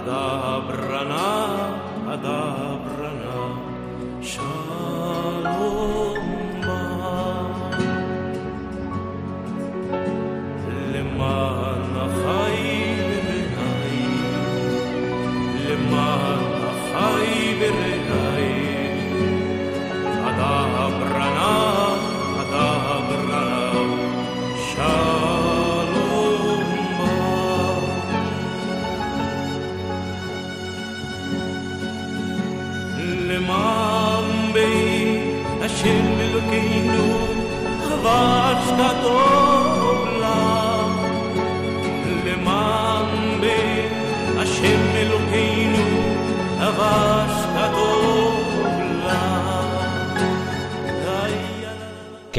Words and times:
Adabrana, 0.00 1.76
Adabrana. 2.08 2.69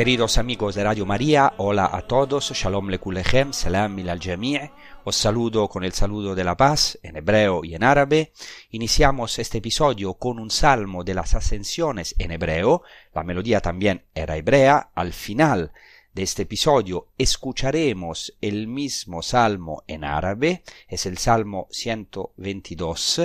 Queridos 0.02 0.40
amigos 0.40 0.74
de 0.74 0.84
Radio 0.84 1.06
María, 1.06 1.54
hola 1.58 1.88
a 1.94 2.02
todos, 2.08 2.52
Shalom 2.56 2.90
Lekulechem, 2.90 3.54
Salam 3.54 4.00
al 4.10 4.20
Jami', 4.20 4.60
os 5.04 5.16
saludo 5.16 5.70
con 5.70 5.84
el 5.84 5.94
saludo 5.94 6.34
de 6.34 6.44
la 6.44 6.58
paz 6.58 6.98
en 7.04 7.18
hebreo 7.18 7.64
y 7.64 7.76
en 7.76 7.84
árabe. 7.84 8.32
Iniciamos 8.72 9.38
este 9.38 9.60
episodio 9.60 10.16
con 10.16 10.40
un 10.40 10.50
salmo 10.50 11.04
de 11.04 11.14
las 11.14 11.36
ascensiones 11.36 12.16
en 12.18 12.32
hebreo, 12.32 12.82
la 13.14 13.22
melodía 13.22 13.62
también 13.62 14.04
era 14.16 14.38
hebrea. 14.38 14.90
Al 14.96 15.14
final 15.14 15.72
de 16.16 16.24
este 16.24 16.42
episodio 16.42 17.10
escucharemos 17.20 18.34
el 18.42 18.68
mismo 18.68 19.22
salmo 19.22 19.84
en 19.86 20.04
árabe, 20.04 20.64
es 20.88 21.06
el 21.06 21.20
salmo 21.20 21.68
122 21.70 23.22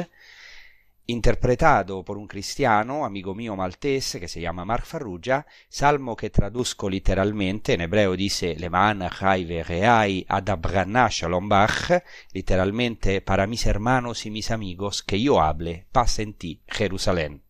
interpretado 1.06 2.04
por 2.04 2.18
un 2.18 2.26
cristiano, 2.26 3.04
amigo 3.04 3.34
mío 3.34 3.54
maltese, 3.54 4.18
que 4.18 4.28
se 4.28 4.40
llama 4.40 4.64
Mark 4.64 4.84
Farrugia, 4.84 5.46
salmo 5.68 6.16
que 6.16 6.30
traduzco 6.30 6.90
literalmente, 6.90 7.74
en 7.74 7.82
hebreo 7.82 8.16
dice 8.16 8.56
Leman 8.56 9.08
Chai 9.10 9.44
Vereai 9.44 10.26
Adabrana 10.28 11.08
Shalom 11.10 11.48
Bach, 11.48 12.02
literalmente 12.32 13.20
para 13.20 13.46
mis 13.46 13.66
hermanos 13.66 14.26
y 14.26 14.30
mis 14.30 14.50
amigos, 14.50 15.02
que 15.02 15.20
yo 15.20 15.40
hable, 15.40 15.86
paz 15.92 16.18
en 16.18 16.34
ti, 16.34 16.62
Jerusalén. 16.66 17.44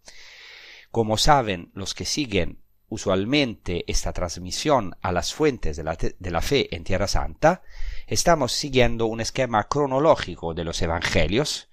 Como 0.90 1.16
saben 1.16 1.70
los 1.74 1.94
que 1.94 2.04
siguen 2.04 2.62
usualmente 2.88 3.84
esta 3.90 4.12
transmisión 4.12 4.96
a 5.00 5.12
las 5.12 5.34
fuentes 5.34 5.76
de 5.76 5.82
la, 5.82 5.96
de 5.96 6.30
la 6.30 6.40
fe 6.40 6.74
en 6.74 6.84
Tierra 6.84 7.08
Santa, 7.08 7.62
estamos 8.06 8.52
siguiendo 8.52 9.06
un 9.06 9.20
esquema 9.20 9.64
cronológico 9.64 10.54
de 10.54 10.64
los 10.64 10.80
evangelios, 10.82 11.68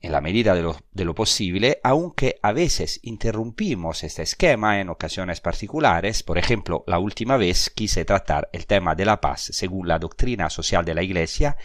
en 0.00 0.12
la 0.12 0.20
medida 0.20 0.54
de 0.54 1.04
lo, 1.04 1.14
posible, 1.14 1.80
aunque 1.82 2.38
a 2.42 2.52
veces 2.52 3.00
interrumpimos 3.02 4.04
este 4.04 4.22
esquema 4.22 4.80
en 4.80 4.90
ocasiones 4.90 5.40
particulares. 5.40 6.22
Por 6.22 6.38
ejemplo, 6.38 6.84
la 6.86 6.98
última 6.98 7.36
vez 7.36 7.70
quise 7.70 8.04
tratar 8.04 8.48
el 8.52 8.66
tema 8.66 8.94
de 8.94 9.04
la 9.04 9.20
paz 9.20 9.50
según 9.52 9.88
la 9.88 9.98
doctrina 9.98 10.50
social 10.50 10.84
de 10.84 10.94
la 10.94 11.02
Iglesia 11.02 11.56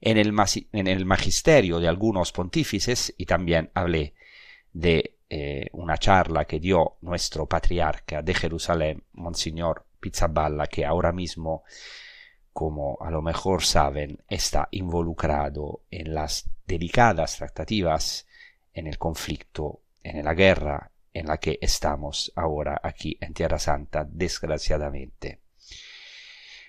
en 0.00 0.16
el, 0.16 0.32
en 0.72 0.86
el 0.86 1.04
magisterio 1.04 1.78
de 1.78 1.88
algunos 1.88 2.32
pontífices 2.32 3.12
y 3.18 3.26
también 3.26 3.70
hablé 3.74 4.14
de 4.72 5.16
eh, 5.28 5.66
una 5.72 5.98
charla 5.98 6.44
que 6.44 6.60
dio 6.60 6.96
nuestro 7.02 7.46
patriarca 7.46 8.22
de 8.22 8.34
Jerusalén, 8.34 9.02
Monseñor 9.12 9.84
Pizzaballa, 10.00 10.66
que 10.66 10.86
ahora 10.86 11.12
mismo 11.12 11.64
como 12.52 12.98
a 13.00 13.10
lo 13.10 13.22
mejor 13.22 13.62
saben, 13.62 14.18
está 14.28 14.68
involucrado 14.72 15.82
en 15.90 16.14
las 16.14 16.50
delicadas 16.70 17.36
tratativas 17.36 18.28
en 18.72 18.86
el 18.86 18.96
conflicto, 18.96 19.80
en 20.04 20.24
la 20.24 20.34
guerra 20.34 20.92
en 21.12 21.26
la 21.26 21.38
que 21.38 21.58
estamos 21.60 22.32
ahora 22.36 22.80
aquí 22.80 23.18
en 23.20 23.34
Tierra 23.34 23.58
Santa, 23.58 24.06
desgraciadamente. 24.08 25.40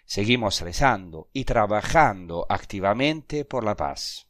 Seguimos 0.03 0.59
rezando 0.61 1.29
y 1.31 1.45
trabajando 1.45 2.47
activamente 2.49 3.45
por 3.45 3.63
la 3.63 3.75
paz. 3.75 4.27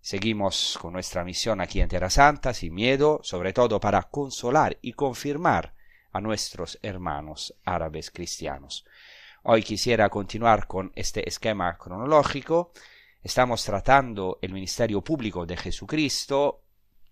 Seguimos 0.00 0.76
con 0.80 0.94
nuestra 0.94 1.22
misión 1.22 1.60
aquí 1.60 1.80
en 1.80 1.88
Tierra 1.88 2.10
Santa 2.10 2.52
sin 2.52 2.74
miedo, 2.74 3.20
sobre 3.22 3.52
todo 3.52 3.78
para 3.78 4.02
consolar 4.02 4.78
y 4.82 4.94
confirmar 4.94 5.74
a 6.10 6.20
nuestros 6.20 6.80
hermanos 6.82 7.54
árabes 7.64 8.10
cristianos. 8.10 8.84
Hoy 9.44 9.62
quisiera 9.62 10.08
continuar 10.08 10.66
con 10.66 10.90
este 10.96 11.28
esquema 11.28 11.78
cronológico. 11.78 12.72
Estamos 13.22 13.62
tratando 13.62 14.40
el 14.42 14.52
ministerio 14.52 15.00
público 15.00 15.46
de 15.46 15.56
Jesucristo. 15.56 16.62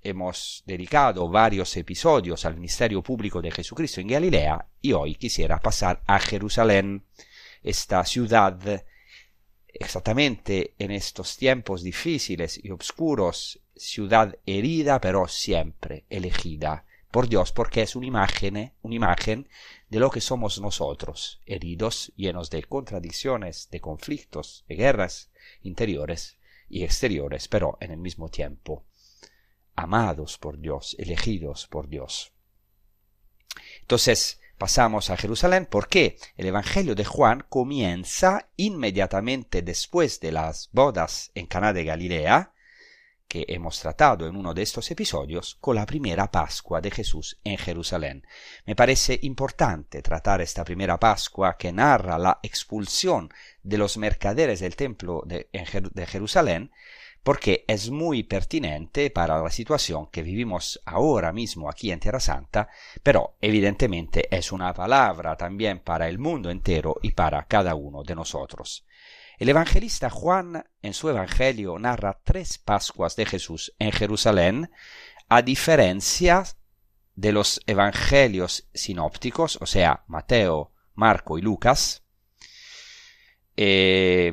Hemos 0.03 0.65
dedicado 0.67 1.29
varios 1.29 1.77
episodios 1.77 2.45
al 2.45 2.57
ministerio 2.57 3.01
público 3.01 3.41
de 3.41 3.53
Jesucristo 3.53 4.01
en 4.01 4.09
Galilea 4.09 4.67
y 4.83 4.93
hoy 4.93 5.15
quisiera 5.15 5.61
pasar 5.61 6.03
a 6.07 6.19
Jerusalén, 6.19 7.05
esta 7.63 8.05
ciudad 8.05 8.85
exactamente 9.69 10.75
en 10.81 10.91
estos 10.91 11.37
tiempos 11.37 11.85
difíciles 11.85 12.59
y 12.61 12.73
oscuros, 12.73 13.61
ciudad 13.77 14.37
herida 14.45 15.01
pero 15.01 15.29
siempre 15.29 16.07
elegida 16.11 16.87
por 17.13 17.29
Dios 17.29 17.53
porque 17.53 17.83
es 17.83 17.95
una 17.95 18.07
imagen, 18.07 18.73
una 18.83 18.95
imagen 18.97 19.49
de 19.89 20.01
lo 20.01 20.11
que 20.11 20.21
somos 20.21 20.61
nosotros, 20.61 21.41
heridos, 21.47 22.13
llenos 22.17 22.51
de 22.51 22.65
contradicciones, 22.65 23.69
de 23.71 23.81
conflictos, 23.81 24.65
de 24.67 24.75
guerras 24.75 25.30
interiores 25.63 26.39
y 26.69 26.85
exteriores, 26.85 27.49
pero 27.49 27.77
en 27.81 27.91
el 27.91 27.99
mismo 27.99 28.29
tiempo 28.29 28.85
amados 29.81 30.39
por 30.39 30.59
Dios, 30.59 30.95
elegidos 30.99 31.67
por 31.67 31.89
Dios. 31.89 32.33
Entonces, 33.81 34.41
pasamos 34.59 35.11
a 35.11 35.17
Jerusalén 35.17 35.67
porque 35.71 36.19
el 36.37 36.47
Evangelio 36.47 36.95
de 36.95 37.05
Juan 37.05 37.45
comienza 37.49 38.51
inmediatamente 38.57 39.63
después 39.63 40.21
de 40.21 40.33
las 40.33 40.69
bodas 40.73 41.31
en 41.35 41.47
Caná 41.47 41.73
de 41.73 41.85
Galilea, 41.85 42.53
que 43.31 43.47
hemos 43.47 43.79
tratado 43.79 44.27
en 44.27 44.35
uno 44.35 44.53
de 44.53 44.63
estos 44.63 44.91
episodios 44.91 45.57
con 45.61 45.77
la 45.77 45.87
primera 45.87 46.33
Pascua 46.33 46.81
de 46.81 46.91
Jesús 46.91 47.39
en 47.45 47.59
Jerusalén. 47.59 48.27
Me 48.67 48.75
parece 48.75 49.21
importante 49.23 50.03
tratar 50.03 50.41
esta 50.41 50.65
primera 50.65 50.99
Pascua 50.99 51.57
que 51.57 51.71
narra 51.73 52.19
la 52.19 52.41
expulsión 52.43 53.33
de 53.63 53.79
los 53.79 53.99
mercaderes 53.99 54.59
del 54.59 54.75
templo 54.75 55.23
de, 55.25 55.47
Jerusalén 56.09 56.73
porque 57.23 57.65
es 57.69 57.91
muy 57.91 58.25
pertinente 58.25 59.11
para 59.11 59.41
la 59.41 59.51
situación 59.51 60.09
que 60.09 60.25
vivimos 60.25 60.81
ahora 60.85 61.33
mismo 61.33 61.71
aquí 61.71 61.93
en 61.93 62.01
Tierra 62.01 62.19
Santa, 62.19 62.69
pero 63.01 63.37
evidentemente 63.41 64.27
es 64.37 64.51
una 64.51 64.75
palabra 64.75 65.37
también 65.37 65.79
para 65.79 66.09
el 66.09 66.19
mundo 66.19 66.51
entero 66.51 66.97
y 67.01 67.13
para 67.13 67.45
cada 67.45 67.77
uno 67.77 68.03
de 68.03 68.17
nosotros. 68.17 68.85
El 69.41 69.49
evangelista 69.49 70.11
Juan 70.11 70.67
en 70.83 70.93
su 70.93 71.09
evangelio 71.09 71.79
narra 71.79 72.21
tres 72.23 72.59
Pascuas 72.59 73.17
de 73.17 73.25
Jesús 73.25 73.73
en 73.79 73.91
Jerusalén, 73.91 74.71
a 75.31 75.41
diferencia 75.41 76.45
de 77.15 77.33
los 77.33 77.63
evangelios 77.67 78.69
sinópticos, 78.75 79.57
o 79.63 79.65
sea, 79.65 80.05
Mateo, 80.09 80.75
Marco 80.93 81.39
y 81.39 81.41
Lucas, 81.41 82.03
eh, 83.57 84.33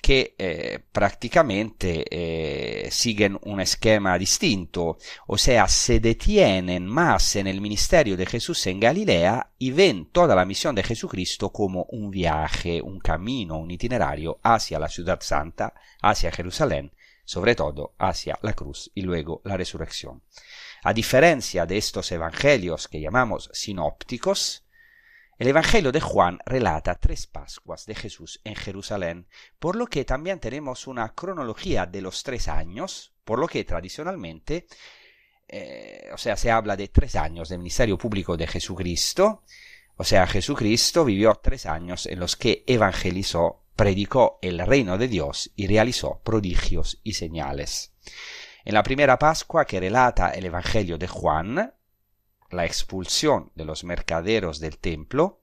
che 0.00 0.34
eh, 0.38 0.82
prácticamente 0.90 2.04
eh, 2.04 2.88
siguen 2.90 3.36
un 3.42 3.60
esquema 3.60 4.16
distinto, 4.16 4.98
o 5.26 5.38
sea, 5.38 5.66
se 5.68 6.00
detienen 6.00 6.86
más 6.86 7.36
en 7.36 7.46
el 7.46 7.60
ministerio 7.60 8.16
de 8.16 8.26
Jesús 8.26 8.66
en 8.66 8.80
Galilea 8.80 9.52
y 9.58 9.70
ven 9.70 10.06
toda 10.06 10.34
la 10.34 10.44
misión 10.44 10.74
de 10.74 10.82
Jesucristo 10.82 11.50
como 11.50 11.86
un 11.90 12.10
viaje, 12.10 12.80
un 12.80 12.98
camino, 13.00 13.58
un 13.58 13.70
itinerario 13.70 14.38
hacia 14.42 14.78
la 14.78 14.88
ciudad 14.88 15.20
santa, 15.20 15.74
hacia 16.00 16.32
Jerusalén, 16.32 16.92
sobre 17.24 17.54
todo 17.54 17.94
hacia 17.98 18.38
la 18.42 18.52
cruz 18.52 18.90
y 18.94 19.02
luego 19.02 19.42
la 19.44 19.56
resurrección. 19.56 20.22
A 20.84 20.94
diferencia 20.94 21.66
de 21.66 21.76
estos 21.76 22.12
evangelios 22.12 22.86
que 22.86 23.00
llamamos 23.00 23.50
sinópticos, 23.52 24.64
el 25.38 25.48
Evangelio 25.48 25.92
de 25.92 26.00
Juan 26.00 26.40
relata 26.44 26.96
tres 26.96 27.28
Pascuas 27.28 27.86
de 27.86 27.94
Jesús 27.94 28.40
en 28.42 28.56
Jerusalén, 28.56 29.28
por 29.58 29.76
lo 29.76 29.86
que 29.86 30.04
también 30.04 30.40
tenemos 30.40 30.88
una 30.88 31.14
cronología 31.14 31.86
de 31.86 32.02
los 32.02 32.24
tres 32.24 32.48
años, 32.48 33.14
por 33.24 33.38
lo 33.38 33.46
que 33.46 33.64
tradicionalmente, 33.64 34.66
eh, 35.46 36.10
o 36.12 36.18
sea, 36.18 36.36
se 36.36 36.50
habla 36.50 36.76
de 36.76 36.88
tres 36.88 37.14
años 37.14 37.48
del 37.48 37.58
ministerio 37.58 37.96
público 37.96 38.36
de 38.36 38.48
Jesucristo, 38.48 39.44
o 39.96 40.04
sea, 40.04 40.26
Jesucristo 40.26 41.04
vivió 41.04 41.40
tres 41.42 41.66
años 41.66 42.06
en 42.06 42.18
los 42.18 42.36
que 42.36 42.64
evangelizó, 42.66 43.64
predicó 43.76 44.38
el 44.42 44.58
reino 44.58 44.98
de 44.98 45.06
Dios 45.06 45.52
y 45.54 45.68
realizó 45.68 46.20
prodigios 46.24 47.00
y 47.04 47.14
señales. 47.14 47.92
En 48.64 48.74
la 48.74 48.82
primera 48.82 49.18
Pascua 49.18 49.64
que 49.64 49.80
relata 49.80 50.30
el 50.30 50.46
Evangelio 50.46 50.98
de 50.98 51.08
Juan, 51.08 51.74
la 52.50 52.64
expulsión 52.64 53.52
de 53.54 53.64
los 53.64 53.84
mercaderos 53.84 54.60
del 54.60 54.78
templo, 54.78 55.42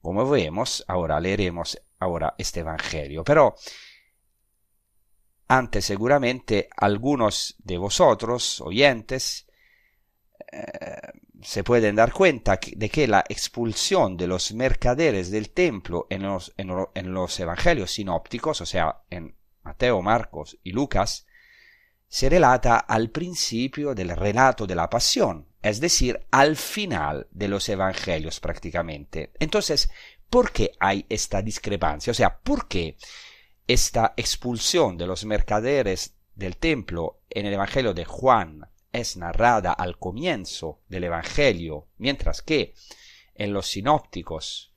como 0.00 0.28
vemos, 0.28 0.84
ahora 0.88 1.20
leeremos 1.20 1.80
ahora 1.98 2.34
este 2.38 2.60
Evangelio. 2.60 3.24
Pero 3.24 3.56
antes 5.48 5.84
seguramente 5.84 6.68
algunos 6.76 7.56
de 7.58 7.78
vosotros, 7.78 8.60
oyentes, 8.60 9.46
eh, 10.52 11.12
se 11.42 11.62
pueden 11.62 11.96
dar 11.96 12.12
cuenta 12.12 12.58
de 12.76 12.88
que 12.88 13.06
la 13.06 13.24
expulsión 13.28 14.16
de 14.16 14.26
los 14.26 14.52
mercaderes 14.52 15.30
del 15.30 15.50
templo 15.50 16.06
en 16.10 16.22
los, 16.22 16.52
en 16.56 17.12
los 17.14 17.40
evangelios 17.40 17.92
sinópticos, 17.92 18.60
o 18.60 18.66
sea, 18.66 19.02
en 19.08 19.36
Mateo, 19.62 20.02
Marcos 20.02 20.58
y 20.62 20.72
Lucas, 20.72 21.27
se 22.08 22.28
relata 22.28 22.78
al 22.78 23.10
principio 23.10 23.94
del 23.94 24.16
relato 24.16 24.66
de 24.66 24.74
la 24.74 24.88
pasión, 24.88 25.46
es 25.60 25.80
decir, 25.80 26.26
al 26.30 26.56
final 26.56 27.28
de 27.30 27.48
los 27.48 27.68
evangelios 27.68 28.40
prácticamente. 28.40 29.32
Entonces, 29.38 29.90
¿por 30.30 30.50
qué 30.50 30.72
hay 30.80 31.04
esta 31.08 31.42
discrepancia? 31.42 32.10
O 32.10 32.14
sea, 32.14 32.38
¿por 32.38 32.66
qué 32.66 32.96
esta 33.66 34.14
expulsión 34.16 34.96
de 34.96 35.06
los 35.06 35.24
mercaderes 35.26 36.14
del 36.34 36.56
templo 36.56 37.20
en 37.28 37.44
el 37.44 37.52
evangelio 37.52 37.92
de 37.92 38.06
Juan 38.06 38.70
es 38.92 39.16
narrada 39.16 39.72
al 39.72 39.98
comienzo 39.98 40.80
del 40.88 41.04
evangelio, 41.04 41.88
mientras 41.98 42.40
que 42.40 42.74
en 43.34 43.52
los 43.52 43.66
sinópticos 43.66 44.72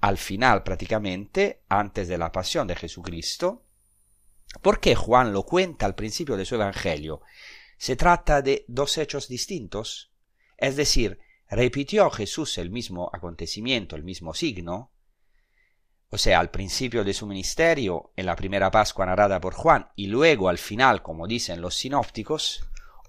al 0.00 0.18
final 0.18 0.62
prácticamente, 0.62 1.62
antes 1.68 2.08
de 2.08 2.18
la 2.18 2.30
pasión 2.30 2.66
de 2.66 2.76
Jesucristo, 2.76 3.65
¿por 4.62 4.80
qué 4.80 4.94
Juan 4.94 5.32
lo 5.32 5.44
cuenta 5.44 5.86
al 5.86 5.94
principio 5.94 6.36
de 6.36 6.44
su 6.44 6.54
evangelio. 6.54 7.20
Se 7.78 7.96
trata 7.96 8.42
de 8.42 8.64
dos 8.68 8.98
hechos 8.98 9.28
distintos, 9.28 10.10
es 10.56 10.76
decir, 10.76 11.18
repitió 11.48 12.10
Jesús 12.10 12.58
el 12.58 12.70
mismo 12.70 13.10
acontecimiento, 13.12 13.96
el 13.96 14.02
mismo 14.02 14.34
signo, 14.34 14.92
o 16.08 16.18
sea, 16.18 16.40
al 16.40 16.50
principio 16.50 17.04
de 17.04 17.12
su 17.12 17.26
ministerio, 17.26 18.12
en 18.16 18.26
la 18.26 18.36
primera 18.36 18.70
Pascua 18.70 19.06
narrada 19.06 19.40
por 19.40 19.54
Juan, 19.54 19.88
y 19.96 20.06
luego 20.06 20.48
al 20.48 20.58
final, 20.58 21.02
como 21.02 21.26
dicen 21.26 21.60
los 21.60 21.74
sinópticos, 21.74 22.64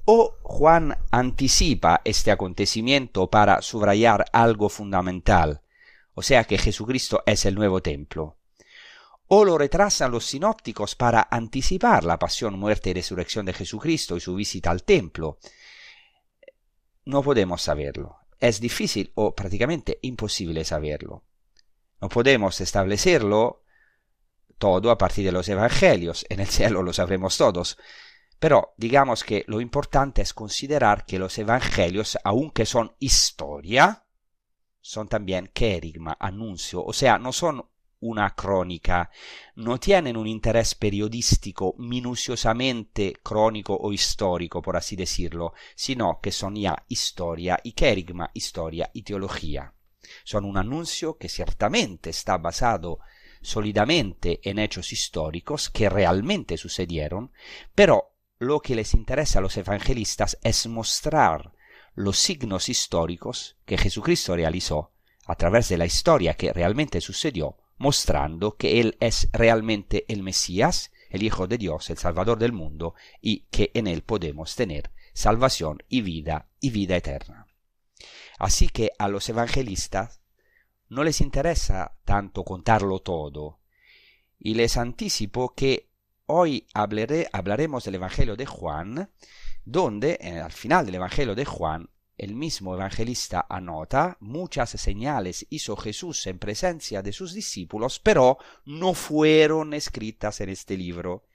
o 0.05 0.35
Juan 0.41 0.97
anticipa 1.11 2.01
este 2.03 2.31
acontecimiento 2.31 3.29
para 3.29 3.61
subrayar 3.61 4.25
algo 4.33 4.69
fundamental, 4.69 5.61
o 6.13 6.21
sea 6.21 6.43
que 6.45 6.57
Jesucristo 6.57 7.23
es 7.25 7.45
el 7.45 7.55
nuevo 7.55 7.81
templo 7.81 8.36
o 9.27 9.43
lo 9.43 9.57
retrasan 9.57 10.11
los 10.11 10.25
sinópticos 10.25 10.95
para 10.95 11.27
anticipar 11.29 12.03
la 12.03 12.17
pasión, 12.17 12.57
muerte 12.57 12.89
y 12.89 12.93
resurrección 12.93 13.45
de 13.45 13.53
Jesucristo 13.53 14.15
y 14.15 14.21
su 14.21 14.35
visita 14.35 14.71
al 14.71 14.83
templo. 14.83 15.39
No 17.05 17.21
podemos 17.21 17.61
saberlo. 17.61 18.17
Es 18.39 18.59
difícil 18.59 19.11
o 19.15 19.33
prácticamente 19.33 19.99
imposible 20.01 20.63
saberlo. 20.63 21.23
No 21.99 22.09
podemos 22.09 22.61
establecerlo 22.61 23.63
todo 24.57 24.91
a 24.91 24.97
partir 24.97 25.25
de 25.25 25.31
los 25.31 25.49
evangelios. 25.49 26.25
En 26.29 26.39
el 26.39 26.47
cielo 26.47 26.83
lo 26.83 26.93
sabremos 26.93 27.37
todos. 27.37 27.77
Pero 28.39 28.73
digamos 28.77 29.23
que 29.23 29.43
lo 29.47 29.61
importante 29.61 30.21
es 30.21 30.33
considerar 30.33 31.05
que 31.05 31.17
los 31.17 31.37
evangelios, 31.37 32.17
aunque 32.23 32.65
son 32.65 32.95
historia, 32.99 34.05
son 34.79 35.07
también 35.07 35.49
querigma, 35.53 36.15
anuncio, 36.19 36.83
o 36.83 36.93
sea, 36.93 37.17
no 37.17 37.33
son 37.33 37.67
una 37.99 38.35
crónica, 38.35 39.09
no 39.55 39.79
tienen 39.79 40.17
un 40.17 40.27
interés 40.27 40.75
periodístico 40.75 41.75
minuciosamente 41.77 43.13
crónico 43.23 43.75
o 43.75 43.91
histórico, 43.91 44.61
por 44.61 44.77
así 44.77 44.95
decirlo, 44.95 45.53
sino 45.75 46.19
que 46.21 46.31
son 46.31 46.55
ya 46.55 46.83
historia 46.87 47.59
y 47.63 47.71
querigma, 47.73 48.29
historia 48.33 48.89
y 48.93 49.01
teología. 49.01 49.73
Son 50.23 50.45
un 50.45 50.57
anuncio 50.57 51.17
que 51.17 51.29
ciertamente 51.29 52.11
está 52.11 52.37
basado 52.37 52.99
sólidamente 53.41 54.39
en 54.43 54.59
hechos 54.59 54.91
históricos 54.93 55.69
que 55.69 55.89
realmente 55.89 56.57
sucedieron, 56.57 57.31
pero 57.73 58.13
lo 58.39 58.59
que 58.59 58.75
les 58.75 58.93
interesa 58.93 59.39
a 59.39 59.41
los 59.41 59.57
evangelistas 59.57 60.37
es 60.43 60.67
mostrar 60.67 61.53
los 61.95 62.19
signos 62.19 62.69
históricos 62.69 63.57
que 63.65 63.77
Jesucristo 63.77 64.35
realizó 64.35 64.91
a 65.25 65.35
través 65.35 65.69
de 65.69 65.77
la 65.77 65.85
historia 65.85 66.35
que 66.35 66.53
realmente 66.53 67.01
sucedió 67.01 67.57
mostrando 67.77 68.55
que 68.55 68.79
Él 68.79 68.97
es 68.99 69.29
realmente 69.31 70.05
el 70.07 70.23
Mesías, 70.23 70.91
el 71.09 71.23
Hijo 71.23 71.47
de 71.47 71.57
Dios, 71.57 71.89
el 71.89 71.97
Salvador 71.97 72.39
del 72.39 72.51
mundo, 72.51 72.95
y 73.21 73.41
que 73.51 73.71
en 73.73 73.87
Él 73.87 74.01
podemos 74.01 74.55
tener 74.55 74.91
salvación 75.13 75.83
y 75.87 76.01
vida 76.01 76.49
y 76.59 76.69
vida 76.71 76.95
eterna. 76.95 77.47
Así 78.37 78.69
que 78.69 78.91
a 78.99 79.07
los 79.07 79.27
evangelistas 79.29 80.21
no 80.89 81.03
les 81.03 81.21
interesa 81.21 81.97
tanto 82.05 82.43
contarlo 82.43 82.99
todo, 82.99 83.59
y 84.39 84.53
les 84.53 84.77
anticipo 84.77 85.53
que 85.53 85.89
hoy 86.27 86.67
hablaremos 86.73 87.83
del 87.83 87.95
Evangelio 87.95 88.35
de 88.35 88.45
Juan, 88.45 89.09
donde 89.65 90.17
eh, 90.21 90.39
al 90.39 90.51
final 90.51 90.85
del 90.85 90.95
Evangelio 90.95 91.35
de 91.35 91.45
Juan 91.45 91.89
el 92.17 92.33
mismo 92.35 92.73
evangelista 92.73 93.45
anota, 93.47 94.17
muchas 94.19 94.71
señales 94.71 95.45
hizo 95.49 95.75
Jesús 95.77 96.25
en 96.27 96.39
presencia 96.39 97.01
de 97.01 97.13
sus 97.13 97.33
discípulos, 97.33 97.99
pero 97.99 98.39
no 98.65 98.93
fueron 98.93 99.73
escritas 99.73 100.41
en 100.41 100.49
este 100.49 100.77
libro. 100.77 101.27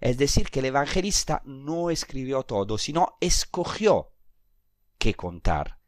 Es 0.00 0.16
decir, 0.16 0.50
que 0.50 0.60
el 0.60 0.66
evangelista 0.66 1.42
no 1.44 1.90
escribió 1.90 2.44
todo, 2.44 2.78
sino 2.78 3.16
escogió 3.20 4.12
qué 4.98 5.14
contar, 5.14 5.78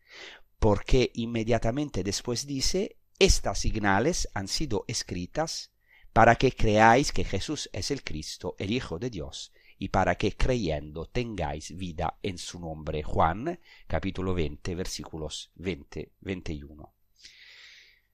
porque 0.59 1.13
inmediatamente 1.15 2.03
después 2.03 2.47
dice, 2.47 2.99
estas 3.19 3.61
señales 3.61 4.29
han 4.35 4.49
sido 4.49 4.85
escritas 4.89 5.71
para 6.13 6.35
que 6.37 6.53
creáis 6.53 7.13
que 7.13 7.25
Jesús 7.25 7.71
es 7.73 7.91
el 7.91 8.03
Cristo, 8.03 8.57
el 8.59 8.73
Hijo 8.73 8.99
de 8.99 9.11
Dios, 9.11 9.53
y 9.81 9.89
para 9.89 10.15
que 10.17 10.37
creyendo 10.37 11.07
tengáis 11.07 11.75
vida 11.75 12.19
en 12.23 12.37
su 12.37 12.61
nombre. 12.61 13.03
Juan 13.03 13.59
capítulo 13.87 14.35
20 14.35 14.75
versículos 14.75 15.51
20-21. 15.57 16.93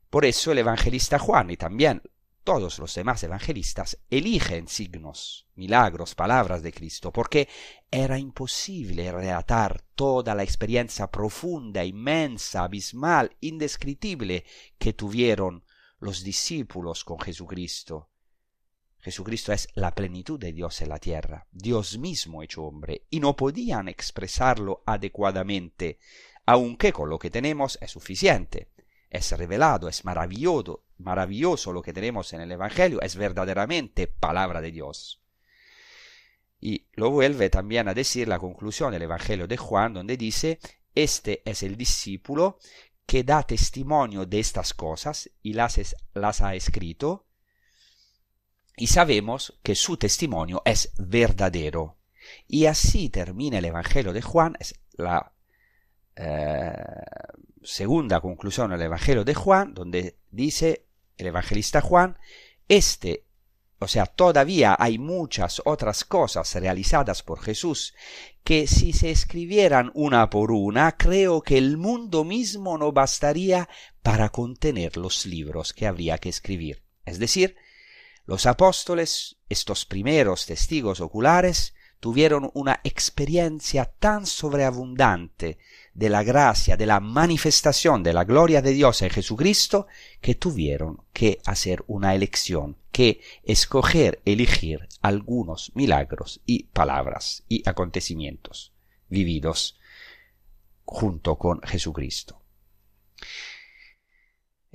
Por 0.08 0.24
eso 0.24 0.52
el 0.52 0.58
evangelista 0.58 1.18
Juan 1.18 1.50
y 1.50 1.56
también 1.56 2.02
todos 2.44 2.78
los 2.78 2.94
demás 2.94 3.20
evangelistas 3.24 3.98
eligen 4.08 4.68
signos, 4.68 5.48
milagros, 5.56 6.14
palabras 6.14 6.62
de 6.62 6.72
Cristo, 6.72 7.12
porque 7.12 7.48
era 7.90 8.16
imposible 8.16 9.10
relatar 9.10 9.82
toda 9.96 10.36
la 10.36 10.44
experiencia 10.44 11.10
profunda, 11.10 11.84
inmensa, 11.84 12.62
abismal, 12.62 13.36
indescriptible 13.40 14.44
que 14.78 14.92
tuvieron 14.92 15.64
los 15.98 16.22
discípulos 16.22 17.02
con 17.02 17.18
Jesucristo. 17.18 18.10
Jesucristo 19.06 19.52
es 19.52 19.68
la 19.76 19.94
plenitud 19.94 20.36
de 20.36 20.52
Dios 20.52 20.82
en 20.82 20.88
la 20.88 20.98
tierra, 20.98 21.46
Dios 21.52 21.96
mismo 21.96 22.42
hecho 22.42 22.64
hombre, 22.64 23.04
y 23.08 23.20
no 23.20 23.36
podían 23.36 23.86
expresarlo 23.86 24.82
adecuadamente, 24.84 26.00
aunque 26.44 26.92
con 26.92 27.08
lo 27.08 27.16
que 27.16 27.30
tenemos 27.30 27.78
es 27.80 27.92
suficiente. 27.92 28.72
Es 29.08 29.30
revelado, 29.30 29.88
es 29.88 30.04
maravilloso, 30.04 30.82
maravilloso 30.98 31.72
lo 31.72 31.82
que 31.82 31.92
tenemos 31.92 32.32
en 32.32 32.40
el 32.40 32.50
Evangelio, 32.50 33.00
es 33.00 33.14
verdaderamente 33.14 34.08
palabra 34.08 34.60
de 34.60 34.72
Dios. 34.72 35.22
Y 36.60 36.88
lo 36.94 37.10
vuelve 37.10 37.48
también 37.48 37.86
a 37.86 37.94
decir 37.94 38.26
la 38.26 38.40
conclusión 38.40 38.90
del 38.90 39.02
Evangelio 39.02 39.46
de 39.46 39.56
Juan, 39.56 39.94
donde 39.94 40.16
dice, 40.16 40.58
este 40.96 41.48
es 41.48 41.62
el 41.62 41.76
discípulo 41.76 42.58
que 43.06 43.22
da 43.22 43.44
testimonio 43.44 44.26
de 44.26 44.40
estas 44.40 44.74
cosas 44.74 45.30
y 45.44 45.52
las, 45.52 45.94
las 46.12 46.40
ha 46.40 46.56
escrito, 46.56 47.25
y 48.76 48.88
sabemos 48.88 49.58
que 49.62 49.74
su 49.74 49.96
testimonio 49.96 50.62
es 50.64 50.92
verdadero. 50.98 51.96
Y 52.46 52.66
así 52.66 53.08
termina 53.08 53.58
el 53.58 53.64
Evangelio 53.64 54.12
de 54.12 54.22
Juan, 54.22 54.56
es 54.60 54.74
la 54.92 55.32
eh, 56.16 56.72
segunda 57.62 58.20
conclusión 58.20 58.70
del 58.70 58.82
Evangelio 58.82 59.24
de 59.24 59.34
Juan, 59.34 59.74
donde 59.74 60.18
dice 60.30 60.86
el 61.16 61.28
evangelista 61.28 61.80
Juan, 61.80 62.18
este, 62.68 63.24
o 63.78 63.88
sea, 63.88 64.06
todavía 64.06 64.76
hay 64.78 64.98
muchas 64.98 65.62
otras 65.64 66.04
cosas 66.04 66.54
realizadas 66.54 67.22
por 67.22 67.40
Jesús 67.40 67.94
que 68.44 68.66
si 68.66 68.92
se 68.92 69.10
escribieran 69.10 69.90
una 69.94 70.30
por 70.30 70.52
una, 70.52 70.96
creo 70.96 71.42
que 71.42 71.58
el 71.58 71.76
mundo 71.76 72.24
mismo 72.24 72.78
no 72.78 72.92
bastaría 72.92 73.68
para 74.02 74.28
contener 74.28 74.96
los 74.96 75.26
libros 75.26 75.72
que 75.72 75.86
habría 75.86 76.18
que 76.18 76.28
escribir. 76.28 76.82
Es 77.04 77.18
decir, 77.18 77.56
los 78.26 78.46
apóstoles, 78.46 79.36
estos 79.48 79.86
primeros 79.86 80.46
testigos 80.46 81.00
oculares, 81.00 81.74
tuvieron 82.00 82.50
una 82.54 82.80
experiencia 82.84 83.84
tan 83.84 84.26
sobreabundante 84.26 85.58
de 85.94 86.08
la 86.10 86.22
gracia, 86.22 86.76
de 86.76 86.86
la 86.86 87.00
manifestación 87.00 88.02
de 88.02 88.12
la 88.12 88.24
gloria 88.24 88.60
de 88.60 88.72
Dios 88.72 89.00
en 89.02 89.10
Jesucristo, 89.10 89.86
que 90.20 90.34
tuvieron 90.34 91.04
que 91.12 91.40
hacer 91.46 91.84
una 91.86 92.14
elección, 92.14 92.76
que 92.92 93.22
escoger, 93.44 94.20
elegir 94.24 94.88
algunos 95.00 95.72
milagros 95.74 96.42
y 96.44 96.64
palabras 96.64 97.44
y 97.48 97.66
acontecimientos 97.68 98.72
vividos 99.08 99.78
junto 100.84 101.36
con 101.36 101.60
Jesucristo. 101.62 102.42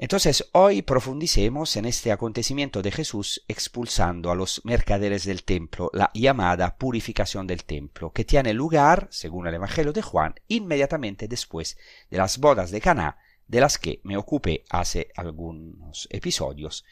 Entonces 0.02 0.50
hoy 0.54 0.82
profundicemos 0.82 1.76
en 1.76 1.86
este 1.86 2.12
acontecimiento 2.12 2.82
de 2.82 2.90
Jesús 2.90 3.46
expulsando 3.48 4.32
a 4.32 4.36
los 4.36 4.66
mercaderes 4.66 5.26
del 5.26 5.44
templo, 5.44 5.92
la 5.94 6.10
llamada 6.16 6.76
purificación 6.76 7.46
del 7.46 7.66
templo, 7.66 8.12
que 8.12 8.26
tiene 8.26 8.52
lugar, 8.56 9.08
según 9.12 9.46
el 9.46 9.54
Evangelio 9.54 9.94
de 9.94 10.02
Juan, 10.02 10.34
inmediatamente 10.48 11.28
después 11.28 11.78
de 12.10 12.18
las 12.18 12.40
bodas 12.40 12.72
de 12.72 12.82
Caná, 12.82 13.20
de 13.48 13.62
las 13.62 13.78
que 13.78 14.02
me 14.04 14.18
ocupé 14.18 14.64
hace 14.72 15.12
algunos 15.16 16.08
episodios, 16.10 16.84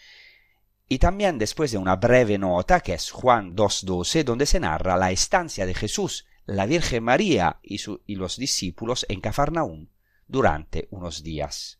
y 0.88 1.00
también 1.00 1.40
después 1.40 1.72
de 1.72 1.80
una 1.80 1.96
breve 1.96 2.38
nota 2.38 2.80
que 2.82 2.94
es 2.94 3.10
Juan 3.10 3.56
2.12, 3.56 4.24
donde 4.24 4.46
se 4.46 4.60
narra 4.60 4.98
la 4.98 5.10
estancia 5.10 5.66
de 5.66 5.74
Jesús, 5.74 6.28
la 6.46 6.68
Virgen 6.68 7.06
María 7.06 7.60
y, 7.64 7.80
los 8.16 8.38
discípulos 8.38 9.08
en 9.10 9.20
Cafarnaún 9.20 9.90
durante 10.28 10.88
unos 10.92 11.24
días. 11.24 11.79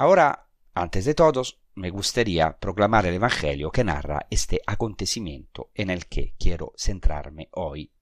Ahora, 0.00 0.48
antes 0.72 1.04
de 1.04 1.12
todos, 1.12 1.60
me 1.74 1.90
gustaría 1.90 2.56
proclamar 2.56 3.04
el 3.04 3.16
Evangelio 3.16 3.70
que 3.70 3.84
narra 3.84 4.26
este 4.30 4.62
acontecimiento 4.66 5.72
en 5.74 5.90
el 5.90 6.06
que 6.06 6.34
quiero 6.38 6.72
centrarme 6.74 7.50
hoy. 7.52 7.92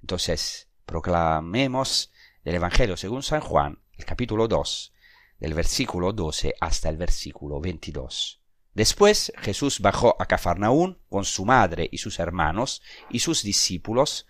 Entonces, 0.00 0.68
proclamemos 0.84 2.12
el 2.42 2.56
Evangelio 2.56 2.96
según 2.96 3.22
San 3.22 3.42
Juan, 3.42 3.80
el 3.96 4.04
capítulo 4.04 4.48
2, 4.48 4.92
del 5.38 5.54
versículo 5.54 6.12
12 6.12 6.52
hasta 6.60 6.88
el 6.88 6.96
versículo 6.96 7.60
22. 7.60 8.42
Después 8.74 9.32
Jesús 9.38 9.78
bajó 9.78 10.16
a 10.18 10.26
Cafarnaún 10.26 10.98
con 11.08 11.24
su 11.24 11.44
madre 11.44 11.88
y 11.92 11.98
sus 11.98 12.18
hermanos 12.18 12.82
y 13.08 13.20
sus 13.20 13.44
discípulos, 13.44 14.26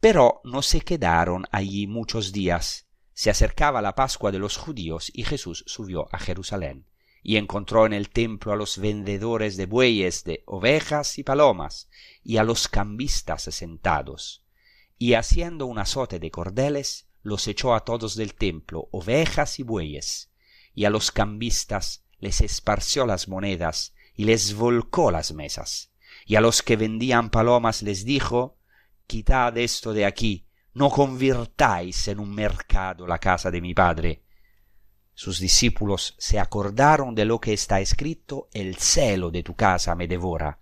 pero 0.00 0.40
no 0.42 0.62
se 0.62 0.80
quedaron 0.80 1.44
allí 1.52 1.86
muchos 1.86 2.32
días, 2.32 2.85
se 3.16 3.30
acercaba 3.30 3.80
la 3.80 3.94
Pascua 3.94 4.30
de 4.30 4.38
los 4.38 4.58
judíos 4.58 5.10
y 5.14 5.24
Jesús 5.24 5.64
subió 5.66 6.06
a 6.12 6.18
Jerusalén 6.18 6.84
y 7.22 7.38
encontró 7.38 7.86
en 7.86 7.94
el 7.94 8.10
templo 8.10 8.52
a 8.52 8.56
los 8.56 8.76
vendedores 8.76 9.56
de 9.56 9.64
bueyes, 9.64 10.22
de 10.24 10.42
ovejas 10.44 11.16
y 11.16 11.22
palomas, 11.22 11.88
y 12.22 12.36
a 12.36 12.44
los 12.44 12.68
cambistas 12.68 13.44
sentados. 13.44 14.44
Y 14.98 15.14
haciendo 15.14 15.64
un 15.64 15.78
azote 15.78 16.18
de 16.18 16.30
cordeles, 16.30 17.08
los 17.22 17.48
echó 17.48 17.74
a 17.74 17.86
todos 17.86 18.16
del 18.16 18.34
templo, 18.34 18.88
ovejas 18.92 19.58
y 19.60 19.62
bueyes, 19.62 20.30
y 20.74 20.84
a 20.84 20.90
los 20.90 21.10
cambistas 21.10 22.04
les 22.20 22.42
esparció 22.42 23.06
las 23.06 23.28
monedas 23.28 23.94
y 24.14 24.26
les 24.26 24.54
volcó 24.54 25.10
las 25.10 25.32
mesas. 25.32 25.90
Y 26.26 26.36
a 26.36 26.42
los 26.42 26.62
que 26.62 26.76
vendían 26.76 27.30
palomas 27.30 27.80
les 27.82 28.04
dijo, 28.04 28.58
Quitad 29.06 29.56
esto 29.56 29.94
de 29.94 30.04
aquí, 30.04 30.45
no 30.76 30.90
convirtáis 30.90 32.06
en 32.08 32.20
un 32.20 32.34
mercado 32.34 33.06
la 33.06 33.18
casa 33.18 33.50
de 33.50 33.62
mi 33.62 33.72
Padre. 33.72 34.24
Sus 35.14 35.40
discípulos 35.40 36.14
se 36.18 36.38
acordaron 36.38 37.14
de 37.14 37.24
lo 37.24 37.40
que 37.40 37.54
está 37.54 37.80
escrito, 37.80 38.50
el 38.52 38.76
celo 38.76 39.30
de 39.30 39.42
tu 39.42 39.56
casa 39.56 39.94
me 39.94 40.06
devora. 40.06 40.60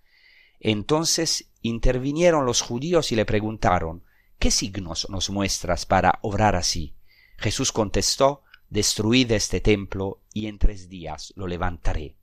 Entonces 0.61 1.51
intervinieron 1.63 2.47
los 2.47 2.61
judíos 2.61 3.11
y 3.11 3.17
le 3.17 3.25
preguntaron, 3.25 4.05
¿qué 4.39 4.53
signos 4.53 5.09
nos 5.11 5.31
muestras 5.31 5.85
para 5.85 6.21
obrar 6.23 6.55
así? 6.55 6.95
Jesús 7.37 7.73
contestó, 7.73 8.45
destruid 8.71 9.33
este 9.33 9.61
templo 9.61 10.23
y 10.33 10.47
en 10.47 10.59
tres 10.59 10.89
días 10.89 11.33
lo 11.35 11.49
levantaré. 11.49 12.19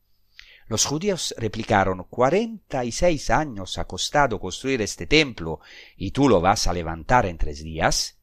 Los 0.72 0.86
judíos 0.86 1.36
replicaron, 1.38 2.06
cuarenta 2.06 2.86
y 2.86 2.94
seis 2.94 3.30
años 3.30 3.78
ha 3.78 3.84
costado 3.84 4.40
construir 4.40 4.82
este 4.82 5.06
templo, 5.06 5.60
y 5.98 6.12
tú 6.12 6.30
lo 6.30 6.40
vas 6.40 6.66
a 6.66 6.72
levantar 6.72 7.26
en 7.26 7.38
tres 7.38 7.62
días. 7.62 8.22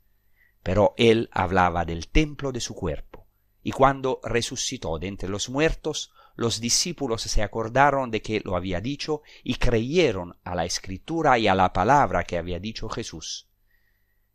Pero 0.62 0.94
él 0.96 1.28
hablaba 1.30 1.84
del 1.84 2.08
templo 2.08 2.50
de 2.50 2.60
su 2.60 2.74
cuerpo, 2.74 3.26
y 3.62 3.72
cuando 3.72 4.18
resucitó 4.22 4.98
de 4.98 5.08
entre 5.08 5.28
los 5.28 5.50
muertos, 5.50 6.10
los 6.36 6.58
discípulos 6.58 7.20
se 7.20 7.42
acordaron 7.42 8.10
de 8.10 8.22
que 8.22 8.40
lo 8.40 8.56
había 8.56 8.80
dicho 8.80 9.20
y 9.44 9.56
creyeron 9.56 10.38
a 10.42 10.54
la 10.54 10.64
escritura 10.64 11.38
y 11.38 11.48
a 11.48 11.54
la 11.54 11.74
palabra 11.74 12.24
que 12.24 12.38
había 12.38 12.58
dicho 12.58 12.88
Jesús. 12.88 13.46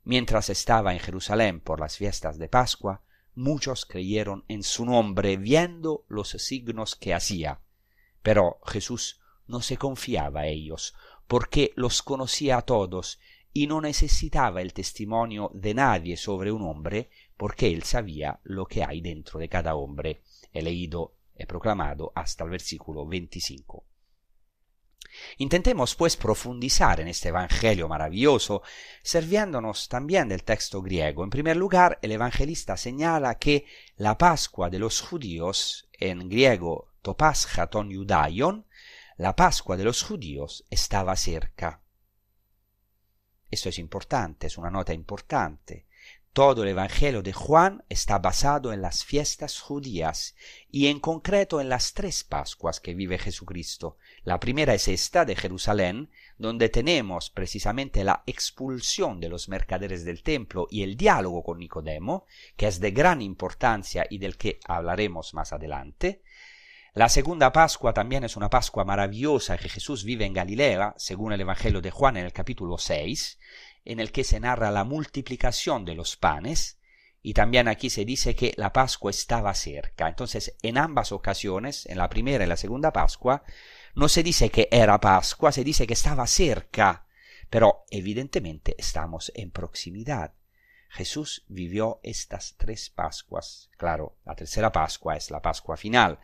Mientras 0.04 0.52
estaba 0.52 0.94
en 0.94 1.00
Jerusalén 1.00 1.62
por 1.62 1.80
las 1.80 1.98
fiestas 1.98 2.38
de 2.38 2.48
Pascua, 2.48 3.02
muchos 3.34 3.88
creyeron 3.88 4.46
en 4.50 4.62
su 4.62 4.86
nombre 4.86 5.36
viendo 5.38 6.06
los 6.10 6.30
signos 6.30 6.96
que 6.96 7.16
hacía 7.16 7.60
pero 8.24 8.60
Jesús 8.66 9.22
no 9.46 9.62
se 9.62 9.78
confiaba 9.78 10.42
a 10.42 10.48
ellos, 10.48 10.96
porque 11.28 11.74
los 11.76 12.02
conocía 12.02 12.58
a 12.58 12.62
todos 12.64 13.20
y 13.52 13.68
no 13.68 13.82
necesitaba 13.82 14.62
el 14.62 14.74
testimonio 14.74 15.52
de 15.54 15.76
nadie 15.76 16.18
sobre 16.18 16.52
un 16.52 16.64
hombre, 16.64 17.12
porque 17.38 17.68
él 17.68 17.84
sabía 17.84 18.40
lo 18.44 18.66
que 18.66 18.84
hay 18.84 19.02
dentro 19.02 19.40
de 19.40 19.50
cada 19.50 19.76
hombre. 19.76 20.24
He 20.52 20.64
leído, 20.64 21.14
he 21.36 21.46
proclamado 21.46 22.12
hasta 22.16 22.44
el 22.44 22.50
versículo 22.50 23.06
25. 23.06 23.86
Intentemos 25.38 25.94
pues 25.96 26.18
profundizar 26.18 27.00
en 27.00 27.08
este 27.08 27.30
Evangelio 27.30 27.88
maravilloso, 27.88 28.64
sirviéndonos 29.04 29.88
también 29.88 30.28
del 30.30 30.44
texto 30.44 30.82
griego. 30.82 31.24
En 31.24 31.30
primer 31.30 31.58
lugar, 31.58 32.00
el 32.02 32.14
evangelista 32.14 32.78
señala 32.78 33.36
que 33.36 33.66
la 33.98 34.18
Pascua 34.18 34.72
de 34.72 34.80
los 34.80 35.02
judíos, 35.02 35.88
en 36.00 36.28
griego 36.30 36.93
La 39.18 39.36
Pascua 39.36 39.76
de 39.76 39.84
los 39.84 40.04
judíos 40.04 40.66
estaba 40.70 41.16
cerca. 41.18 41.82
Esto 43.52 43.68
es 43.68 43.78
importante, 43.78 44.48
es 44.48 44.58
una 44.58 44.72
nota 44.72 44.94
importante. 44.94 45.86
Todo 46.32 46.64
el 46.64 46.70
Evangelio 46.70 47.22
de 47.22 47.34
Juan 47.34 47.84
está 47.90 48.18
basado 48.18 48.74
en 48.74 48.82
las 48.82 49.04
fiestas 49.06 49.60
judías 49.60 50.36
y 50.72 50.88
en 50.88 51.00
concreto 51.00 51.62
en 51.62 51.70
las 51.70 51.94
tres 51.94 52.24
Pascuas 52.24 52.80
que 52.80 52.96
vive 52.96 53.20
Jesucristo. 53.20 53.98
La 54.24 54.40
primera 54.40 54.74
es 54.74 54.88
esta 54.88 55.26
de 55.26 55.36
Jerusalén, 55.36 56.10
donde 56.38 56.70
tenemos 56.70 57.30
precisamente 57.30 58.04
la 58.04 58.24
expulsión 58.26 59.20
de 59.20 59.30
los 59.30 59.50
mercaderes 59.50 60.06
del 60.06 60.24
templo 60.24 60.68
y 60.72 60.82
el 60.82 60.98
diálogo 60.98 61.44
con 61.44 61.60
Nicodemo, 61.60 62.26
que 62.56 62.68
es 62.68 62.80
de 62.80 62.92
gran 62.92 63.22
importancia 63.22 64.08
y 64.10 64.18
del 64.18 64.38
que 64.38 64.60
hablaremos 64.66 65.34
más 65.34 65.54
adelante. 65.54 66.24
La 66.96 67.10
segunda 67.10 67.52
Pascua 67.52 67.92
también 67.92 68.24
es 68.24 68.36
una 68.36 68.52
Pascua 68.52 68.86
maravillosa 68.86 69.58
que 69.58 69.68
Jesús 69.68 70.04
vive 70.04 70.26
en 70.26 70.34
Galilea, 70.34 70.94
según 70.96 71.34
el 71.34 71.42
Evangelio 71.42 71.82
de 71.82 71.90
Juan 71.90 72.18
en 72.18 72.26
el 72.26 72.34
capítulo 72.34 72.78
6, 72.78 73.40
en 73.86 74.00
el 74.00 74.12
que 74.12 74.24
se 74.24 74.40
narra 74.40 74.70
la 74.70 74.84
multiplicación 74.84 75.86
de 75.86 75.96
los 75.96 76.16
panes, 76.18 76.78
y 77.24 77.34
también 77.34 77.68
aquí 77.68 77.90
se 77.90 78.06
dice 78.06 78.36
que 78.36 78.54
la 78.58 78.72
Pascua 78.72 79.10
estaba 79.10 79.56
cerca. 79.56 80.08
Entonces, 80.08 80.56
en 80.62 80.78
ambas 80.78 81.12
ocasiones, 81.12 81.88
en 81.88 81.98
la 81.98 82.10
primera 82.10 82.44
y 82.44 82.48
la 82.48 82.58
segunda 82.58 82.94
Pascua, 82.94 83.44
no 83.96 84.08
se 84.08 84.22
dice 84.22 84.52
que 84.52 84.70
era 84.72 85.00
Pascua, 85.00 85.52
se 85.52 85.64
dice 85.64 85.88
que 85.88 85.94
estaba 85.94 86.28
cerca, 86.28 87.08
pero 87.50 87.86
evidentemente 87.90 88.76
estamos 88.78 89.32
en 89.34 89.50
proximidad. 89.50 90.36
Jesús 90.90 91.44
vivió 91.48 92.00
estas 92.04 92.54
tres 92.56 92.92
Pascuas. 92.92 93.72
Claro, 93.78 94.16
la 94.26 94.36
tercera 94.36 94.72
Pascua 94.72 95.18
es 95.18 95.32
la 95.32 95.42
Pascua 95.42 95.76
final, 95.76 96.20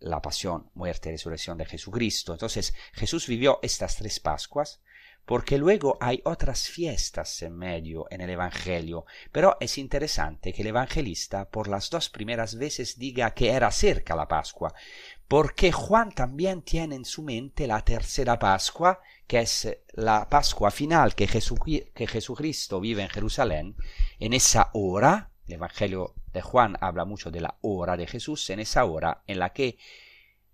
la 0.00 0.20
pasión, 0.20 0.70
muerte 0.74 1.08
y 1.08 1.12
resurrección 1.12 1.56
de 1.58 1.66
Jesucristo. 1.66 2.32
Entonces 2.32 2.74
Jesús 2.92 3.26
vivió 3.26 3.58
estas 3.62 3.96
tres 3.96 4.18
Pascuas 4.20 4.80
porque 5.24 5.58
luego 5.58 5.96
hay 6.00 6.20
otras 6.24 6.68
fiestas 6.68 7.40
en 7.42 7.56
medio 7.56 8.06
en 8.10 8.20
el 8.20 8.30
Evangelio, 8.30 9.04
pero 9.30 9.56
es 9.60 9.78
interesante 9.78 10.52
que 10.52 10.62
el 10.62 10.68
evangelista 10.68 11.48
por 11.48 11.68
las 11.68 11.88
dos 11.88 12.08
primeras 12.08 12.56
veces 12.56 12.98
diga 12.98 13.32
que 13.32 13.50
era 13.50 13.70
cerca 13.70 14.16
la 14.16 14.26
Pascua, 14.26 14.74
porque 15.28 15.70
Juan 15.70 16.10
también 16.10 16.62
tiene 16.62 16.96
en 16.96 17.04
su 17.04 17.22
mente 17.22 17.68
la 17.68 17.84
tercera 17.84 18.40
Pascua, 18.40 19.00
que 19.28 19.38
es 19.38 19.68
la 19.92 20.28
Pascua 20.28 20.72
final 20.72 21.14
que, 21.14 21.28
Jesucristo 21.28 22.80
vive 22.80 23.02
en 23.02 23.08
Jerusalén, 23.08 23.76
en 24.18 24.32
esa 24.32 24.70
hora, 24.72 25.29
el 25.50 25.54
Evangelio 25.54 26.14
de 26.32 26.42
Juan 26.42 26.76
habla 26.80 27.04
mucho 27.04 27.32
de 27.32 27.40
la 27.40 27.58
hora 27.62 27.96
de 27.96 28.06
Jesús, 28.06 28.48
en 28.50 28.60
esa 28.60 28.84
hora 28.84 29.24
en 29.26 29.40
la 29.40 29.52
que 29.52 29.78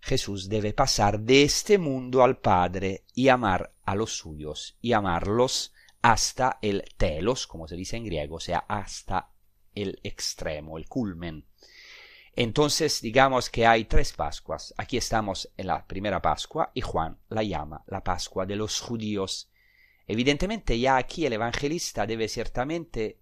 Jesús 0.01 0.49
debe 0.49 0.73
pasar 0.73 1.21
de 1.21 1.43
este 1.43 1.79
mundo 1.79 2.23
al 2.23 2.39
Padre 2.39 3.05
y 3.15 3.29
amar 3.29 3.75
a 3.85 3.95
los 3.95 4.17
suyos 4.17 4.79
y 4.81 4.93
amarlos 4.93 5.75
hasta 6.01 6.59
el 6.63 6.85
telos, 6.97 7.47
como 7.47 7.69
se 7.69 7.77
dice 7.77 7.97
en 7.97 8.05
griego, 8.05 8.37
o 8.37 8.41
sea, 8.41 8.65
hasta 8.69 9.31
el 9.75 10.01
extremo, 10.03 10.79
el 10.79 10.89
culmen. 10.89 11.45
Entonces, 12.35 13.01
digamos 13.03 13.51
que 13.51 13.67
hay 13.67 13.85
tres 13.85 14.13
Pascuas. 14.13 14.75
Aquí 14.77 14.97
estamos 14.97 15.51
en 15.57 15.67
la 15.67 15.87
primera 15.87 16.23
Pascua 16.23 16.71
y 16.75 16.81
Juan 16.81 17.19
la 17.29 17.43
llama 17.43 17.83
la 17.87 18.03
Pascua 18.03 18.47
de 18.47 18.57
los 18.57 18.81
judíos. 18.81 19.51
Evidentemente, 20.07 20.79
ya 20.79 20.97
aquí 20.97 21.27
el 21.27 21.33
evangelista 21.33 22.07
debe 22.07 22.29
ciertamente, 22.29 23.21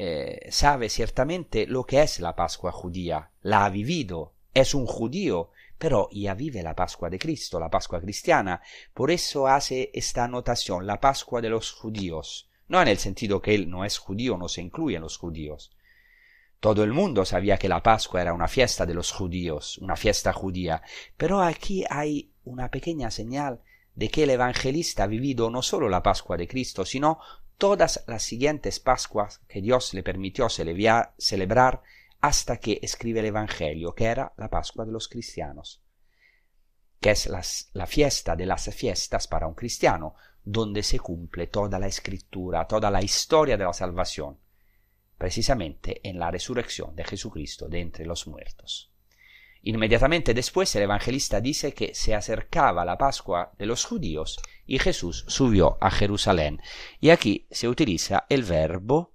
eh, 0.00 0.46
sabe 0.52 0.90
ciertamente 0.90 1.66
lo 1.66 1.82
que 1.82 2.00
es 2.00 2.20
la 2.20 2.36
Pascua 2.36 2.70
judía, 2.70 3.32
la 3.42 3.64
ha 3.64 3.68
vivido, 3.68 4.32
es 4.54 4.72
un 4.72 4.86
judío, 4.86 5.50
pero 5.76 6.08
ya 6.12 6.34
vive 6.34 6.62
la 6.62 6.76
Pascua 6.76 7.10
de 7.10 7.18
Cristo, 7.18 7.58
la 7.58 7.68
Pascua 7.68 8.00
cristiana. 8.00 8.62
Por 8.94 9.10
eso 9.10 9.48
hace 9.48 9.90
esta 9.92 10.22
anotación, 10.22 10.86
la 10.86 11.00
Pascua 11.00 11.40
de 11.40 11.50
los 11.50 11.72
judíos. 11.72 12.48
No 12.68 12.80
en 12.80 12.86
el 12.86 12.98
sentido 12.98 13.42
que 13.42 13.56
él 13.56 13.68
no 13.68 13.84
es 13.84 13.98
judío, 13.98 14.38
no 14.38 14.46
se 14.46 14.62
incluye 14.62 14.94
en 14.94 15.02
los 15.02 15.18
judíos. 15.18 15.72
Todo 16.60 16.84
el 16.84 16.92
mundo 16.92 17.24
sabía 17.24 17.58
que 17.58 17.68
la 17.68 17.82
Pascua 17.82 18.22
era 18.22 18.32
una 18.32 18.46
fiesta 18.46 18.86
de 18.86 18.94
los 18.94 19.10
judíos, 19.10 19.78
una 19.78 19.96
fiesta 19.96 20.32
judía, 20.32 20.80
pero 21.16 21.40
aquí 21.40 21.84
hay 21.90 22.30
una 22.44 22.70
pequeña 22.70 23.10
señal 23.10 23.62
de 23.96 24.10
que 24.10 24.22
el 24.22 24.30
evangelista 24.30 25.02
ha 25.02 25.06
vivido 25.08 25.50
no 25.50 25.60
solo 25.60 25.88
la 25.88 26.04
Pascua 26.04 26.36
de 26.36 26.46
Cristo, 26.46 26.84
sino 26.84 27.18
todas 27.58 28.04
las 28.06 28.22
siguientes 28.22 28.80
Pascuas 28.80 29.40
que 29.48 29.60
Dios 29.60 29.92
le 29.92 30.02
permitió 30.02 30.48
celebrar 30.48 31.82
hasta 32.20 32.56
que 32.58 32.78
escribe 32.82 33.20
el 33.20 33.26
Evangelio, 33.26 33.94
que 33.94 34.06
era 34.06 34.32
la 34.36 34.48
Pascua 34.48 34.84
de 34.84 34.92
los 34.92 35.08
cristianos, 35.08 35.82
que 37.00 37.10
es 37.10 37.28
la 37.72 37.86
fiesta 37.86 38.36
de 38.36 38.46
las 38.46 38.72
fiestas 38.74 39.28
para 39.28 39.46
un 39.46 39.54
cristiano, 39.54 40.14
donde 40.44 40.82
se 40.82 40.98
cumple 40.98 41.48
toda 41.48 41.78
la 41.78 41.88
escritura, 41.88 42.66
toda 42.66 42.90
la 42.90 43.02
historia 43.02 43.56
de 43.56 43.64
la 43.64 43.72
salvación, 43.72 44.38
precisamente 45.18 46.00
en 46.08 46.18
la 46.18 46.30
resurrección 46.30 46.94
de 46.96 47.04
Jesucristo 47.04 47.68
de 47.68 47.80
entre 47.80 48.06
los 48.06 48.26
muertos. 48.26 48.92
Inmediatamente 49.62 50.34
después 50.34 50.74
el 50.76 50.82
evangelista 50.82 51.40
dice 51.40 51.74
que 51.74 51.94
se 51.94 52.14
acercaba 52.14 52.84
la 52.84 52.96
Pascua 52.96 53.52
de 53.58 53.66
los 53.66 53.84
judíos 53.84 54.38
y 54.66 54.78
Jesús 54.78 55.24
subió 55.28 55.78
a 55.80 55.90
Jerusalén. 55.90 56.60
Y 57.00 57.10
aquí 57.10 57.46
se 57.50 57.68
utiliza 57.68 58.26
el 58.28 58.44
verbo 58.44 59.14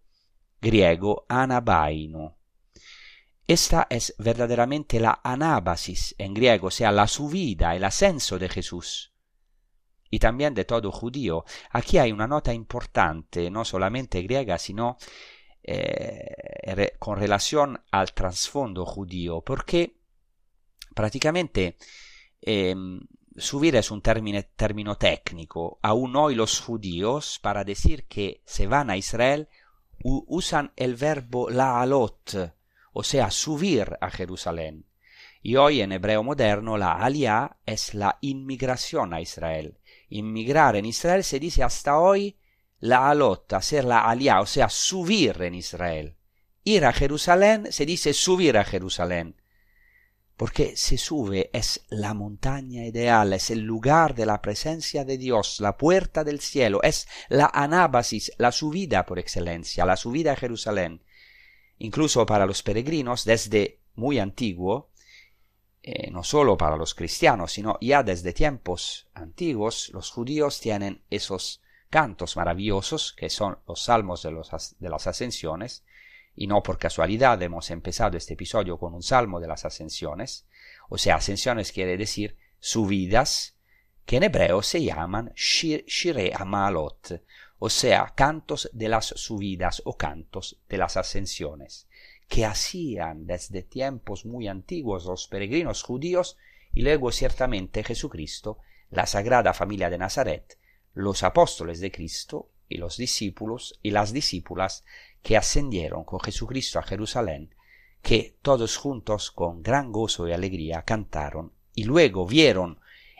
griego 0.62 1.26
anabaino, 1.30 2.38
esta 3.46 3.88
es 3.90 4.16
verdaderamente 4.18 5.00
la 5.02 5.20
anábasis 5.22 6.16
en 6.18 6.34
griego, 6.34 6.68
o 6.68 6.72
sea, 6.72 6.92
la 6.92 7.08
subida, 7.08 7.76
el 7.76 7.84
ascenso 7.84 8.40
de 8.40 8.48
Jesús. 8.48 9.14
Y 10.10 10.20
también 10.20 10.54
de 10.54 10.64
todo 10.64 10.92
judío. 10.92 11.44
Aquí 11.72 11.98
hay 11.98 12.12
una 12.12 12.28
nota 12.28 12.54
importante, 12.54 13.50
no 13.50 13.66
solamente 13.66 14.22
griega, 14.22 14.58
sino 14.58 14.98
eh, 15.62 16.96
con 17.00 17.18
relación 17.18 17.84
al 17.92 18.14
trasfondo 18.14 18.86
judío, 18.86 19.42
porque 19.42 19.98
prácticamente 20.94 21.78
em, 22.42 23.02
subir 23.38 23.76
es 23.76 23.92
un 23.92 24.02
término, 24.02 24.98
técnico. 24.98 25.80
Aún 25.82 26.16
hoy 26.16 26.36
los 26.36 26.60
judíos, 26.60 27.40
para 27.42 27.64
decir 27.64 28.06
que 28.06 28.42
se 28.46 28.68
van 28.68 28.90
a 28.90 28.98
Israel, 28.98 29.50
usan 30.04 30.74
el 30.76 30.96
verbo 30.96 31.50
laalot, 31.50 32.54
o 32.92 33.04
sea, 33.04 33.32
subir 33.32 33.98
a 34.02 34.10
Jerusalén. 34.10 34.86
Y 35.42 35.58
hoy 35.58 35.82
en 35.82 35.92
hebreo 35.92 36.24
moderno 36.24 36.78
la 36.78 36.94
alia 36.94 37.58
es 37.66 37.94
la 37.94 38.18
inmigración 38.22 39.14
a 39.14 39.22
Israel. 39.22 39.78
Inmigrar 40.10 40.76
en 40.76 40.86
Israel 40.86 41.24
se 41.24 41.40
dice 41.40 41.64
hasta 41.64 41.98
hoy 41.98 42.38
la 42.80 43.10
alot, 43.10 43.52
hacer 43.54 43.84
la 43.84 44.10
alia, 44.10 44.40
o 44.42 44.46
sea, 44.46 44.70
subir 44.70 45.42
en 45.42 45.56
Israel. 45.56 46.16
Ir 46.64 46.86
a 46.86 46.94
Jerusalén 46.94 47.72
se 47.72 47.86
dice 47.86 48.14
subir 48.14 48.58
a 48.58 48.64
Jerusalén. 48.64 49.36
Porque 50.38 50.76
se 50.76 50.98
sube 50.98 51.50
es 51.54 51.86
la 51.90 52.14
montaña 52.14 52.86
ideal, 52.86 53.34
es 53.34 53.52
el 53.52 53.62
lugar 53.62 54.16
de 54.16 54.26
la 54.26 54.42
presencia 54.42 55.06
de 55.06 55.18
Dios, 55.18 55.60
la 55.60 55.78
puerta 55.78 56.24
del 56.24 56.40
cielo, 56.40 56.82
es 56.82 57.08
la 57.30 57.52
anábasis, 57.54 58.32
la 58.38 58.52
subida 58.52 59.06
por 59.06 59.20
excelencia, 59.20 59.86
la 59.86 59.96
subida 59.96 60.34
a 60.34 60.36
Jerusalén. 60.36 61.04
Incluso 61.78 62.26
para 62.26 62.46
los 62.46 62.64
peregrinos 62.64 63.26
desde 63.26 63.80
muy 63.96 64.20
antiguo, 64.20 64.90
eh, 65.86 66.10
no 66.12 66.24
solo 66.24 66.58
para 66.58 66.78
los 66.78 66.96
cristianos, 66.96 67.52
sino 67.52 67.78
ya 67.82 68.04
desde 68.04 68.32
tiempos 68.32 69.08
antiguos, 69.14 69.92
los 69.94 70.12
judíos 70.12 70.62
tienen 70.62 71.04
esos 71.10 71.62
cantos 71.90 72.38
maravillosos 72.38 73.14
que 73.14 73.30
son 73.30 73.60
los 73.68 73.84
salmos 73.84 74.24
de, 74.24 74.32
los, 74.32 74.50
de 74.80 74.90
las 74.90 75.06
ascensiones, 75.08 75.84
y 76.36 76.48
no 76.48 76.64
por 76.64 76.78
casualidad 76.78 77.42
hemos 77.42 77.70
empezado 77.70 78.18
este 78.18 78.34
episodio 78.34 78.78
con 78.78 78.94
un 78.94 79.04
salmo 79.04 79.40
de 79.40 79.48
las 79.48 79.66
ascensiones, 79.66 80.48
o 80.90 80.98
sea, 80.98 81.16
ascensiones 81.16 81.72
quiere 81.72 81.98
decir 81.98 82.38
subidas, 82.60 83.56
que 84.06 84.18
en 84.18 84.24
hebreo 84.24 84.62
se 84.62 84.84
llaman 84.84 85.32
shir, 85.36 85.86
shire 85.86 86.34
amalot, 86.36 87.22
o 87.60 87.70
sea, 87.70 88.14
cantos 88.16 88.70
de 88.74 88.90
las 88.90 89.06
subidas 89.06 89.82
o 89.86 89.96
cantos 89.96 90.60
de 90.68 90.78
las 90.78 90.98
ascensiones, 90.98 91.88
que 92.28 92.46
hacían 92.46 93.26
desde 93.26 93.64
tiempos 93.64 94.26
muy 94.26 94.48
antiguos 94.48 95.06
los 95.06 95.28
peregrinos 95.28 95.84
judíos 95.84 96.38
y 96.74 96.82
luego 96.82 97.12
ciertamente 97.12 97.84
Jesucristo, 97.84 98.58
la 98.90 99.06
Sagrada 99.06 99.54
Familia 99.54 99.90
de 99.90 99.98
Nazaret, 99.98 100.58
los 100.94 101.24
apóstoles 101.24 101.80
de 101.80 101.92
Cristo 101.92 102.50
y 102.68 102.78
los 102.78 102.98
discípulos 102.98 103.80
y 103.82 103.92
las 103.92 104.14
discípulas 104.14 104.84
que 105.24 105.38
ascendieron 105.38 106.04
con 106.04 106.20
Jesucristo 106.20 106.78
a 106.78 106.84
Jerusalén, 106.84 107.56
que 108.02 108.38
todos 108.42 108.78
juntos 108.78 109.32
con 109.32 109.64
gran 109.64 109.92
gozo 109.92 110.28
y 110.28 110.34
alegría 110.34 110.84
cantaron 110.84 111.54
y 111.74 111.86
luego 111.86 112.28
vieron 112.28 112.80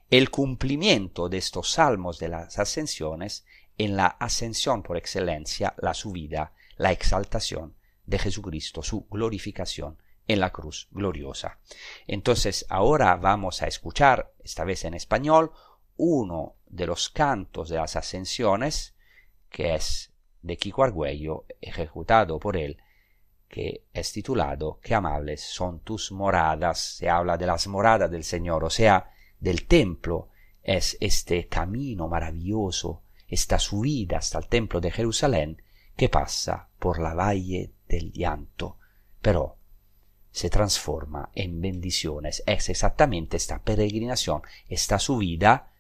el 0.10 0.30
cumplimiento 0.30 1.30
de 1.30 1.38
estos 1.40 1.72
salmos 1.72 2.20
de 2.20 2.28
las 2.28 2.60
ascensiones 2.60 3.46
en 3.78 3.96
la 3.96 4.06
ascensión 4.06 4.84
por 4.84 4.98
excelencia, 4.98 5.74
la 5.80 5.96
subida, 5.96 6.54
la 6.78 6.92
exaltación 6.92 7.76
de 8.06 8.20
Jesucristo, 8.20 8.84
su 8.84 9.08
glorificación 9.10 9.98
en 10.28 10.40
la 10.40 10.52
cruz 10.52 10.88
gloriosa. 10.92 11.60
Entonces 12.06 12.66
ahora 12.70 13.16
vamos 13.16 13.62
a 13.62 13.68
escuchar, 13.68 14.34
esta 14.44 14.64
vez 14.66 14.86
en 14.86 14.94
español, 14.94 15.52
uno 15.98 16.56
de 16.68 16.86
los 16.86 17.10
cantos 17.10 17.70
de 17.70 17.78
las 17.78 17.96
ascensiones, 17.96 18.94
que 19.50 19.76
es 19.76 20.13
de 20.44 20.58
Kiko 20.58 20.84
Argüello, 20.84 21.46
ejecutado 21.60 22.40
por 22.40 22.56
él, 22.56 22.78
que 23.48 23.86
es 23.94 24.12
titulado 24.12 24.80
Qué 24.82 24.94
amables 24.94 25.42
son 25.42 25.80
tus 25.80 26.12
moradas. 26.12 26.80
Se 26.80 27.10
habla 27.10 27.38
de 27.38 27.48
las 27.48 27.68
moradas 27.68 28.12
del 28.12 28.24
Señor, 28.24 28.64
o 28.64 28.70
sea, 28.70 29.12
del 29.40 29.66
templo. 29.66 30.30
Es 30.62 30.98
este 31.02 31.48
camino 31.48 32.08
maravilloso 32.08 33.02
esta 33.28 33.58
subida 33.58 34.18
hasta 34.18 34.38
el 34.38 34.48
templo 34.48 34.80
de 34.80 34.92
Jerusalén 34.92 35.62
que 35.96 36.10
pasa 36.10 36.70
por 36.80 37.00
la 37.00 37.14
valle 37.14 37.72
del 37.88 38.12
llanto, 38.12 38.78
pero 39.22 39.58
se 40.32 40.50
transforma 40.50 41.30
en 41.34 41.62
bendiciones. 41.62 42.44
Es 42.46 42.70
exactamente 42.70 43.38
esta 43.38 43.62
peregrinación, 43.62 44.42
esta 44.68 45.00
subida 45.00 45.72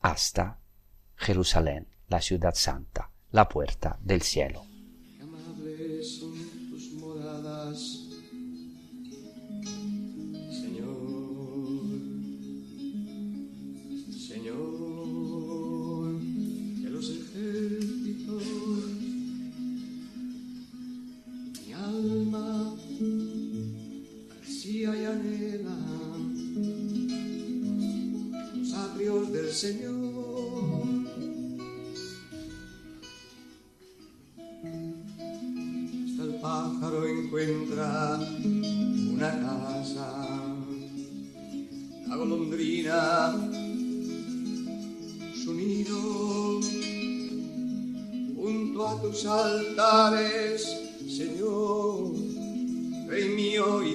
hasta 0.00 0.58
Jerusalén, 1.16 1.88
la 2.08 2.20
ciudad 2.20 2.54
santa, 2.54 3.10
la 3.32 3.48
puerta 3.48 3.96
del 4.00 4.22
cielo. 4.22 4.69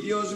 Mío. 0.06 0.36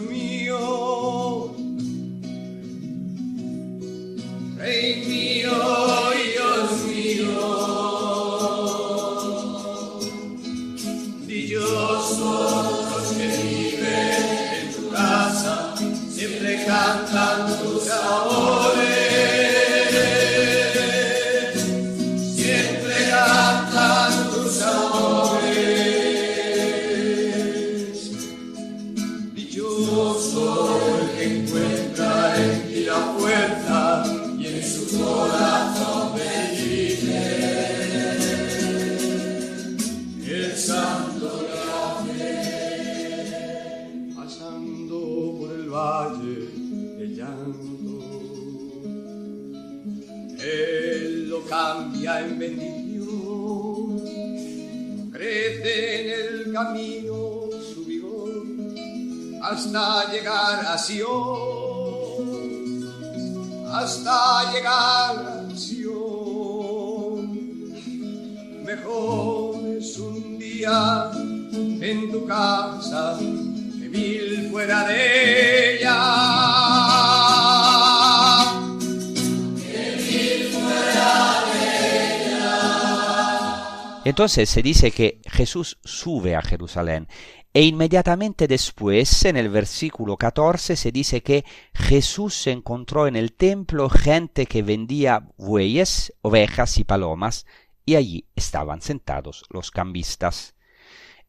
Entonces 84.20 84.50
se 84.50 84.60
dice 84.60 84.90
que 84.90 85.22
Jesús 85.24 85.78
sube 85.82 86.36
a 86.36 86.42
Jerusalén 86.42 87.08
e 87.54 87.62
inmediatamente 87.62 88.46
después, 88.46 89.24
en 89.24 89.38
el 89.38 89.48
versículo 89.48 90.18
14, 90.18 90.76
se 90.76 90.92
dice 90.92 91.22
que 91.22 91.46
Jesús 91.72 92.46
encontró 92.46 93.06
en 93.06 93.16
el 93.16 93.32
templo 93.32 93.88
gente 93.88 94.44
que 94.44 94.62
vendía 94.62 95.26
bueyes, 95.38 96.12
ovejas 96.20 96.76
y 96.76 96.84
palomas, 96.84 97.46
y 97.86 97.94
allí 97.94 98.28
estaban 98.36 98.82
sentados 98.82 99.46
los 99.48 99.70
cambistas. 99.70 100.54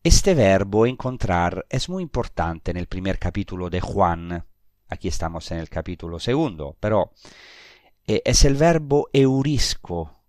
Este 0.04 0.34
verbo 0.34 0.86
encontrar 0.86 1.66
es 1.70 1.88
muy 1.88 2.04
importante 2.04 2.72
en 2.72 2.78
el 2.78 2.88
primer 2.88 3.20
capítulo 3.20 3.70
de 3.70 3.80
Juan. 3.80 4.46
Aquí 4.90 5.08
estamos 5.08 5.50
en 5.52 5.60
el 5.60 5.70
capítulo 5.70 6.20
segundo, 6.20 6.76
pero 6.82 7.14
eh, 8.06 8.22
es 8.26 8.44
el 8.44 8.56
verbo 8.56 9.08
eurisco, 9.14 10.21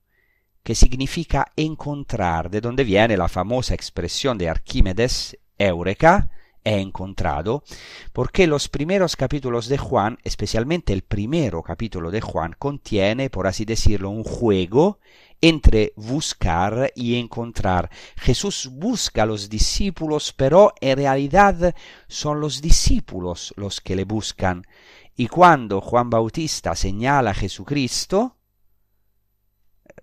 que 0.62 0.74
significa 0.74 1.52
encontrar, 1.56 2.50
de 2.50 2.60
donde 2.60 2.84
viene 2.84 3.16
la 3.16 3.28
famosa 3.28 3.74
expresión 3.74 4.38
de 4.38 4.48
Arquímedes, 4.48 5.38
Eureka, 5.58 6.30
he 6.64 6.80
encontrado, 6.80 7.64
porque 8.12 8.46
los 8.46 8.68
primeros 8.68 9.16
capítulos 9.16 9.68
de 9.68 9.78
Juan, 9.78 10.18
especialmente 10.22 10.92
el 10.92 11.02
primero 11.02 11.62
capítulo 11.62 12.10
de 12.10 12.20
Juan, 12.20 12.54
contiene, 12.58 13.30
por 13.30 13.46
así 13.46 13.64
decirlo, 13.64 14.10
un 14.10 14.22
juego 14.22 14.98
entre 15.40 15.92
buscar 15.96 16.92
y 16.94 17.18
encontrar. 17.18 17.90
Jesús 18.16 18.70
busca 18.72 19.24
a 19.24 19.26
los 19.26 19.48
discípulos, 19.50 20.32
pero 20.32 20.72
en 20.80 20.98
realidad 20.98 21.74
son 22.06 22.40
los 22.40 22.62
discípulos 22.62 23.52
los 23.56 23.80
que 23.80 23.96
le 23.96 24.04
buscan. 24.04 24.64
Y 25.16 25.26
cuando 25.26 25.80
Juan 25.80 26.10
Bautista 26.10 26.76
señala 26.76 27.32
a 27.32 27.34
Jesucristo, 27.34 28.36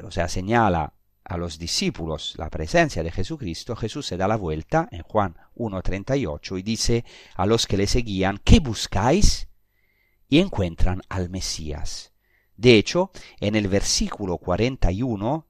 o 0.03 0.11
sea, 0.11 0.27
señala 0.27 0.93
a 1.23 1.37
los 1.37 1.59
discípulos 1.59 2.33
la 2.37 2.49
presencia 2.49 3.03
de 3.03 3.11
Jesucristo, 3.11 3.75
Jesús 3.75 4.07
se 4.07 4.17
da 4.17 4.27
la 4.27 4.35
vuelta 4.35 4.89
en 4.91 5.03
Juan 5.03 5.35
1.38 5.55 6.59
y 6.59 6.63
dice 6.63 7.05
a 7.35 7.45
los 7.45 7.67
que 7.67 7.77
le 7.77 7.87
seguían, 7.87 8.39
¿qué 8.43 8.59
buscáis? 8.59 9.47
Y 10.27 10.39
encuentran 10.39 11.01
al 11.07 11.29
Mesías. 11.29 12.13
De 12.57 12.75
hecho, 12.75 13.11
en 13.39 13.55
el 13.55 13.67
versículo 13.67 14.37
41 14.37 15.45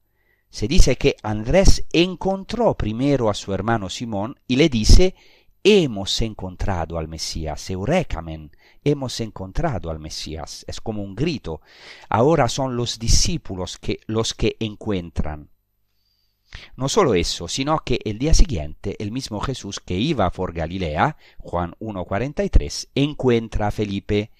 se 0.49 0.67
dice 0.67 0.95
que 0.95 1.15
Andrés 1.23 1.85
encontró 1.93 2.75
primero 2.75 3.29
a 3.29 3.33
su 3.33 3.53
hermano 3.53 3.89
Simón 3.89 4.39
y 4.47 4.55
le 4.57 4.67
dice, 4.67 5.15
hemos 5.63 6.21
encontrado 6.21 6.97
al 6.97 7.07
Mesías, 7.07 7.69
Eurekamen, 7.69 8.51
hemos 8.83 9.19
encontrado 9.19 9.89
al 9.89 9.99
Mesías. 9.99 10.65
Es 10.67 10.81
como 10.81 11.03
un 11.03 11.15
grito. 11.15 11.61
Ahora 12.09 12.47
son 12.47 12.75
los 12.75 12.99
discípulos 12.99 13.77
que, 13.77 13.99
los 14.07 14.33
que 14.33 14.55
encuentran. 14.59 15.49
No 16.75 16.89
solo 16.89 17.13
eso, 17.13 17.47
sino 17.47 17.77
que 17.79 17.99
el 18.05 18.17
día 18.17 18.33
siguiente 18.33 18.95
el 18.99 19.11
mismo 19.11 19.39
Jesús 19.39 19.79
que 19.79 19.97
iba 19.97 20.29
por 20.31 20.53
Galilea, 20.53 21.17
Juan 21.37 21.75
1.43, 21.79 22.89
encuentra 22.95 23.67
a 23.67 23.71
Felipe. 23.71 24.31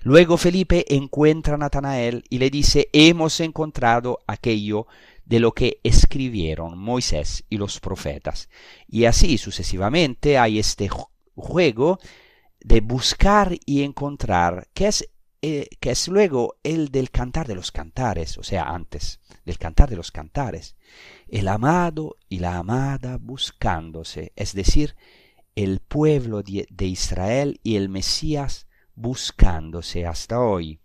Luego 0.00 0.38
Felipe 0.38 0.86
encuentra 0.94 1.54
a 1.54 1.58
Natanael 1.58 2.24
y 2.30 2.38
le 2.38 2.50
dice, 2.50 2.88
hemos 2.92 3.40
encontrado 3.40 4.20
aquello 4.26 4.86
de 5.28 5.40
lo 5.40 5.52
que 5.52 5.78
escribieron 5.84 6.78
Moisés 6.78 7.44
y 7.50 7.58
los 7.58 7.80
profetas. 7.80 8.48
Y 8.88 9.04
así 9.04 9.36
sucesivamente 9.36 10.38
hay 10.38 10.58
este 10.58 10.88
juego 11.34 11.98
de 12.60 12.80
buscar 12.80 13.54
y 13.66 13.82
encontrar, 13.82 14.68
que 14.72 14.86
es, 14.86 15.06
eh, 15.42 15.68
que 15.80 15.90
es 15.90 16.08
luego 16.08 16.56
el 16.62 16.88
del 16.88 17.10
cantar 17.10 17.46
de 17.46 17.54
los 17.54 17.70
cantares, 17.70 18.38
o 18.38 18.42
sea, 18.42 18.70
antes 18.70 19.20
del 19.44 19.58
cantar 19.58 19.90
de 19.90 19.96
los 19.96 20.10
cantares. 20.10 20.76
El 21.28 21.48
amado 21.48 22.16
y 22.30 22.38
la 22.38 22.56
amada 22.56 23.18
buscándose, 23.20 24.32
es 24.34 24.54
decir, 24.54 24.96
el 25.54 25.80
pueblo 25.80 26.42
de, 26.42 26.66
de 26.70 26.86
Israel 26.86 27.60
y 27.62 27.76
el 27.76 27.90
Mesías 27.90 28.66
buscándose 28.94 30.06
hasta 30.06 30.40
hoy. 30.40 30.80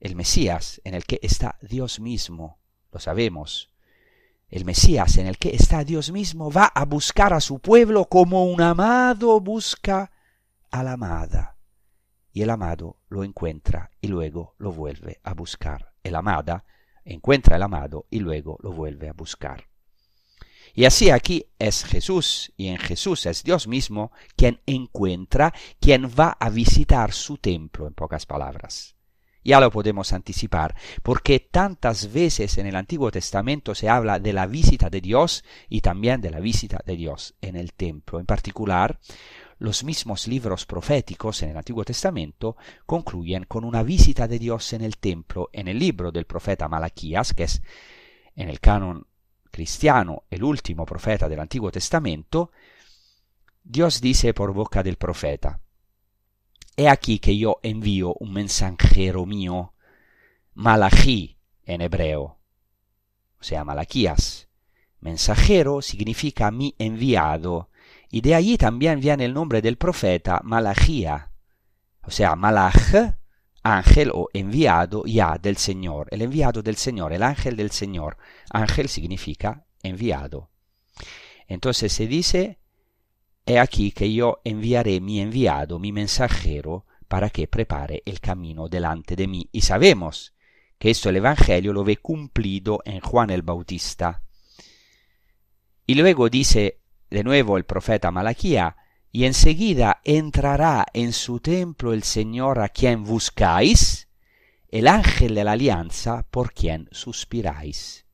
El 0.00 0.16
Mesías 0.16 0.80
en 0.84 0.94
el 0.94 1.04
que 1.04 1.18
está 1.22 1.58
Dios 1.60 2.00
mismo, 2.00 2.57
lo 2.92 3.00
sabemos. 3.00 3.70
El 4.48 4.64
Mesías 4.64 5.18
en 5.18 5.26
el 5.26 5.36
que 5.36 5.54
está 5.54 5.84
Dios 5.84 6.10
mismo 6.10 6.50
va 6.50 6.66
a 6.66 6.84
buscar 6.84 7.34
a 7.34 7.40
su 7.40 7.58
pueblo 7.58 8.06
como 8.06 8.46
un 8.46 8.60
amado 8.60 9.40
busca 9.40 10.10
a 10.70 10.82
la 10.82 10.92
amada. 10.92 11.56
Y 12.32 12.42
el 12.42 12.50
amado 12.50 13.00
lo 13.08 13.24
encuentra 13.24 13.90
y 14.00 14.08
luego 14.08 14.54
lo 14.58 14.72
vuelve 14.72 15.20
a 15.22 15.34
buscar. 15.34 15.92
El 16.02 16.14
amada 16.14 16.64
encuentra 17.04 17.56
el 17.56 17.62
amado 17.62 18.06
y 18.10 18.20
luego 18.20 18.58
lo 18.62 18.72
vuelve 18.72 19.08
a 19.08 19.12
buscar. 19.12 19.68
Y 20.74 20.84
así 20.84 21.10
aquí 21.10 21.46
es 21.58 21.84
Jesús, 21.84 22.52
y 22.56 22.68
en 22.68 22.76
Jesús 22.76 23.26
es 23.26 23.42
Dios 23.42 23.66
mismo 23.66 24.12
quien 24.36 24.60
encuentra, 24.66 25.52
quien 25.80 26.08
va 26.08 26.36
a 26.38 26.50
visitar 26.50 27.12
su 27.12 27.38
templo, 27.38 27.86
en 27.86 27.94
pocas 27.94 28.26
palabras. 28.26 28.97
Ya 29.48 29.60
lo 29.60 29.70
podemos 29.70 30.12
anticipar, 30.12 30.76
porque 31.02 31.40
tantas 31.40 32.12
veces 32.12 32.58
en 32.58 32.66
el 32.66 32.76
Antiguo 32.76 33.10
Testamento 33.10 33.74
se 33.74 33.88
habla 33.88 34.20
de 34.20 34.34
la 34.34 34.46
visita 34.46 34.90
de 34.90 35.00
Dios 35.00 35.42
y 35.70 35.80
también 35.80 36.20
de 36.20 36.30
la 36.30 36.38
visita 36.38 36.82
de 36.84 36.96
Dios 36.96 37.34
en 37.40 37.56
el 37.56 37.72
templo. 37.72 38.20
En 38.20 38.26
particular, 38.26 39.00
los 39.58 39.84
mismos 39.84 40.28
libros 40.28 40.66
proféticos 40.66 41.42
en 41.42 41.48
el 41.48 41.56
Antiguo 41.56 41.82
Testamento 41.82 42.58
concluyen 42.84 43.44
con 43.44 43.64
una 43.64 43.82
visita 43.82 44.28
de 44.28 44.38
Dios 44.38 44.70
en 44.74 44.82
el 44.82 44.98
templo 44.98 45.48
en 45.54 45.66
el 45.66 45.78
libro 45.78 46.12
del 46.12 46.26
profeta 46.26 46.68
Malaquías, 46.68 47.32
que 47.32 47.44
es 47.44 47.62
en 48.36 48.50
el 48.50 48.60
canon 48.60 49.06
cristiano 49.50 50.24
el 50.28 50.44
último 50.44 50.84
profeta 50.84 51.26
del 51.26 51.40
Antiguo 51.40 51.72
Testamento, 51.72 52.50
Dios 53.64 54.02
dice 54.02 54.34
por 54.34 54.52
boca 54.52 54.82
del 54.82 54.96
profeta, 54.96 55.58
He 56.78 56.88
aquí 56.88 57.18
que 57.18 57.36
yo 57.36 57.58
envío 57.64 58.14
un 58.20 58.32
mensajero 58.32 59.26
mío, 59.26 59.74
Malachi 60.54 61.36
en 61.64 61.80
hebreo, 61.80 62.38
o 63.40 63.42
sea, 63.42 63.64
Malaquías. 63.64 64.46
Mensajero 65.00 65.82
significa 65.82 66.52
mi 66.52 66.76
enviado, 66.78 67.68
y 68.08 68.20
de 68.20 68.36
allí 68.36 68.56
también 68.56 69.00
viene 69.00 69.24
el 69.24 69.34
nombre 69.34 69.60
del 69.60 69.76
profeta 69.76 70.40
Malachía, 70.44 71.32
o 72.02 72.12
sea, 72.12 72.36
Malach, 72.36 73.16
ángel 73.64 74.12
o 74.14 74.28
enviado 74.32 75.02
ya 75.04 75.36
del 75.36 75.56
Señor, 75.56 76.06
el 76.12 76.22
enviado 76.22 76.62
del 76.62 76.76
Señor, 76.76 77.12
el 77.12 77.24
ángel 77.24 77.56
del 77.56 77.72
Señor. 77.72 78.18
Ángel 78.50 78.88
significa 78.88 79.66
enviado. 79.82 80.48
Entonces 81.48 81.92
se 81.92 82.06
dice, 82.06 82.57
he 83.48 83.58
aquí 83.58 83.92
que 83.92 84.12
yo 84.12 84.40
enviaré 84.44 85.00
mi 85.00 85.20
enviado, 85.20 85.78
mi 85.78 85.90
mensajero, 85.90 86.84
para 87.08 87.30
que 87.30 87.48
prepare 87.48 88.02
el 88.04 88.20
camino 88.20 88.68
delante 88.68 89.16
de 89.16 89.26
mí. 89.26 89.48
Y 89.52 89.62
sabemos 89.62 90.34
que 90.78 90.90
esto 90.90 91.08
el 91.08 91.16
Evangelio 91.16 91.72
lo 91.72 91.82
ve 91.82 91.96
cumplido 91.96 92.80
en 92.84 93.00
Juan 93.00 93.30
el 93.30 93.42
Bautista. 93.42 94.22
Y 95.86 95.94
luego 95.94 96.28
dice 96.28 96.80
de 97.08 97.24
nuevo 97.24 97.56
el 97.56 97.64
profeta 97.64 98.10
Malaquía, 98.10 98.76
y 99.10 99.24
enseguida 99.24 100.02
entrará 100.04 100.86
en 100.92 101.14
su 101.14 101.40
templo 101.40 101.94
el 101.94 102.02
Señor 102.02 102.60
a 102.60 102.68
quien 102.68 103.04
buscáis, 103.04 104.08
el 104.68 104.86
ángel 104.86 105.34
de 105.34 105.44
la 105.44 105.52
alianza 105.52 106.26
por 106.30 106.52
quien 106.52 106.88
suspiráis. 106.92 108.04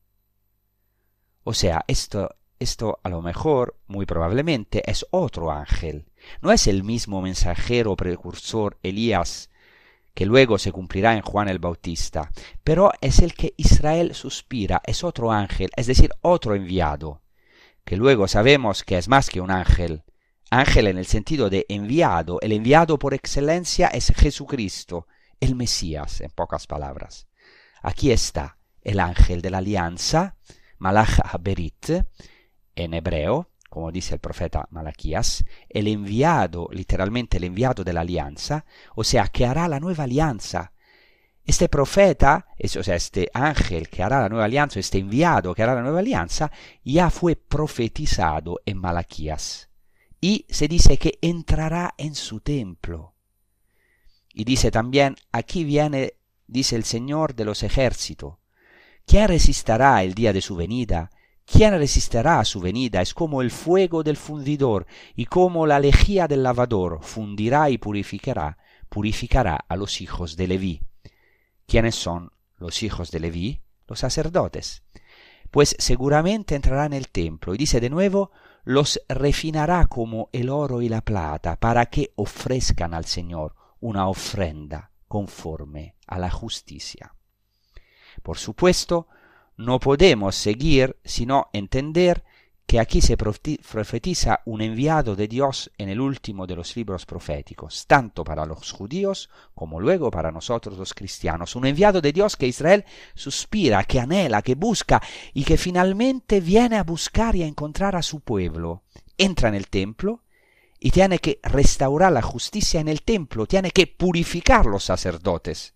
O 1.42 1.52
sea, 1.52 1.84
esto, 1.88 2.36
esto 2.64 2.98
a 3.04 3.08
lo 3.08 3.22
mejor, 3.22 3.76
muy 3.86 4.06
probablemente, 4.06 4.82
es 4.90 5.06
otro 5.10 5.52
ángel. 5.52 6.06
No 6.42 6.50
es 6.50 6.66
el 6.66 6.82
mismo 6.82 7.22
mensajero 7.22 7.94
precursor 7.96 8.78
Elías 8.82 9.50
que 10.14 10.26
luego 10.26 10.58
se 10.58 10.72
cumplirá 10.72 11.14
en 11.14 11.22
Juan 11.22 11.48
el 11.48 11.58
Bautista, 11.58 12.30
pero 12.62 12.92
es 13.00 13.18
el 13.18 13.34
que 13.34 13.52
Israel 13.56 14.14
suspira, 14.14 14.80
es 14.86 15.02
otro 15.02 15.32
ángel, 15.32 15.70
es 15.76 15.88
decir, 15.88 16.10
otro 16.22 16.54
enviado, 16.54 17.20
que 17.84 17.96
luego 17.96 18.28
sabemos 18.28 18.84
que 18.84 18.96
es 18.96 19.08
más 19.08 19.28
que 19.28 19.40
un 19.40 19.50
ángel. 19.50 20.04
Ángel 20.50 20.86
en 20.86 20.98
el 20.98 21.06
sentido 21.06 21.50
de 21.50 21.66
enviado, 21.68 22.38
el 22.40 22.52
enviado 22.52 22.98
por 22.98 23.12
excelencia 23.12 23.88
es 23.88 24.12
Jesucristo, 24.14 25.08
el 25.40 25.56
Mesías, 25.56 26.20
en 26.20 26.30
pocas 26.30 26.68
palabras. 26.68 27.26
Aquí 27.82 28.12
está 28.12 28.56
el 28.82 29.00
ángel 29.00 29.42
de 29.42 29.50
la 29.50 29.58
alianza, 29.58 30.36
Malach 30.78 31.18
Haberit, 31.24 32.04
en 32.76 32.94
hebreo, 32.94 33.50
como 33.74 33.90
dice 33.90 34.14
el 34.14 34.20
profeta 34.20 34.68
Malaquías, 34.70 35.44
el 35.68 35.88
enviado, 35.88 36.68
literalmente 36.70 37.38
el 37.38 37.44
enviado 37.44 37.82
de 37.82 37.92
la 37.92 38.02
alianza, 38.02 38.64
o 38.94 39.02
sea, 39.02 39.26
que 39.26 39.46
hará 39.46 39.66
la 39.66 39.80
nueva 39.80 40.04
alianza. 40.04 40.72
Este 41.44 41.68
profeta, 41.68 42.46
o 42.62 42.82
sea, 42.82 42.94
este 42.94 43.28
ángel 43.34 43.88
que 43.88 44.02
hará 44.02 44.20
la 44.20 44.28
nueva 44.28 44.44
alianza, 44.44 44.78
este 44.78 44.98
enviado 44.98 45.54
que 45.54 45.62
hará 45.62 45.74
la 45.74 45.82
nueva 45.82 45.98
alianza, 45.98 46.50
ya 46.84 47.10
fue 47.10 47.36
profetizado 47.36 48.60
en 48.64 48.78
Malaquías. 48.78 49.68
Y 50.20 50.46
se 50.48 50.68
dice 50.68 50.96
que 50.96 51.18
entrará 51.20 51.94
en 51.98 52.14
su 52.14 52.40
templo. 52.40 53.14
Y 54.32 54.44
dice 54.44 54.70
también, 54.70 55.16
aquí 55.32 55.64
viene, 55.64 56.14
dice 56.46 56.76
el 56.76 56.84
Señor 56.84 57.34
de 57.34 57.44
los 57.44 57.62
ejércitos, 57.62 58.36
¿quién 59.04 59.28
resistirá 59.28 60.02
el 60.02 60.14
día 60.14 60.32
de 60.32 60.40
su 60.40 60.56
venida? 60.56 61.10
¿Quién 61.46 61.76
resistirá 61.78 62.40
a 62.40 62.44
su 62.44 62.60
venida? 62.60 63.02
Es 63.02 63.14
como 63.14 63.42
el 63.42 63.50
fuego 63.50 64.02
del 64.02 64.16
fundidor 64.16 64.86
y 65.14 65.26
como 65.26 65.66
la 65.66 65.78
lejía 65.78 66.26
del 66.26 66.42
lavador, 66.42 67.00
fundirá 67.02 67.70
y 67.70 67.78
purificará, 67.78 68.58
purificará 68.88 69.64
a 69.68 69.76
los 69.76 70.00
hijos 70.00 70.36
de 70.36 70.48
Leví. 70.48 70.80
¿Quiénes 71.66 71.94
son 71.94 72.32
los 72.56 72.82
hijos 72.82 73.10
de 73.10 73.20
Leví? 73.20 73.60
Los 73.86 74.00
sacerdotes. 74.00 74.82
Pues 75.50 75.76
seguramente 75.78 76.54
entrará 76.54 76.86
en 76.86 76.94
el 76.94 77.08
templo 77.10 77.54
y 77.54 77.58
dice 77.58 77.80
de 77.80 77.90
nuevo, 77.90 78.32
los 78.64 79.00
refinará 79.08 79.86
como 79.86 80.30
el 80.32 80.48
oro 80.48 80.80
y 80.80 80.88
la 80.88 81.02
plata 81.02 81.56
para 81.56 81.86
que 81.86 82.12
ofrezcan 82.16 82.94
al 82.94 83.04
Señor 83.04 83.54
una 83.80 84.08
ofrenda 84.08 84.90
conforme 85.06 85.94
a 86.06 86.18
la 86.18 86.30
justicia. 86.30 87.14
Por 88.22 88.38
supuesto, 88.38 89.08
no 89.56 89.78
podemos 89.80 90.34
seguir 90.34 90.96
sino 91.04 91.48
entender 91.52 92.24
que 92.66 92.80
aquí 92.80 93.02
se 93.02 93.16
profetiza 93.16 94.40
un 94.46 94.62
enviado 94.62 95.16
de 95.16 95.28
Dios 95.28 95.70
en 95.76 95.90
el 95.90 96.00
último 96.00 96.46
de 96.46 96.56
los 96.56 96.74
libros 96.76 97.04
proféticos, 97.04 97.86
tanto 97.86 98.24
para 98.24 98.46
los 98.46 98.72
judíos 98.72 99.28
como 99.54 99.80
luego 99.80 100.10
para 100.10 100.32
nosotros 100.32 100.78
los 100.78 100.94
cristianos. 100.94 101.56
Un 101.56 101.66
enviado 101.66 102.00
de 102.00 102.12
Dios 102.12 102.36
que 102.36 102.46
Israel 102.46 102.84
suspira, 103.14 103.84
que 103.84 104.00
anhela, 104.00 104.40
que 104.40 104.54
busca 104.54 105.02
y 105.34 105.44
que 105.44 105.58
finalmente 105.58 106.40
viene 106.40 106.76
a 106.76 106.84
buscar 106.84 107.36
y 107.36 107.42
a 107.42 107.46
encontrar 107.46 107.96
a 107.96 108.02
su 108.02 108.20
pueblo. 108.20 108.82
Entra 109.18 109.50
en 109.50 109.54
el 109.54 109.68
templo 109.68 110.22
y 110.80 110.90
tiene 110.90 111.18
que 111.18 111.40
restaurar 111.42 112.12
la 112.12 112.22
justicia 112.22 112.80
en 112.80 112.88
el 112.88 113.02
templo, 113.02 113.46
tiene 113.46 113.72
que 113.72 113.86
purificar 113.86 114.64
los 114.64 114.84
sacerdotes 114.84 115.74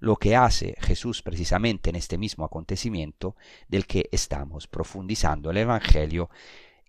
lo 0.00 0.16
que 0.16 0.36
hace 0.36 0.74
Jesús 0.80 1.22
precisamente 1.22 1.90
en 1.90 1.96
este 1.96 2.18
mismo 2.18 2.44
acontecimiento 2.44 3.36
del 3.68 3.86
que 3.86 4.08
estamos 4.12 4.66
profundizando 4.66 5.50
el 5.50 5.58
Evangelio. 5.58 6.30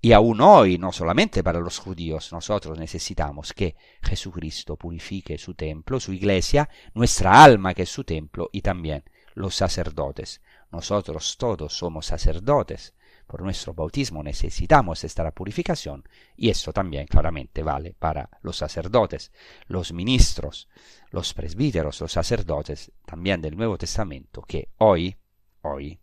Y 0.01 0.13
aún 0.13 0.39
hoy, 0.39 0.77
no 0.77 0.93
solamente 0.93 1.43
para 1.43 1.59
los 1.59 1.77
judíos, 1.77 2.31
nosotros 2.31 2.79
necesitamos 2.79 3.53
que 3.53 3.75
Jesucristo 4.01 4.77
purifique 4.77 5.37
su 5.37 5.55
templo, 5.55 5.99
su 5.99 6.13
iglesia, 6.13 6.69
nuestra 6.93 7.43
alma 7.43 7.73
que 7.73 7.83
es 7.83 7.89
su 7.89 8.05
templo 8.05 8.49
y 8.53 8.61
también 8.61 9.03
los 9.33 9.55
sacerdotes. 9.55 10.41
Nosotros 10.71 11.35
todos 11.37 11.73
somos 11.73 12.05
sacerdotes. 12.05 12.93
Por 13.29 13.43
nuestro 13.43 13.75
bautismo 13.75 14.23
necesitamos 14.23 15.03
esta 15.03 15.29
purificación 15.29 16.03
y 16.35 16.49
esto 16.49 16.73
también 16.73 17.05
claramente 17.05 17.61
vale 17.61 17.93
para 17.93 18.27
los 18.41 18.57
sacerdotes, 18.57 19.31
los 19.67 19.93
ministros, 19.93 20.67
los 21.11 21.35
presbíteros, 21.35 22.01
los 22.01 22.11
sacerdotes 22.11 22.91
también 23.05 23.39
del 23.39 23.55
Nuevo 23.55 23.77
Testamento 23.77 24.41
que 24.41 24.69
hoy, 24.79 25.15
hoy, 25.61 25.99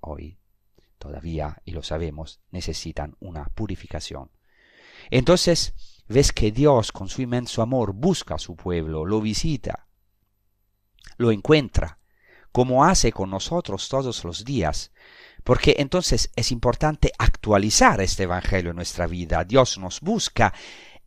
hoy, 0.00 0.38
todavía, 0.96 1.60
y 1.66 1.72
lo 1.72 1.82
sabemos, 1.82 2.40
necesitan 2.52 3.16
una 3.20 3.44
purificación. 3.44 4.30
Entonces, 5.10 5.74
ves 6.08 6.32
que 6.32 6.52
Dios 6.52 6.90
con 6.90 7.10
su 7.10 7.20
inmenso 7.20 7.60
amor 7.60 7.92
busca 7.92 8.36
a 8.36 8.38
su 8.38 8.56
pueblo, 8.56 9.04
lo 9.04 9.20
visita, 9.20 9.88
lo 11.18 11.32
encuentra, 11.32 11.98
como 12.50 12.82
hace 12.82 13.12
con 13.12 13.28
nosotros 13.28 13.90
todos 13.90 14.24
los 14.24 14.42
días, 14.42 14.90
porque 15.46 15.76
entonces 15.78 16.32
es 16.34 16.50
importante 16.50 17.12
actualizar 17.16 18.00
este 18.00 18.24
Evangelio 18.24 18.70
en 18.70 18.76
nuestra 18.76 19.06
vida. 19.06 19.44
Dios 19.44 19.78
nos 19.78 20.00
busca, 20.00 20.52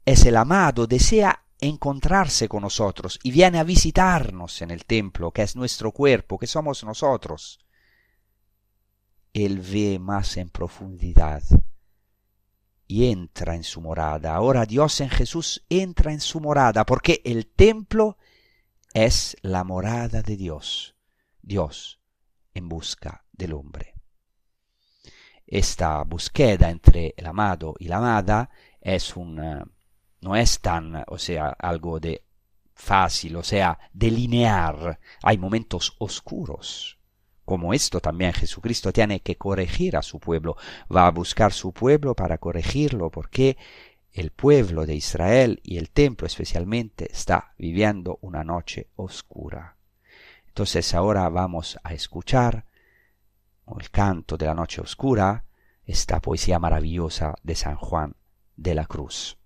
es 0.06 0.26
el 0.26 0.38
amado, 0.38 0.88
desea 0.88 1.44
encontrarse 1.60 2.48
con 2.48 2.62
nosotros 2.62 3.20
y 3.22 3.32
viene 3.32 3.60
a 3.60 3.66
visitarnos 3.66 4.62
en 4.62 4.72
el 4.72 4.86
templo, 4.86 5.32
que 5.32 5.42
es 5.42 5.58
nuestro 5.58 5.92
cuerpo, 5.92 6.40
que 6.40 6.48
somos 6.48 6.86
nosotros. 6.86 7.60
Él 9.34 9.60
ve 9.60 10.00
más 10.00 10.38
en 10.38 10.50
profundidad 10.50 11.44
y 12.88 13.12
entra 13.12 13.56
en 13.56 13.66
su 13.66 13.82
morada. 13.82 14.36
Ahora 14.36 14.66
Dios 14.66 15.02
en 15.02 15.10
Jesús 15.10 15.66
entra 15.68 16.14
en 16.14 16.22
su 16.22 16.40
morada, 16.40 16.86
porque 16.86 17.22
el 17.26 17.46
templo 17.46 18.18
es 18.94 19.36
la 19.42 19.66
morada 19.66 20.22
de 20.22 20.38
Dios. 20.38 20.96
Dios 21.42 22.00
en 22.54 22.70
busca 22.70 23.26
del 23.34 23.52
hombre 23.52 23.99
esta 25.50 26.04
búsqueda 26.04 26.70
entre 26.70 27.16
el 27.18 27.26
amado 27.26 27.76
y 27.80 27.88
la 27.88 27.98
amada 27.98 28.50
es 28.80 29.16
un, 29.16 29.44
eh, 29.44 29.64
no 30.22 30.36
es 30.36 30.60
tan, 30.60 31.04
o 31.08 31.18
sea, 31.18 31.50
algo 31.50 32.00
de 32.00 32.24
fácil, 32.76 33.36
o 33.36 33.44
sea, 33.44 33.78
delinear. 33.92 35.00
Hay 35.24 35.38
momentos 35.38 35.96
oscuros. 35.98 36.98
Como 37.46 37.74
esto 37.74 38.00
también 38.00 38.32
Jesucristo 38.34 38.94
tiene 38.94 39.22
que 39.22 39.36
corregir 39.36 39.98
a 39.98 40.04
su 40.04 40.20
pueblo, 40.20 40.56
va 40.96 41.08
a 41.08 41.12
buscar 41.12 41.52
su 41.52 41.74
pueblo 41.74 42.14
para 42.14 42.38
corregirlo, 42.38 43.10
porque 43.10 43.58
el 44.14 44.32
pueblo 44.32 44.86
de 44.86 44.96
Israel 44.96 45.60
y 45.64 45.78
el 45.78 45.90
templo 45.90 46.28
especialmente 46.28 47.12
está 47.12 47.54
viviendo 47.58 48.20
una 48.22 48.44
noche 48.44 48.90
oscura. 48.96 49.78
Entonces 50.48 50.94
ahora 50.94 51.28
vamos 51.30 51.80
a 51.84 51.94
escuchar 51.94 52.66
el 53.80 53.90
canto 53.92 54.38
de 54.38 54.46
la 54.46 54.54
noche 54.54 54.82
oscura, 54.82 55.46
esta 55.84 56.20
poesía 56.20 56.60
maravillosa 56.60 57.36
de 57.44 57.56
San 57.56 57.76
Juan 57.76 58.16
de 58.56 58.76
la 58.76 58.86
Cruz. 58.86 59.38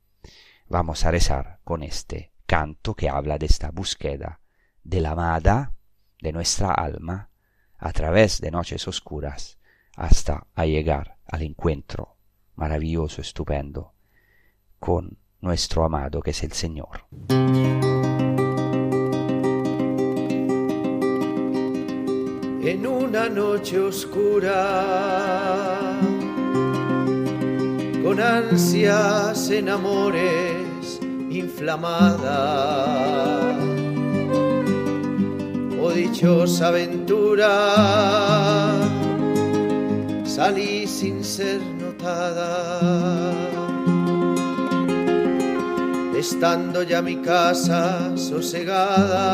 Vamos 0.68 1.06
a 1.06 1.12
rezar 1.12 1.60
con 1.64 1.84
este 1.84 2.32
canto 2.46 2.94
que 2.96 3.10
habla 3.10 3.38
de 3.38 3.46
esta 3.46 3.72
búsqueda 3.72 4.40
de 4.84 5.02
la 5.02 5.12
amada 5.12 5.74
de 6.22 6.32
nuestra 6.32 6.72
alma 6.72 7.30
a 7.78 7.92
través 7.92 8.40
de 8.40 8.52
noches 8.52 8.88
oscuras 8.88 9.60
hasta 9.96 10.48
a 10.56 10.66
llegar 10.66 11.18
al 11.26 11.42
encuentro 11.42 12.18
maravilloso, 12.56 13.22
estupendo 13.22 13.94
con 14.80 15.18
nuestro 15.42 15.84
amado 15.84 16.22
que 16.22 16.32
es 16.32 16.44
el 16.44 16.54
Señor. 16.54 17.06
En 22.66 22.88
una 22.88 23.28
noche 23.28 23.78
oscura, 23.78 24.56
con 28.02 28.22
ansias 28.22 29.50
en 29.50 29.68
amores 29.68 31.00
inflamada. 31.30 32.38
Oh 35.82 35.92
dichosa 35.92 36.70
aventura, 36.70 37.50
salí 40.24 40.88
sin 40.88 41.22
ser 41.22 41.60
notada. 41.62 43.34
Estando 46.18 46.84
ya 46.84 47.02
mi 47.02 47.18
casa 47.18 48.16
sosegada 48.16 49.34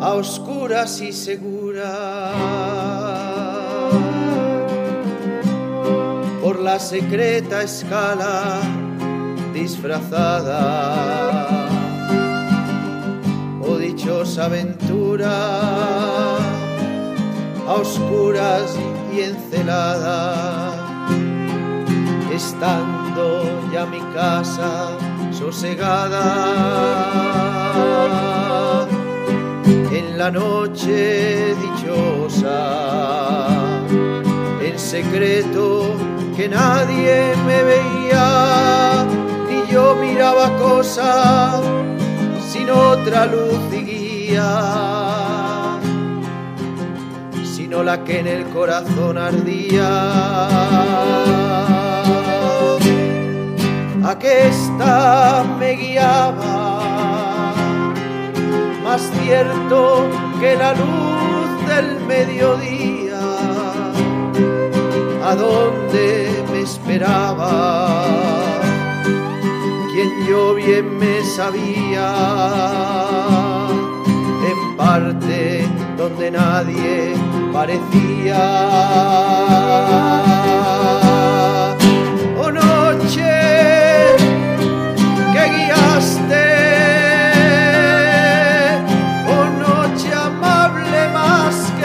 a 0.00 0.14
oscuras 0.14 1.00
y 1.00 1.12
segura 1.12 2.32
por 6.42 6.58
la 6.58 6.78
secreta 6.80 7.62
escala 7.62 8.60
disfrazada. 9.54 10.96
Oh 13.62 13.76
dichosa 13.76 14.46
aventura, 14.46 16.38
a 17.68 17.74
oscuras 17.74 18.76
y 19.14 19.20
encelada, 19.20 21.06
estando 22.34 23.44
ya 23.72 23.86
mi 23.86 24.00
casa 24.12 24.88
sosegada 25.30 26.90
en 30.00 30.18
la 30.18 30.30
noche 30.30 31.54
dichosa, 31.64 32.58
en 34.62 34.78
secreto 34.78 35.94
que 36.36 36.48
nadie 36.48 37.34
me 37.46 37.58
veía, 37.72 39.06
ni 39.48 39.72
yo 39.72 39.94
miraba 39.96 40.46
cosa 40.56 41.60
sin 42.50 42.70
otra 42.70 43.26
luz 43.26 43.62
y 43.72 43.82
guía, 43.90 44.50
sino 47.54 47.82
la 47.82 48.02
que 48.04 48.20
en 48.20 48.26
el 48.26 48.44
corazón 48.56 49.18
ardía. 49.18 49.90
Aquesta 54.12 55.44
me 55.58 55.70
guiaba 55.76 56.59
más 58.90 59.08
cierto 59.22 60.04
que 60.40 60.56
la 60.56 60.72
luz 60.74 61.48
del 61.70 61.88
mediodía, 62.06 63.20
a 65.28 65.32
donde 65.36 66.44
me 66.50 66.60
esperaba, 66.62 68.04
quien 69.92 70.10
yo 70.28 70.54
bien 70.54 70.98
me 70.98 71.22
sabía, 71.36 72.08
en 74.50 74.76
parte 74.76 75.68
donde 75.96 76.32
nadie 76.32 77.14
parecía. 77.52 78.42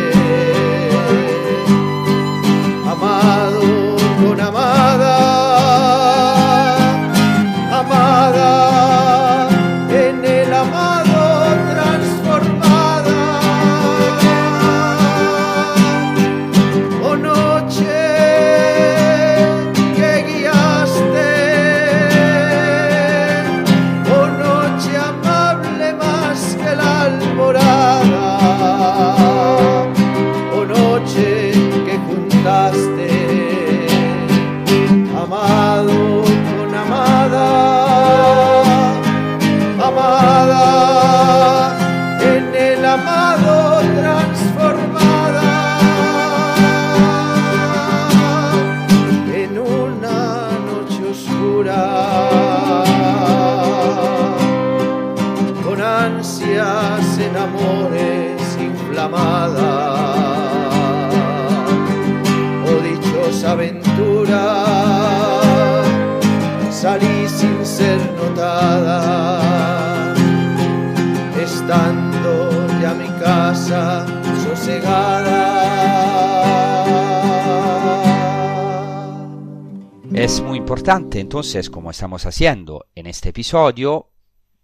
importante 80.83 81.21
entonces, 81.21 81.69
como 81.69 81.91
estamos 81.91 82.25
haciendo 82.25 82.87
en 82.93 83.07
este 83.07 83.29
episodio, 83.29 84.09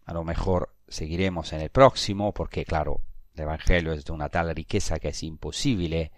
a 0.05 0.13
lo 0.13 0.25
mejor 0.25 0.75
seguiremos 0.85 1.53
en 1.53 1.61
el 1.61 1.69
próximo, 1.69 2.33
porque 2.33 2.65
claro, 2.65 2.99
el 3.35 3.43
Evangelio 3.43 3.93
es 3.93 4.03
de 4.03 4.11
una 4.11 4.27
tal 4.27 4.53
riqueza 4.53 4.99
que 4.99 5.07
es 5.07 5.23
imposible 5.23 6.11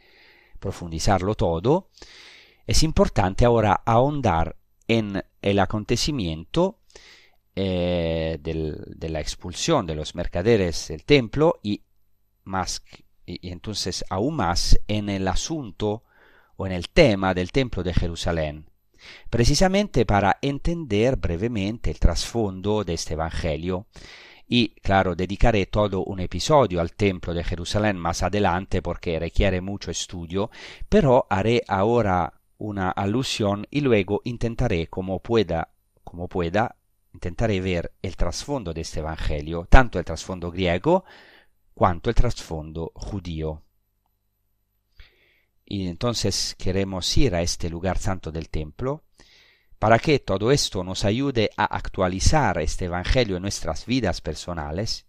profundizarlo 0.60 1.36
todo, 1.36 1.90
es 2.66 2.82
importante 2.82 3.46
ahora 3.46 3.80
ahondar 3.86 4.56
en 4.88 5.24
el 5.40 5.60
acontecimiento 5.60 6.80
eh, 7.56 8.40
de 8.42 9.10
la 9.10 9.20
expulsión 9.20 9.86
de 9.86 9.94
los 9.94 10.16
mercaderes 10.16 10.88
del 10.88 11.06
templo 11.06 11.60
y 11.62 11.84
más 12.46 12.82
y 13.28 13.52
entonces 13.52 14.04
aún 14.10 14.38
más 14.38 14.80
en 14.88 15.10
el 15.10 15.28
asunto 15.28 16.06
o 16.56 16.66
en 16.66 16.72
el 16.72 16.90
tema 16.90 17.36
del 17.36 17.52
templo 17.52 17.84
de 17.84 17.94
Jerusalén 17.94 18.71
precisamente 19.30 20.06
para 20.06 20.38
entender 20.42 21.16
brevemente 21.18 21.92
el 21.92 22.00
trasfondo 22.00 22.84
de 22.84 22.94
este 22.94 23.14
Evangelio. 23.14 23.88
Y 24.48 24.76
claro, 24.82 25.16
dedicaré 25.16 25.66
todo 25.66 26.04
un 26.04 26.20
episodio 26.20 26.82
al 26.82 26.92
Templo 26.94 27.34
de 27.34 27.44
Jerusalén 27.44 27.98
más 27.98 28.22
adelante 28.22 28.82
porque 28.82 29.18
requiere 29.18 29.62
mucho 29.62 29.92
estudio, 29.92 30.52
pero 30.90 31.26
haré 31.30 31.64
ahora 31.68 32.34
una 32.58 32.92
alusión 32.92 33.66
y 33.72 33.82
luego 33.82 34.22
intentaré 34.26 34.88
como 34.88 35.20
pueda, 35.20 35.70
como 36.04 36.28
pueda, 36.28 36.76
intentaré 37.14 37.62
ver 37.62 37.94
el 38.02 38.16
trasfondo 38.16 38.74
de 38.74 38.82
este 38.82 39.00
Evangelio, 39.00 39.68
tanto 39.70 40.00
el 40.00 40.06
trasfondo 40.06 40.52
griego 40.52 41.06
cuanto 41.74 42.10
el 42.10 42.16
trasfondo 42.16 42.92
judío. 42.94 43.64
Y 45.74 45.88
entonces 45.88 46.54
queremos 46.60 47.18
ir 47.18 47.34
a 47.34 47.42
este 47.42 47.70
lugar 47.70 47.98
santo 47.98 48.30
del 48.30 48.50
templo 48.50 49.06
para 49.80 50.00
que 50.00 50.20
todo 50.20 50.52
esto 50.52 50.84
nos 50.84 51.06
ayude 51.06 51.50
a 51.56 51.64
actualizar 51.64 52.60
este 52.60 52.86
Evangelio 52.86 53.38
en 53.38 53.44
nuestras 53.44 53.86
vidas 53.86 54.20
personales 54.20 55.08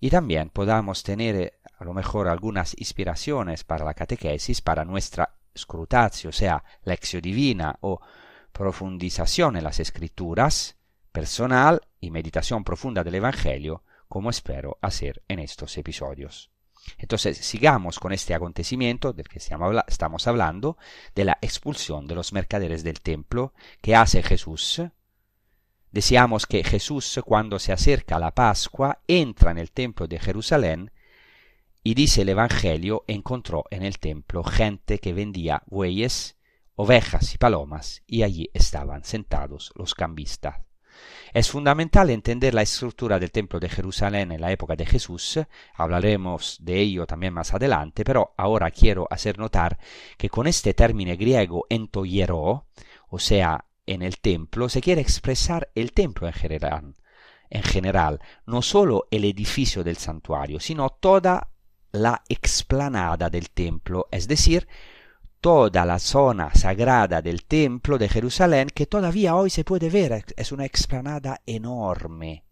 y 0.00 0.10
también 0.10 0.50
podamos 0.50 1.04
tener 1.04 1.36
eh, 1.36 1.52
a 1.78 1.84
lo 1.84 1.94
mejor 1.94 2.26
algunas 2.26 2.74
inspiraciones 2.76 3.62
para 3.62 3.84
la 3.84 3.94
catequesis, 3.94 4.60
para 4.60 4.84
nuestra 4.84 5.36
scrutatio, 5.56 6.30
o 6.30 6.32
sea, 6.32 6.64
lección 6.82 7.22
divina 7.22 7.78
o 7.80 8.00
profundización 8.50 9.58
en 9.58 9.62
las 9.62 9.78
escrituras, 9.78 10.76
personal 11.12 11.82
y 12.00 12.10
meditación 12.10 12.64
profunda 12.64 13.04
del 13.04 13.14
Evangelio, 13.14 13.84
como 14.08 14.30
espero 14.30 14.76
hacer 14.82 15.22
en 15.28 15.38
estos 15.38 15.78
episodios. 15.78 16.50
Entonces, 16.98 17.38
sigamos 17.38 17.98
con 17.98 18.12
este 18.12 18.34
acontecimiento 18.34 19.12
del 19.12 19.28
que 19.28 19.38
estamos 19.38 20.26
hablando, 20.26 20.76
de 21.14 21.24
la 21.24 21.38
expulsión 21.40 22.06
de 22.06 22.14
los 22.14 22.32
mercaderes 22.32 22.82
del 22.84 23.00
templo 23.00 23.54
que 23.80 23.96
hace 23.96 24.22
Jesús. 24.22 24.82
Decíamos 25.90 26.46
que 26.46 26.62
Jesús, 26.62 27.20
cuando 27.24 27.58
se 27.58 27.72
acerca 27.72 28.16
a 28.16 28.20
la 28.20 28.34
Pascua, 28.34 29.00
entra 29.08 29.50
en 29.50 29.58
el 29.58 29.72
templo 29.72 30.06
de 30.06 30.18
Jerusalén 30.18 30.92
y 31.82 31.94
dice 31.94 32.22
el 32.22 32.28
Evangelio, 32.28 33.04
encontró 33.06 33.64
en 33.70 33.82
el 33.82 33.98
templo 33.98 34.44
gente 34.44 34.98
que 34.98 35.12
vendía 35.12 35.62
bueyes, 35.66 36.36
ovejas 36.74 37.34
y 37.34 37.38
palomas, 37.38 38.02
y 38.06 38.22
allí 38.22 38.50
estaban 38.52 39.04
sentados 39.04 39.72
los 39.74 39.94
cambistas. 39.94 40.69
Es 41.32 41.50
fundamental 41.50 42.10
entender 42.10 42.54
la 42.54 42.62
estructura 42.62 43.18
del 43.18 43.30
templo 43.30 43.60
de 43.60 43.68
Jerusalén 43.68 44.32
en 44.32 44.40
la 44.40 44.50
época 44.50 44.74
de 44.74 44.86
Jesús, 44.86 45.38
hablaremos 45.74 46.58
de 46.60 46.80
ello 46.80 47.06
también 47.06 47.32
más 47.32 47.54
adelante, 47.54 48.04
pero 48.04 48.34
ahora 48.36 48.70
quiero 48.70 49.06
hacer 49.10 49.38
notar 49.38 49.78
que 50.18 50.28
con 50.28 50.46
este 50.46 50.74
término 50.74 51.16
griego 51.16 51.66
entoyero, 51.68 52.66
o 53.08 53.18
sea, 53.18 53.64
en 53.86 54.02
el 54.02 54.18
templo, 54.18 54.68
se 54.68 54.80
quiere 54.80 55.00
expresar 55.00 55.70
el 55.74 55.92
templo 55.92 56.26
en 56.26 56.32
general, 56.32 56.94
en 57.48 57.62
general, 57.62 58.20
no 58.46 58.62
solo 58.62 59.06
el 59.10 59.24
edificio 59.24 59.82
del 59.84 59.96
santuario, 59.96 60.60
sino 60.60 60.90
toda 60.90 61.50
la 61.92 62.22
explanada 62.28 63.30
del 63.30 63.50
templo, 63.50 64.06
es 64.12 64.28
decir, 64.28 64.68
toda 65.40 65.86
la 65.86 65.98
zona 65.98 66.54
sagrada 66.54 67.22
del 67.22 67.44
templo 67.44 67.96
de 67.96 68.08
Jerusalén 68.08 68.68
que 68.68 68.86
todavía 68.86 69.34
hoy 69.34 69.48
se 69.48 69.64
puede 69.64 69.88
ver, 69.88 70.24
es 70.36 70.52
una 70.52 70.66
explanada 70.66 71.40
enorme, 71.46 72.44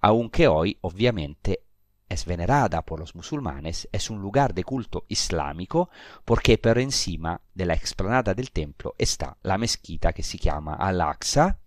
aunque 0.00 0.48
hoy 0.48 0.78
obviamente 0.80 1.60
es 2.08 2.24
venerada 2.24 2.82
por 2.82 2.98
los 2.98 3.14
musulmanes, 3.14 3.88
es 3.92 4.08
un 4.08 4.20
lugar 4.20 4.54
de 4.54 4.64
culto 4.64 5.04
islámico 5.08 5.90
porque 6.24 6.58
por 6.58 6.78
encima 6.78 7.40
de 7.52 7.66
la 7.66 7.74
explanada 7.74 8.32
del 8.34 8.50
templo 8.52 8.94
está 8.96 9.36
la 9.42 9.58
mezquita 9.58 10.12
que 10.12 10.22
se 10.22 10.38
llama 10.38 10.74
Al-Aqsa, 10.74 11.58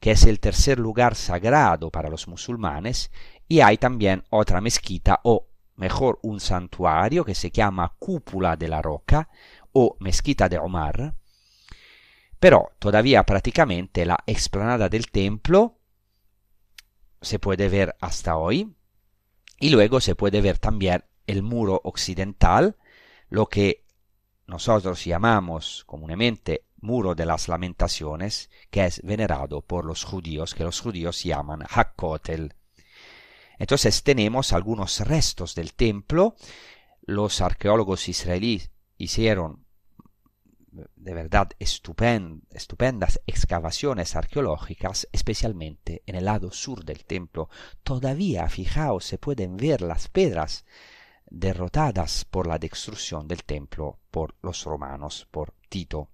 que 0.00 0.12
es 0.12 0.24
el 0.24 0.40
tercer 0.40 0.78
lugar 0.78 1.14
sagrado 1.14 1.90
para 1.90 2.08
los 2.08 2.28
musulmanes, 2.28 3.10
y 3.48 3.60
hay 3.60 3.76
también 3.76 4.24
otra 4.30 4.60
mezquita 4.60 5.20
o 5.24 5.48
mejor 5.76 6.18
un 6.22 6.40
santuario 6.40 7.24
que 7.24 7.34
se 7.34 7.50
llama 7.50 7.94
Cúpula 7.98 8.56
de 8.56 8.68
la 8.68 8.82
Roca 8.82 9.28
o 9.78 9.94
Mezquita 10.00 10.48
de 10.48 10.56
Omar, 10.56 11.14
pero 12.40 12.72
todavía 12.78 13.24
prácticamente 13.24 14.06
la 14.06 14.16
explanada 14.26 14.88
del 14.88 15.10
templo 15.10 15.80
se 17.20 17.38
puede 17.38 17.68
ver 17.68 17.94
hasta 18.00 18.38
hoy 18.38 18.74
y 19.60 19.68
luego 19.68 20.00
se 20.00 20.14
puede 20.14 20.40
ver 20.40 20.56
también 20.56 21.04
el 21.26 21.42
muro 21.42 21.78
occidental, 21.84 22.78
lo 23.28 23.50
que 23.50 23.84
nosotros 24.46 25.04
llamamos 25.04 25.84
comúnmente 25.84 26.64
muro 26.80 27.14
de 27.14 27.26
las 27.26 27.46
lamentaciones, 27.46 28.48
que 28.70 28.86
es 28.86 29.02
venerado 29.02 29.60
por 29.60 29.84
los 29.84 30.04
judíos, 30.04 30.54
que 30.54 30.64
los 30.64 30.80
judíos 30.80 31.22
llaman 31.22 31.64
Hakkotel. 31.68 32.54
Entonces 33.58 34.02
tenemos 34.02 34.54
algunos 34.54 35.00
restos 35.00 35.54
del 35.54 35.74
templo. 35.74 36.34
Los 37.02 37.42
arqueólogos 37.42 38.08
israelíes 38.08 38.70
hicieron 38.96 39.65
de 40.94 41.14
verdad 41.14 41.50
estupendas 41.58 43.20
excavaciones 43.26 44.16
arqueológicas, 44.16 45.08
especialmente 45.12 46.02
en 46.06 46.14
el 46.14 46.24
lado 46.24 46.50
sur 46.50 46.84
del 46.84 47.04
templo. 47.04 47.48
Todavía, 47.82 48.48
fijaos, 48.48 49.04
se 49.04 49.18
pueden 49.18 49.56
ver 49.56 49.82
las 49.82 50.08
piedras 50.08 50.64
derrotadas 51.28 52.24
por 52.24 52.46
la 52.46 52.58
destrucción 52.58 53.26
del 53.26 53.44
templo 53.44 53.98
por 54.10 54.36
los 54.42 54.64
romanos, 54.64 55.26
por 55.30 55.54
Tito. 55.68 56.10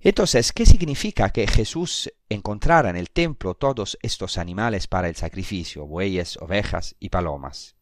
Entonces, 0.00 0.52
¿qué 0.52 0.66
significa 0.66 1.30
que 1.30 1.46
Jesús 1.46 2.12
encontrara 2.28 2.90
en 2.90 2.96
el 2.96 3.10
templo 3.10 3.54
todos 3.54 3.98
estos 4.02 4.36
animales 4.36 4.86
para 4.86 5.08
el 5.08 5.16
sacrificio, 5.16 5.86
bueyes, 5.86 6.36
ovejas 6.36 6.94
y 7.00 7.08
palomas? 7.08 7.74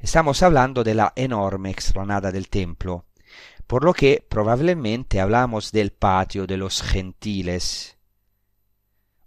Estamos 0.00 0.42
hablando 0.42 0.82
de 0.82 0.94
la 0.94 1.12
enorme 1.14 1.70
explanada 1.70 2.32
del 2.32 2.48
templo, 2.48 3.06
por 3.72 3.84
lo 3.84 3.94
que 3.94 4.22
probablemente 4.28 5.18
hablamos 5.18 5.72
del 5.72 5.92
patio 5.92 6.46
de 6.46 6.58
los 6.58 6.82
gentiles, 6.82 7.96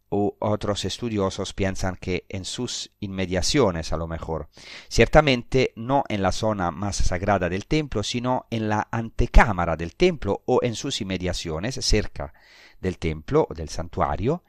otros 0.10 0.86
estudiosos 0.86 1.54
piensan 1.54 1.96
que 1.96 2.28
en 2.30 2.46
sus 2.46 2.92
inmediaciones 3.00 3.92
a 3.92 3.98
lo 3.98 4.06
mejor. 4.06 4.50
Ciertamente 4.88 5.74
no 5.76 6.04
en 6.10 6.22
la 6.22 6.32
zona 6.32 6.70
más 6.70 6.98
sagrada 6.98 7.50
del 7.50 7.66
templo, 7.66 8.04
sino 8.04 8.46
en 8.52 8.70
la 8.70 8.88
antecámara 8.92 9.76
del 9.76 9.96
templo 9.96 10.44
o 10.46 10.60
en 10.62 10.76
sus 10.76 11.02
inmediaciones, 11.02 11.84
cerca 11.84 12.32
del 12.80 13.00
templo 13.00 13.48
o 13.50 13.54
del 13.56 13.70
santuario. 13.70 14.44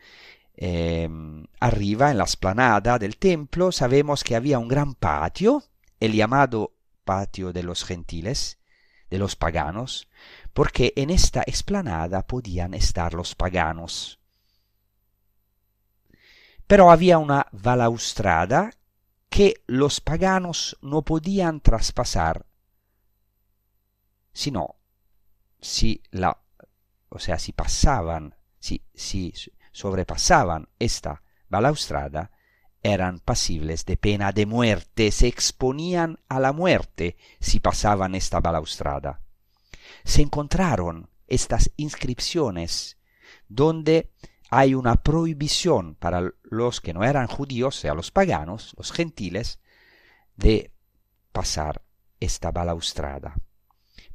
Em, 0.58 1.46
arriba, 1.58 2.10
en 2.10 2.18
la 2.18 2.24
esplanada 2.24 2.98
del 2.98 3.16
templo, 3.16 3.72
sabemos 3.72 4.24
que 4.24 4.36
había 4.36 4.58
un 4.58 4.68
gran 4.68 4.92
patio, 4.92 5.62
el 6.00 6.12
llamado 6.12 6.74
patio 7.02 7.54
de 7.54 7.62
los 7.62 7.82
gentiles, 7.82 8.58
de 9.10 9.18
los 9.18 9.36
paganos, 9.36 10.08
porque 10.52 10.92
en 10.96 11.10
esta 11.10 11.42
explanada 11.46 12.26
podían 12.26 12.74
estar 12.74 13.14
los 13.14 13.34
paganos. 13.34 14.18
Pero 16.66 16.90
había 16.90 17.18
una 17.18 17.46
balaustrada 17.52 18.72
que 19.28 19.62
los 19.66 20.00
paganos 20.00 20.76
no 20.80 21.02
podían 21.02 21.60
traspasar, 21.60 22.46
sino 24.32 24.76
si 25.60 26.02
la, 26.10 26.38
o 27.08 27.18
sea, 27.18 27.38
si 27.38 27.52
pasaban, 27.52 28.34
si, 28.58 28.82
si 28.94 29.32
sobrepasaban 29.72 30.68
esta 30.78 31.22
balaustrada, 31.48 32.30
eran 32.92 33.20
pasibles 33.20 33.84
de 33.84 33.96
pena 33.96 34.32
de 34.32 34.46
muerte, 34.46 35.10
se 35.10 35.26
exponían 35.26 36.18
a 36.28 36.40
la 36.40 36.52
muerte 36.52 37.16
si 37.40 37.60
pasaban 37.60 38.14
esta 38.14 38.40
balaustrada. 38.40 39.20
Se 40.04 40.22
encontraron 40.22 41.08
estas 41.26 41.70
inscripciones 41.76 42.98
donde 43.48 44.12
hay 44.50 44.74
una 44.74 44.96
prohibición 44.96 45.96
para 45.96 46.32
los 46.42 46.80
que 46.80 46.94
no 46.94 47.04
eran 47.04 47.26
judíos, 47.26 47.76
sea, 47.76 47.94
los 47.94 48.10
paganos, 48.10 48.74
los 48.76 48.92
gentiles, 48.92 49.60
de 50.36 50.72
pasar 51.32 51.82
esta 52.20 52.52
balaustrada. 52.52 53.34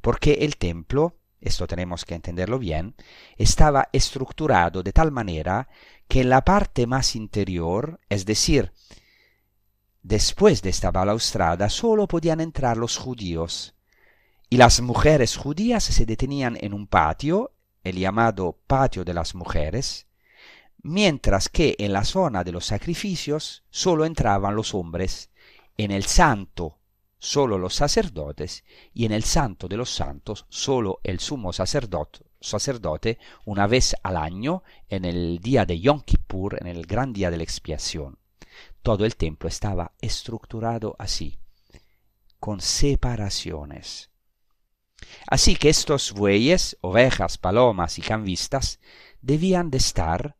Porque 0.00 0.32
el 0.40 0.56
templo, 0.56 1.18
esto 1.40 1.66
tenemos 1.66 2.04
que 2.04 2.14
entenderlo 2.14 2.58
bien, 2.58 2.94
estaba 3.36 3.88
estructurado 3.92 4.82
de 4.82 4.92
tal 4.92 5.12
manera 5.12 5.68
que 6.08 6.24
la 6.24 6.44
parte 6.44 6.86
más 6.86 7.16
interior, 7.16 8.00
es 8.08 8.24
decir, 8.24 8.72
después 10.02 10.62
de 10.62 10.70
esta 10.70 10.90
balaustrada, 10.90 11.68
solo 11.68 12.06
podían 12.06 12.40
entrar 12.40 12.76
los 12.76 12.96
judíos, 12.96 13.74
y 14.50 14.56
las 14.58 14.80
mujeres 14.80 15.36
judías 15.36 15.84
se 15.84 16.04
detenían 16.04 16.58
en 16.60 16.74
un 16.74 16.86
patio, 16.86 17.52
el 17.84 17.96
llamado 17.96 18.58
patio 18.66 19.04
de 19.04 19.14
las 19.14 19.34
mujeres, 19.34 20.06
mientras 20.82 21.48
que 21.48 21.76
en 21.78 21.92
la 21.92 22.04
zona 22.04 22.44
de 22.44 22.52
los 22.52 22.66
sacrificios 22.66 23.64
solo 23.70 24.04
entraban 24.04 24.54
los 24.54 24.74
hombres, 24.74 25.30
en 25.76 25.90
el 25.90 26.04
santo 26.04 26.78
solo 27.18 27.56
los 27.56 27.74
sacerdotes 27.74 28.64
y 28.92 29.04
en 29.04 29.12
el 29.12 29.22
santo 29.22 29.68
de 29.68 29.76
los 29.76 29.94
santos 29.94 30.44
solo 30.48 31.00
el 31.04 31.20
sumo 31.20 31.52
sacerdote, 31.52 32.31
sacerdote 32.42 33.18
una 33.44 33.66
vez 33.66 33.96
al 34.02 34.16
año 34.16 34.62
en 34.88 35.04
el 35.04 35.38
día 35.38 35.64
de 35.64 35.80
Yom 35.80 36.02
Kippur, 36.02 36.58
en 36.60 36.66
el 36.66 36.86
gran 36.86 37.12
día 37.12 37.30
de 37.30 37.38
la 37.38 37.42
expiación. 37.42 38.18
Todo 38.82 39.04
el 39.04 39.16
templo 39.16 39.48
estaba 39.48 39.92
estructurado 40.00 40.96
así, 40.98 41.38
con 42.38 42.60
separaciones. 42.60 44.10
Así 45.26 45.56
que 45.56 45.68
estos 45.68 46.12
bueyes, 46.12 46.76
ovejas, 46.80 47.38
palomas 47.38 47.98
y 47.98 48.02
canvistas 48.02 48.80
debían 49.20 49.70
de 49.70 49.78
estar 49.78 50.36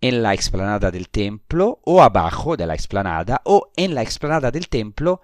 en 0.00 0.22
la 0.22 0.34
explanada 0.34 0.90
del 0.90 1.08
templo 1.08 1.80
o 1.84 2.02
abajo 2.02 2.56
de 2.56 2.66
la 2.66 2.74
explanada 2.74 3.42
o 3.44 3.70
en 3.76 3.94
la 3.94 4.02
explanada 4.02 4.50
del 4.50 4.68
templo 4.68 5.20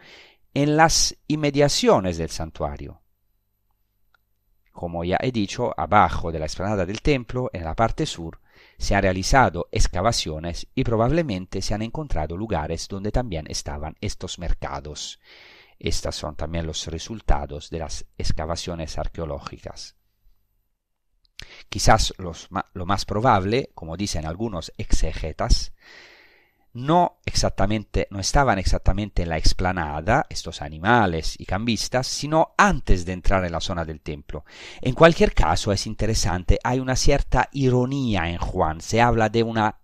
en 0.55 0.77
las 0.77 1.17
inmediaciones 1.27 2.19
del 2.19 2.31
santuario. 2.31 3.03
Como 4.77 5.05
ya 5.05 5.17
he 5.23 5.33
dicho, 5.33 5.73
abajo 5.75 6.31
de 6.31 6.39
la 6.39 6.45
explanada 6.45 6.85
del 6.85 7.01
templo, 7.01 7.49
en 7.55 7.65
la 7.65 7.75
parte 7.75 8.05
sur, 8.05 8.43
se 8.77 8.95
han 8.95 9.01
realizado 9.01 9.71
excavaciones 9.73 10.67
y 10.75 10.85
probablemente 10.85 11.63
se 11.63 11.73
han 11.73 11.81
encontrado 11.81 12.37
lugares 12.37 12.87
donde 12.87 13.11
también 13.11 13.47
estaban 13.49 13.97
estos 14.03 14.39
mercados. 14.39 15.19
Estos 15.79 16.15
son 16.15 16.37
también 16.37 16.67
los 16.67 16.89
resultados 16.89 17.71
de 17.71 17.79
las 17.79 18.05
excavaciones 18.19 18.99
arqueológicas. 18.99 19.97
Quizás 21.71 22.13
lo 22.19 22.85
más 22.85 23.07
probable, 23.07 23.71
como 23.75 23.97
dicen 23.97 24.27
algunos 24.27 24.75
exegetas, 24.77 25.73
no 26.77 27.21
exactamente, 27.25 28.07
no 28.11 28.21
estaban 28.21 28.59
exactamente 28.59 29.23
en 29.23 29.31
la 29.31 29.39
explanada, 29.39 30.27
estos 30.29 30.61
animales 30.61 31.35
y 31.39 31.47
cambistas, 31.47 32.07
sino 32.07 32.55
antes 32.59 33.07
de 33.07 33.13
entrar 33.13 33.45
en 33.47 33.53
la 33.53 33.61
zona 33.61 33.85
del 33.87 34.03
templo. 34.03 34.45
En 34.83 34.95
cualquier 34.95 35.33
caso 35.33 35.73
es 35.73 35.87
interesante, 35.87 36.59
hay 36.63 36.79
una 36.79 36.95
cierta 36.95 37.49
ironía 37.53 38.29
en 38.29 38.37
Juan, 38.37 38.83
se 38.83 39.01
habla 39.01 39.31
de 39.31 39.43
una 39.43 39.79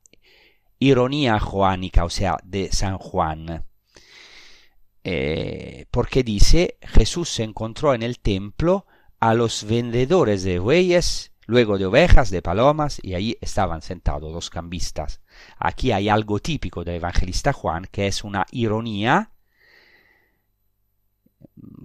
ironía 0.79 1.41
juánica, 1.41 2.05
o 2.05 2.11
sea, 2.11 2.37
de 2.45 2.71
San 2.73 2.99
Juan. 2.99 3.65
Eh, 5.03 5.87
porque 5.91 6.23
dice, 6.23 6.77
Jesús 6.83 7.31
se 7.31 7.43
encontró 7.43 7.95
en 7.95 8.03
el 8.03 8.19
templo 8.21 8.87
a 9.19 9.33
los 9.33 9.65
vendedores 9.65 10.43
de 10.43 10.59
bueyes, 10.59 11.33
luego 11.47 11.79
de 11.79 11.87
ovejas, 11.87 12.31
de 12.31 12.43
palomas, 12.43 13.01
y 13.03 13.15
ahí 13.15 13.39
estaban 13.41 13.81
sentados 13.81 14.33
los 14.33 14.51
cambistas. 14.51 15.21
Aquí 15.59 15.93
hay 15.93 16.09
algo 16.09 16.39
típico 16.39 16.85
del 16.85 16.97
evangelista 16.97 17.53
Juan, 17.53 17.87
que 17.91 18.07
es 18.07 18.25
una 18.25 18.47
ironía. 18.51 19.31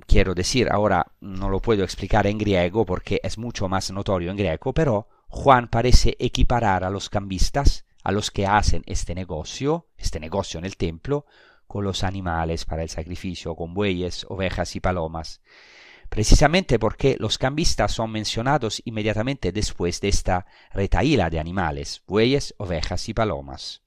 Quiero 0.06 0.34
decir, 0.34 0.70
ahora 0.72 1.14
no 1.20 1.50
lo 1.50 1.60
puedo 1.60 1.84
explicar 1.84 2.28
en 2.28 2.38
griego 2.38 2.86
porque 2.86 3.20
es 3.24 3.38
mucho 3.38 3.68
más 3.68 3.92
notorio 3.92 4.32
en 4.32 4.38
griego, 4.38 4.74
pero 4.74 5.08
Juan 5.28 5.68
parece 5.68 6.16
equiparar 6.20 6.84
a 6.84 6.90
los 6.90 7.10
cambistas, 7.10 7.86
a 8.04 8.12
los 8.12 8.32
que 8.32 8.48
hacen 8.48 8.84
este 8.86 9.14
negocio, 9.14 9.88
este 9.98 10.20
negocio 10.20 10.58
en 10.58 10.66
el 10.66 10.78
templo, 10.78 11.26
con 11.68 11.84
los 11.84 12.04
animales 12.04 12.66
para 12.66 12.84
el 12.84 12.90
sacrificio, 12.90 13.56
con 13.56 13.74
bueyes, 13.74 14.26
ovejas 14.30 14.76
y 14.76 14.80
palomas, 14.80 15.42
precisamente 16.10 16.80
porque 16.80 17.16
los 17.20 17.38
cambistas 17.38 17.92
son 17.92 18.12
mencionados 18.12 18.82
inmediatamente 18.86 19.52
después 19.52 20.02
de 20.02 20.10
esta 20.10 20.46
retaíla 20.72 21.30
de 21.30 21.40
animales, 21.40 22.04
bueyes, 22.08 22.54
ovejas 22.58 23.08
y 23.10 23.14
palomas. 23.14 23.84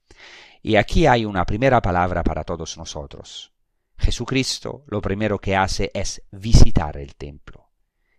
Y 0.61 0.75
aquí 0.75 1.07
hay 1.07 1.25
una 1.25 1.45
primera 1.45 1.81
palabra 1.81 2.23
para 2.23 2.43
todos 2.43 2.77
nosotros. 2.77 3.51
Jesucristo 3.97 4.83
lo 4.87 5.01
primero 5.01 5.39
que 5.39 5.55
hace 5.55 5.91
es 5.93 6.23
visitar 6.31 6.97
el 6.97 7.15
templo 7.15 7.69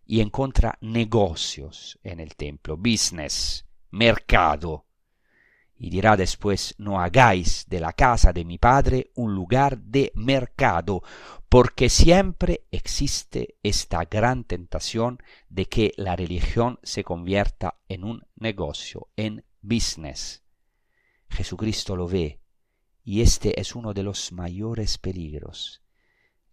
y 0.05 0.21
encuentra 0.21 0.77
negocios 0.81 1.99
en 2.03 2.21
el 2.21 2.37
templo, 2.37 2.77
business, 2.77 3.67
mercado, 3.91 4.87
y 5.83 5.91
dirá 5.91 6.17
después, 6.17 6.77
no 6.79 7.01
hagáis 7.01 7.67
de 7.69 7.81
la 7.81 7.93
casa 7.93 8.33
de 8.33 8.45
mi 8.45 8.57
Padre 8.57 9.11
un 9.17 9.35
lugar 9.35 9.79
de 9.79 10.13
mercado, 10.15 11.03
porque 11.49 11.89
siempre 11.89 12.69
existe 12.71 13.57
esta 13.65 14.05
gran 14.05 14.45
tentación 14.45 15.19
de 15.49 15.67
que 15.67 15.93
la 15.97 16.15
religión 16.15 16.79
se 16.85 17.03
convierta 17.03 17.81
en 17.89 18.05
un 18.05 18.25
negocio, 18.37 19.09
en 19.17 19.45
business. 19.61 20.45
Jesucristo 21.29 21.97
lo 21.97 22.07
ve, 22.07 22.41
y 23.03 23.23
este 23.23 23.61
es 23.61 23.75
uno 23.75 23.93
de 23.93 24.05
los 24.05 24.31
mayores 24.31 24.99
peligros. 24.99 25.83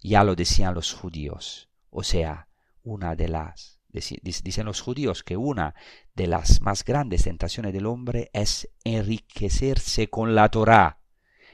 Ya 0.02 0.24
lo 0.24 0.34
decían 0.36 0.74
los 0.74 0.92
judíos, 0.92 1.70
o 1.92 2.02
sea, 2.02 2.50
una 2.82 3.16
de 3.16 3.28
las 3.28 3.79
Dicen 3.92 4.66
los 4.66 4.82
judíos 4.82 5.24
que 5.24 5.36
una 5.36 5.74
de 6.14 6.28
las 6.28 6.62
más 6.62 6.86
grandes 6.86 7.24
tentaciones 7.24 7.74
del 7.74 7.88
hombre 7.88 8.30
es 8.34 8.70
enriquecerse 8.84 10.10
con 10.10 10.36
la 10.36 10.50
Torá. 10.50 11.00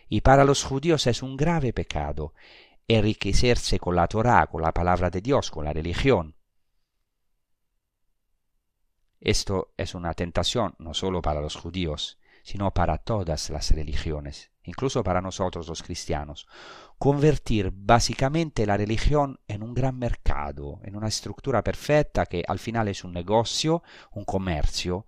Y 0.09 0.21
para 0.21 0.43
los 0.43 0.63
judíos 0.63 1.07
es 1.07 1.23
un 1.23 1.37
grave 1.37 1.73
pecado 1.73 2.33
enriquecerse 2.87 3.79
con 3.79 3.95
la 3.95 4.07
Torá, 4.07 4.45
con 4.47 4.61
la 4.61 4.71
palabra 4.71 5.09
de 5.09 5.21
Dios, 5.21 5.49
con 5.49 5.65
la 5.65 5.73
religión. 5.73 6.35
Esto 9.19 9.73
es 9.77 9.95
una 9.95 10.13
tentación 10.13 10.75
no 10.77 10.93
solo 10.93 11.21
para 11.21 11.41
los 11.41 11.55
judíos, 11.55 12.19
sino 12.45 12.71
para 12.71 12.99
todas 12.99 13.49
las 13.49 13.71
religiones, 13.71 14.51
incluso 14.65 15.03
para 15.03 15.19
nosotros 15.19 15.67
los 15.67 15.81
cristianos 15.81 16.47
convertir 16.99 17.71
básicamente 17.73 18.67
la 18.67 18.77
religión 18.77 19.39
en 19.47 19.63
un 19.63 19.73
gran 19.73 19.97
mercado, 19.97 20.79
en 20.83 20.95
una 20.95 21.07
estructura 21.07 21.63
perfecta 21.63 22.27
que 22.27 22.43
al 22.47 22.59
final 22.59 22.87
es 22.87 23.03
un 23.03 23.13
negocio, 23.13 23.81
un 24.11 24.25
comercio, 24.25 25.07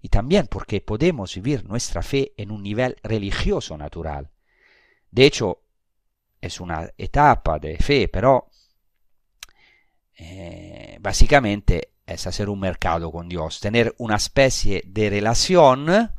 y 0.00 0.08
también 0.08 0.46
porque 0.46 0.80
podemos 0.80 1.34
vivir 1.34 1.64
nuestra 1.64 2.02
fe 2.02 2.32
en 2.36 2.52
un 2.52 2.62
nivel 2.62 2.96
religioso 3.02 3.76
natural. 3.76 4.30
De 5.10 5.26
hecho, 5.26 5.62
es 6.40 6.60
una 6.60 6.88
etapa 6.96 7.58
de 7.58 7.78
fe, 7.78 8.06
pero 8.06 8.48
eh, 10.16 10.98
básicamente 11.00 11.94
es 12.06 12.26
hacer 12.28 12.48
un 12.48 12.60
mercado 12.60 13.10
con 13.10 13.28
Dios, 13.28 13.58
tener 13.58 13.92
una 13.98 14.14
especie 14.14 14.84
de 14.86 15.10
relación 15.10 16.12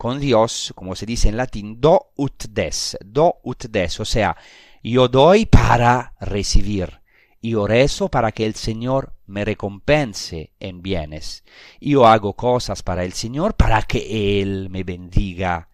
con 0.00 0.18
Dios, 0.18 0.72
como 0.74 0.96
se 0.96 1.04
dice 1.04 1.28
en 1.28 1.36
latín, 1.36 1.78
do 1.78 2.12
ut 2.16 2.44
des, 2.48 2.96
do 3.04 3.34
ut 3.44 3.66
des, 3.66 4.00
o 4.00 4.06
sea, 4.06 4.34
yo 4.82 5.08
doy 5.08 5.44
para 5.44 6.14
recibir, 6.18 7.02
yo 7.42 7.66
rezo 7.66 8.08
para 8.08 8.32
que 8.32 8.46
el 8.46 8.54
Señor 8.54 9.12
me 9.26 9.44
recompense 9.44 10.54
en 10.58 10.80
bienes, 10.80 11.44
yo 11.82 12.06
hago 12.06 12.32
cosas 12.32 12.82
para 12.82 13.04
el 13.04 13.12
Señor 13.12 13.56
para 13.56 13.82
que 13.82 14.40
Él 14.40 14.70
me 14.70 14.84
bendiga 14.84 15.68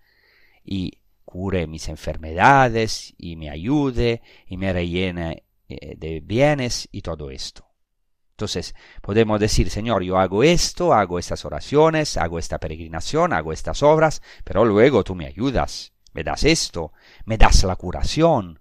y 0.64 0.98
cure 1.24 1.68
mis 1.68 1.86
enfermedades 1.86 3.14
y 3.16 3.36
me 3.36 3.48
ayude 3.48 4.22
y 4.48 4.56
me 4.56 4.72
rellene 4.72 5.44
eh, 5.68 5.94
de 5.96 6.18
bienes 6.18 6.88
y 6.90 7.02
todo 7.02 7.30
esto. 7.30 7.65
Entonces 8.36 8.74
podemos 9.00 9.40
decir, 9.40 9.70
Señor, 9.70 10.02
yo 10.02 10.18
hago 10.18 10.42
esto, 10.42 10.92
hago 10.92 11.18
estas 11.18 11.46
oraciones, 11.46 12.18
hago 12.18 12.38
esta 12.38 12.58
peregrinación, 12.58 13.32
hago 13.32 13.50
estas 13.50 13.82
obras, 13.82 14.20
pero 14.44 14.62
luego 14.66 15.02
tú 15.04 15.14
me 15.14 15.24
ayudas, 15.24 15.94
me 16.12 16.22
das 16.22 16.44
esto, 16.44 16.92
me 17.24 17.38
das 17.38 17.64
la 17.64 17.76
curación. 17.76 18.60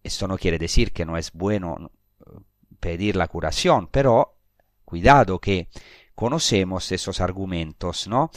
Esto 0.00 0.28
no 0.28 0.38
quiere 0.38 0.58
decir 0.58 0.92
que 0.92 1.04
no 1.04 1.16
es 1.16 1.32
bueno 1.32 1.90
pedir 2.78 3.16
la 3.16 3.26
curación, 3.26 3.88
pero 3.88 4.38
cuidado 4.84 5.40
que 5.40 5.68
conocemos 6.14 6.92
esos 6.92 7.20
argumentos, 7.20 8.06
¿no? 8.06 8.30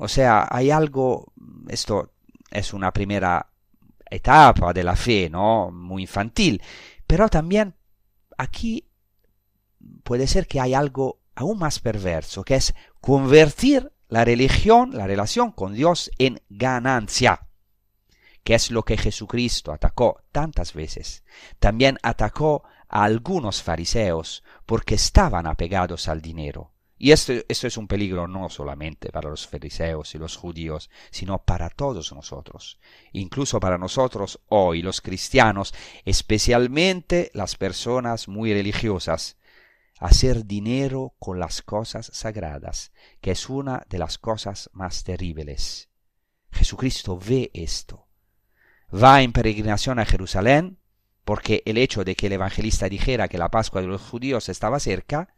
O 0.00 0.08
sea, 0.08 0.48
hay 0.50 0.72
algo, 0.72 1.32
esto 1.68 2.14
es 2.50 2.72
una 2.74 2.92
primera 2.92 3.48
etapa 4.10 4.72
de 4.72 4.82
la 4.82 4.96
fe, 4.96 5.30
¿no? 5.30 5.70
Muy 5.70 6.02
infantil, 6.02 6.60
pero 7.06 7.28
también 7.28 7.76
aquí 8.42 8.88
puede 10.02 10.26
ser 10.26 10.46
que 10.46 10.60
hay 10.60 10.74
algo 10.74 11.20
aún 11.34 11.58
más 11.58 11.78
perverso, 11.78 12.44
que 12.44 12.56
es 12.56 12.74
convertir 13.00 13.92
la 14.08 14.24
religión, 14.24 14.90
la 14.92 15.06
relación 15.06 15.52
con 15.52 15.72
Dios 15.72 16.10
en 16.18 16.42
ganancia, 16.50 17.48
que 18.44 18.54
es 18.54 18.70
lo 18.70 18.84
que 18.84 18.98
Jesucristo 18.98 19.72
atacó 19.72 20.22
tantas 20.32 20.74
veces. 20.74 21.24
También 21.58 21.98
atacó 22.02 22.64
a 22.88 23.04
algunos 23.04 23.62
fariseos 23.62 24.44
porque 24.66 24.96
estaban 24.96 25.46
apegados 25.46 26.08
al 26.08 26.20
dinero. 26.20 26.71
Y 27.04 27.10
esto, 27.10 27.32
esto, 27.48 27.66
es 27.66 27.76
un 27.78 27.88
peligro 27.88 28.28
no 28.28 28.48
solamente 28.48 29.10
para 29.10 29.28
los 29.28 29.48
fariseos 29.48 30.14
y 30.14 30.18
los 30.18 30.36
judíos, 30.36 30.88
sino 31.10 31.38
para 31.42 31.68
todos 31.68 32.12
nosotros, 32.12 32.78
incluso 33.10 33.58
para 33.58 33.76
nosotros 33.76 34.38
hoy, 34.46 34.82
los 34.82 35.00
cristianos, 35.00 35.74
especialmente 36.04 37.32
las 37.34 37.56
personas 37.56 38.28
muy 38.28 38.54
religiosas, 38.54 39.36
hacer 39.98 40.46
dinero 40.46 41.16
con 41.18 41.40
las 41.40 41.60
cosas 41.60 42.08
sagradas, 42.14 42.92
que 43.20 43.32
es 43.32 43.48
una 43.48 43.84
de 43.88 43.98
las 43.98 44.16
cosas 44.16 44.70
más 44.72 45.02
terribles. 45.02 45.88
Jesucristo 46.52 47.18
ve 47.18 47.50
esto. 47.52 48.06
Va 48.94 49.22
en 49.22 49.32
peregrinación 49.32 49.98
a 49.98 50.06
Jerusalén, 50.06 50.78
porque 51.24 51.64
el 51.66 51.78
hecho 51.78 52.04
de 52.04 52.14
que 52.14 52.28
el 52.28 52.34
evangelista 52.34 52.88
dijera 52.88 53.26
que 53.26 53.38
la 53.38 53.50
Pascua 53.50 53.80
de 53.80 53.88
los 53.88 54.02
judíos 54.02 54.48
estaba 54.48 54.78
cerca, 54.78 55.34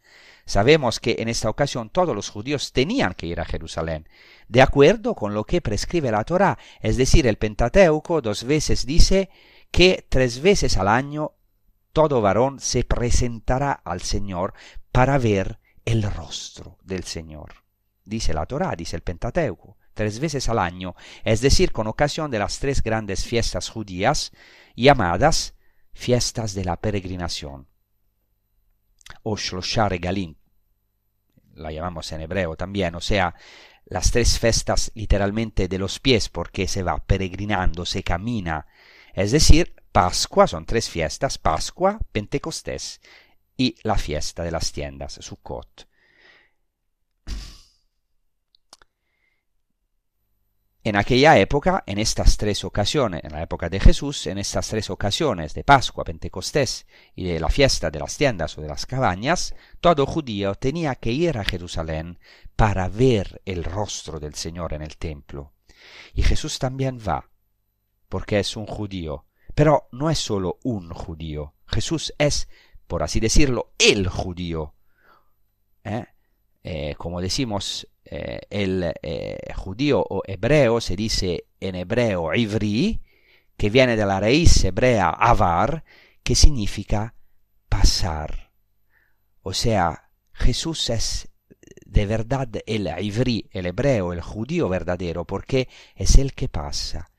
Sabemos 0.47 1.01
que 1.01 1.16
en 1.20 1.28
esta 1.28 1.49
ocasión 1.49 1.88
todos 1.88 2.14
los 2.14 2.28
judíos 2.28 2.72
tenían 2.72 3.14
que 3.14 3.26
ir 3.26 3.40
a 3.40 3.47
Jerusalén, 3.47 4.09
de 4.49 4.61
acuerdo 4.61 5.14
con 5.14 5.32
lo 5.32 5.45
que 5.45 5.62
prescribe 5.62 6.11
la 6.11 6.24
Torá, 6.24 6.59
es 6.80 6.97
decir, 6.97 7.26
el 7.26 7.38
Pentateuco 7.38 8.20
dos 8.20 8.45
veces 8.45 8.84
dice 8.84 9.30
que 9.70 10.07
tres 10.09 10.42
veces 10.42 10.76
al 10.76 10.88
año 10.88 11.32
todo 11.92 12.20
varón 12.20 12.61
se 12.61 12.84
presentará 12.84 13.72
al 13.72 14.03
Señor 14.03 14.53
para 14.92 15.16
ver 15.16 15.61
el 15.84 16.03
rostro 16.03 16.78
del 16.82 17.05
Señor. 17.05 17.55
Dice 18.05 18.34
la 18.34 18.45
Torá, 18.45 18.74
dice 18.76 18.97
el 18.97 19.03
Pentateuco, 19.03 19.78
tres 19.95 20.18
veces 20.18 20.49
al 20.51 20.59
año, 20.59 20.95
es 21.24 21.40
decir, 21.40 21.72
con 21.72 21.86
ocasión 21.86 22.30
de 22.30 22.38
las 22.38 22.59
tres 22.59 22.82
grandes 22.82 23.24
fiestas 23.24 23.70
judías 23.70 24.32
llamadas 24.76 25.55
fiestas 25.95 26.55
de 26.55 26.64
la 26.64 26.76
peregrinación 26.76 27.68
o 29.22 29.36
Shloshar 29.36 29.90
Regalim, 29.90 30.34
la 31.55 31.70
llamamos 31.70 32.11
en 32.12 32.22
hebreo 32.22 32.57
también, 32.57 32.94
o 32.94 33.00
sea, 33.00 33.34
las 33.84 34.11
tres 34.11 34.38
festas 34.38 34.90
literalmente 34.94 35.68
de 35.68 35.78
los 35.78 36.00
pies, 36.00 36.28
porque 36.28 36.66
se 36.68 36.82
va 36.82 36.98
peregrinando, 36.98 37.84
se 37.84 38.02
camina. 38.02 38.66
Es 39.12 39.30
decir, 39.32 39.74
Pascua, 39.92 40.46
son 40.46 40.66
tres 40.66 40.88
fiestas, 40.88 41.38
Pascua, 41.38 41.98
Pentecostés 42.12 43.00
y 43.57 43.76
la 43.82 43.96
fiesta 43.96 44.42
de 44.42 44.50
las 44.50 44.72
tiendas, 44.72 45.18
Sukkot. 45.20 45.88
En 50.85 50.97
aquella 50.97 51.39
época, 51.39 51.82
en 51.87 51.99
estas 51.99 52.37
tres 52.37 52.62
ocasiones, 52.62 53.24
en 53.24 53.32
la 53.32 53.43
época 53.43 53.70
de 53.70 53.80
Jesús, 53.80 54.26
en 54.26 54.37
estas 54.37 54.68
tres 54.68 54.91
ocasiones 54.91 55.55
de 55.55 55.64
Pascua, 55.64 56.05
Pentecostés 56.05 56.87
y 57.14 57.24
de 57.24 57.41
la 57.41 57.49
fiesta 57.49 57.91
de 57.91 57.99
las 57.99 58.18
tiendas 58.18 58.59
o 58.59 58.61
de 58.61 58.68
las 58.68 58.85
cabañas, 58.85 59.55
todo 59.80 60.05
judío 60.05 60.55
tenía 60.57 60.95
que 60.97 61.11
ir 61.11 61.39
a 61.39 61.45
Jerusalén 61.45 62.18
para 62.55 62.89
ver 62.89 63.41
el 63.47 63.64
rostro 63.64 64.20
del 64.20 64.35
Señor 64.35 64.74
en 64.74 64.82
el 64.82 64.99
templo. 64.99 65.55
Y 66.12 66.22
Jesús 66.22 66.59
también 66.59 66.99
va, 66.99 67.30
porque 68.11 68.39
es 68.39 68.55
un 68.55 68.66
judío, 68.66 69.24
pero 69.55 69.89
no 69.91 70.11
es 70.11 70.18
solo 70.18 70.59
un 70.64 70.91
judío, 70.93 71.55
Jesús 71.66 72.12
es, 72.18 72.47
por 72.87 73.03
así 73.03 73.20
decirlo, 73.20 73.72
el 73.78 74.07
judío. 74.07 74.74
¿Eh? 75.82 76.05
Eh, 76.65 76.95
como 76.97 77.21
decimos, 77.21 77.87
eh, 78.05 78.41
el 78.51 78.93
judío 79.55 80.01
o 80.01 80.23
hebreo 80.27 80.81
se 80.81 80.97
dice 80.97 81.45
en 81.61 81.77
hebreo 81.77 82.35
ivri, 82.35 83.01
que 83.57 83.71
viene 83.71 83.97
de 83.97 84.07
la 84.07 84.19
raíz 84.19 84.65
hebrea 84.65 85.11
avar, 85.11 85.85
que 86.23 86.35
significa 86.35 87.15
pasar. 87.69 88.51
O 89.43 89.53
sea, 89.53 90.11
Jesús 90.33 90.91
es 90.91 91.29
de 91.87 92.07
verdad 92.07 92.49
el 92.67 92.91
ivri, 93.01 93.49
el 93.53 93.67
hebreo, 93.67 94.12
el 94.12 94.21
judío 94.21 94.69
verdadero, 94.69 95.25
porque 95.25 95.69
es 95.95 96.17
el 96.17 96.33
que 96.33 96.49
pasa 96.49 97.11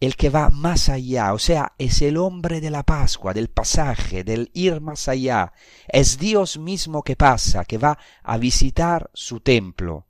el 0.00 0.16
que 0.16 0.28
va 0.28 0.50
más 0.50 0.88
allá, 0.88 1.32
o 1.32 1.38
sea, 1.38 1.74
es 1.78 2.02
el 2.02 2.16
hombre 2.16 2.60
de 2.60 2.70
la 2.70 2.82
Pascua, 2.82 3.32
del 3.32 3.48
pasaje, 3.48 4.24
del 4.24 4.50
ir 4.52 4.80
más 4.80 5.08
allá. 5.08 5.52
Es 5.88 6.18
Dios 6.18 6.58
mismo 6.58 7.02
que 7.02 7.16
pasa, 7.16 7.64
que 7.64 7.78
va 7.78 7.98
a 8.22 8.36
visitar 8.38 9.10
su 9.14 9.40
templo. 9.40 10.06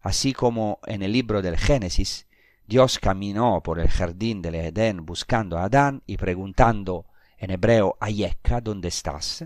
Así 0.00 0.32
como 0.32 0.80
en 0.86 1.02
el 1.02 1.12
libro 1.12 1.42
del 1.42 1.56
Génesis, 1.58 2.26
Dios 2.66 2.98
caminó 2.98 3.62
por 3.62 3.78
el 3.78 3.88
jardín 3.88 4.40
del 4.40 4.54
Edén 4.56 5.04
buscando 5.04 5.58
a 5.58 5.64
Adán 5.64 6.02
y 6.06 6.16
preguntando 6.16 7.06
en 7.38 7.50
hebreo, 7.50 7.96
Ayeka, 8.00 8.60
¿dónde 8.60 8.88
estás? 8.88 9.44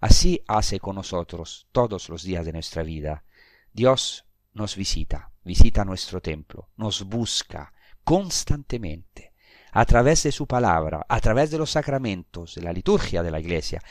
Así 0.00 0.42
hace 0.46 0.80
con 0.80 0.96
nosotros 0.96 1.68
todos 1.72 2.08
los 2.08 2.22
días 2.22 2.44
de 2.44 2.52
nuestra 2.52 2.82
vida. 2.82 3.24
Dios 3.72 4.26
nos 4.52 4.76
visita, 4.76 5.32
visita 5.42 5.84
nuestro 5.84 6.20
templo, 6.20 6.68
nos 6.76 7.04
busca, 7.04 7.72
constantemente, 8.04 9.32
a 9.72 9.84
través 9.84 10.22
de 10.22 10.32
su 10.32 10.46
palabra, 10.46 11.04
a 11.08 11.20
través 11.20 11.50
de 11.50 11.58
los 11.58 11.70
sacramentos, 11.70 12.54
de 12.54 12.62
la 12.62 12.72
liturgia 12.72 13.22
de 13.22 13.30
la 13.30 13.40
iglesia. 13.40 13.82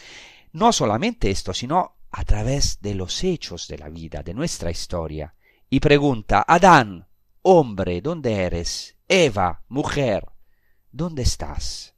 No 0.54 0.72
solamente 0.72 1.30
esto, 1.30 1.54
sino 1.54 1.98
a 2.12 2.24
través 2.24 2.80
de 2.80 2.94
los 2.94 3.24
hechos 3.24 3.68
de 3.68 3.80
la 3.80 3.90
vida, 3.90 4.22
de 4.22 4.34
nuestra 4.34 4.70
historia. 4.70 5.34
Y 5.70 5.80
pregunta, 5.80 6.46
Adán, 6.48 7.08
hombre, 7.42 8.02
¿dónde 8.02 8.34
eres? 8.36 8.96
Eva, 9.08 9.64
mujer, 9.68 10.28
¿dónde 10.92 11.24
estás? 11.24 11.96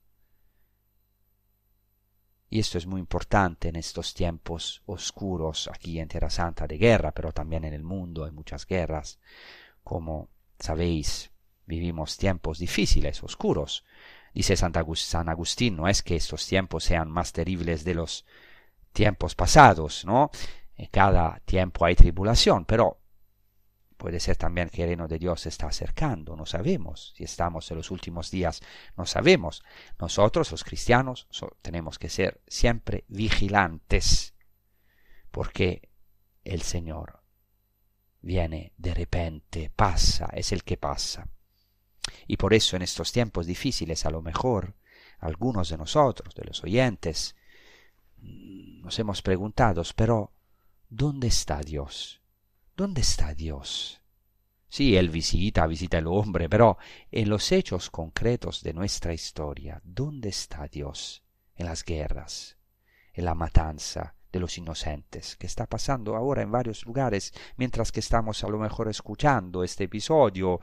Y 2.50 2.60
esto 2.60 2.78
es 2.78 2.88
muy 2.88 3.02
importante 3.02 3.68
en 3.68 3.76
estos 3.76 4.14
tiempos 4.14 4.82
oscuros 4.86 5.70
aquí 5.74 6.00
en 6.00 6.08
Tierra 6.08 6.30
Santa 6.30 6.66
de 6.66 6.78
guerra, 6.78 7.12
pero 7.12 7.34
también 7.34 7.66
en 7.66 7.74
el 7.74 7.84
mundo 7.84 8.24
hay 8.24 8.32
muchas 8.32 8.66
guerras, 8.66 9.20
como 9.84 10.30
sabéis. 10.58 11.32
Vivimos 11.66 12.18
tiempos 12.18 12.60
difíciles, 12.60 13.24
oscuros. 13.24 13.84
Dice 14.34 14.56
San 14.56 14.74
Agustín, 15.30 15.78
no 15.78 15.88
es 15.88 16.04
que 16.04 16.16
estos 16.16 16.46
tiempos 16.46 16.84
sean 16.84 17.10
más 17.10 17.32
terribles 17.32 17.84
de 17.84 17.96
los 17.96 18.26
tiempos 18.92 19.36
pasados, 19.36 20.06
¿no? 20.06 20.30
En 20.76 20.88
cada 20.88 21.40
tiempo 21.46 21.86
hay 21.86 21.96
tribulación, 21.96 22.66
pero 22.66 23.00
puede 23.98 24.20
ser 24.20 24.36
también 24.36 24.70
que 24.70 24.84
el 24.84 24.90
reino 24.90 25.08
de 25.08 25.18
Dios 25.18 25.42
se 25.42 25.50
está 25.50 25.68
acercando, 25.68 26.36
no 26.36 26.46
sabemos 26.46 27.14
si 27.16 27.24
estamos 27.24 27.72
en 27.72 27.78
los 27.78 27.92
últimos 27.92 28.30
días, 28.30 28.62
no 28.98 29.06
sabemos. 29.06 29.64
Nosotros, 30.00 30.52
los 30.52 30.64
cristianos, 30.64 31.28
tenemos 31.62 31.98
que 31.98 32.10
ser 32.10 32.42
siempre 32.48 33.06
vigilantes, 33.08 34.34
porque 35.32 35.90
el 36.44 36.62
Señor 36.62 37.22
viene 38.22 38.74
de 38.78 38.94
repente, 38.94 39.72
pasa, 39.76 40.28
es 40.34 40.52
el 40.52 40.64
que 40.64 40.78
pasa. 40.78 41.28
Y 42.28 42.38
por 42.38 42.54
eso 42.54 42.76
en 42.76 42.82
estos 42.82 43.12
tiempos 43.12 43.46
difíciles 43.46 44.06
a 44.06 44.10
lo 44.10 44.22
mejor 44.22 44.76
algunos 45.20 45.70
de 45.70 45.78
nosotros, 45.78 46.34
de 46.36 46.44
los 46.46 46.64
oyentes, 46.64 47.36
nos 48.18 48.98
hemos 49.00 49.22
preguntado, 49.22 49.84
pero 49.96 50.32
¿dónde 50.90 51.28
está 51.28 51.62
Dios? 51.62 52.22
¿Dónde 52.76 53.02
está 53.02 53.34
Dios? 53.34 54.02
Sí, 54.68 54.98
Él 54.98 55.10
visita, 55.10 55.66
visita 55.68 55.98
el 55.98 56.08
hombre, 56.08 56.50
pero 56.50 56.78
en 57.12 57.30
los 57.30 57.52
hechos 57.52 57.90
concretos 57.90 58.62
de 58.62 58.74
nuestra 58.74 59.14
historia, 59.14 59.82
¿dónde 59.84 60.30
está 60.30 60.68
Dios? 60.68 61.24
En 61.56 61.68
las 61.68 61.84
guerras, 61.84 62.58
en 63.14 63.26
la 63.26 63.36
matanza 63.36 64.15
de 64.36 64.42
los 64.42 64.58
inocentes, 64.58 65.38
que 65.38 65.48
está 65.48 65.66
pasando 65.66 66.14
ahora 66.14 66.42
en 66.42 66.52
varios 66.52 66.86
lugares, 66.86 67.34
mientras 67.56 67.94
que 67.94 68.02
estamos 68.02 68.44
a 68.44 68.50
lo 68.50 68.60
mejor 68.60 68.90
escuchando 68.90 69.64
este 69.64 69.86
episodio 69.86 70.60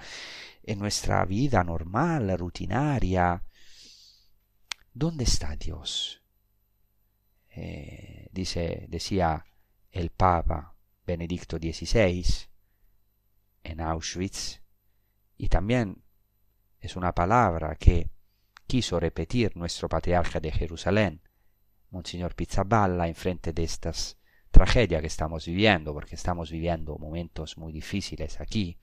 en 0.63 0.79
nuestra 0.79 1.25
vida 1.25 1.65
normal, 1.65 2.37
rutinaria. 2.39 3.43
¿Dónde 4.93 5.25
está 5.25 5.57
Dios? 5.57 6.23
Eh, 7.49 8.29
dice, 8.31 8.85
decía 8.91 9.43
el 9.91 10.11
Papa 10.11 10.77
Benedicto 11.07 11.57
XVI 11.57 12.27
en 13.65 13.81
Auschwitz, 13.81 14.61
y 15.39 15.49
también 15.49 16.05
es 16.79 16.95
una 16.95 17.15
palabra 17.15 17.77
que 17.77 18.11
quiso 18.67 19.01
repetir 19.01 19.57
nuestro 19.57 19.89
patriarca 19.89 20.41
de 20.41 20.53
Jerusalén, 20.53 21.23
Monseñor 21.93 22.35
Pizzaballa, 22.35 23.07
en 23.07 23.15
frente 23.15 23.53
de 23.53 23.65
estas 23.65 24.19
tragedias 24.51 25.01
que 25.01 25.07
estamos 25.07 25.47
viviendo, 25.47 25.93
porque 25.93 26.15
estamos 26.15 26.51
viviendo 26.51 26.99
momentos 26.99 27.59
muy 27.59 27.73
difíciles 27.73 28.41
aquí, 28.41 28.79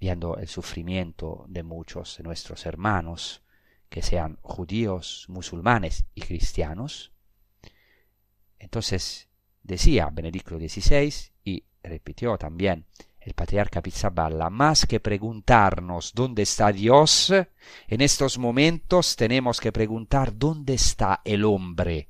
viendo 0.00 0.36
el 0.38 0.48
sufrimiento 0.48 1.44
de 1.48 1.62
muchos 1.62 2.16
de 2.16 2.24
nuestros 2.24 2.66
hermanos, 2.66 3.42
que 3.88 4.02
sean 4.02 4.38
judíos, 4.42 5.26
musulmanes 5.28 6.04
y 6.14 6.22
cristianos. 6.22 7.12
Entonces 8.58 9.28
decía 9.62 10.08
Benedicto 10.10 10.58
XVI 10.58 11.12
y 11.44 11.64
repitió 11.82 12.36
también 12.38 12.86
el 13.26 13.34
patriarca 13.34 13.82
Pizzaballa, 13.82 14.48
más 14.50 14.86
que 14.86 15.00
preguntarnos 15.00 16.12
dónde 16.14 16.42
está 16.42 16.70
Dios, 16.70 17.32
en 17.88 18.00
estos 18.00 18.38
momentos 18.38 19.16
tenemos 19.16 19.60
que 19.60 19.72
preguntar 19.72 20.38
dónde 20.38 20.74
está 20.74 21.22
el 21.24 21.44
hombre. 21.44 22.08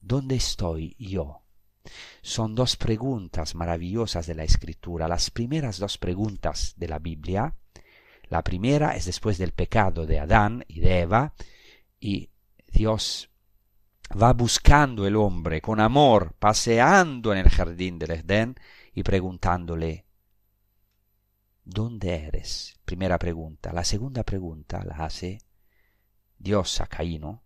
¿Dónde 0.00 0.34
estoy 0.34 0.96
yo? 0.98 1.42
Son 2.20 2.56
dos 2.56 2.76
preguntas 2.76 3.54
maravillosas 3.54 4.26
de 4.26 4.34
la 4.34 4.42
escritura, 4.42 5.06
las 5.06 5.30
primeras 5.30 5.78
dos 5.78 5.98
preguntas 5.98 6.74
de 6.76 6.88
la 6.88 6.98
Biblia. 6.98 7.54
La 8.24 8.42
primera 8.42 8.96
es 8.96 9.04
después 9.04 9.38
del 9.38 9.52
pecado 9.52 10.04
de 10.04 10.18
Adán 10.18 10.64
y 10.66 10.80
de 10.80 10.98
Eva, 11.02 11.32
y 12.00 12.28
Dios 12.66 13.30
va 14.20 14.32
buscando 14.32 15.06
el 15.06 15.14
hombre 15.14 15.60
con 15.60 15.78
amor, 15.78 16.34
paseando 16.40 17.32
en 17.32 17.38
el 17.38 17.50
jardín 17.50 18.00
del 18.00 18.10
Edén 18.10 18.56
y 18.94 19.02
preguntándole, 19.02 20.06
¿dónde 21.64 22.14
eres? 22.14 22.78
Primera 22.84 23.18
pregunta. 23.18 23.72
La 23.72 23.84
segunda 23.84 24.22
pregunta 24.22 24.84
la 24.84 25.04
hace 25.04 25.40
Dios 26.38 26.80
a 26.80 26.86
Caíno 26.86 27.42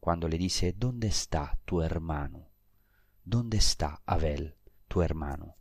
cuando 0.00 0.28
le 0.28 0.38
dice, 0.38 0.74
¿dónde 0.76 1.08
está 1.08 1.58
tu 1.64 1.82
hermano? 1.82 2.48
¿Dónde 3.22 3.58
está 3.58 4.02
Abel, 4.06 4.56
tu 4.88 5.02
hermano? 5.02 5.56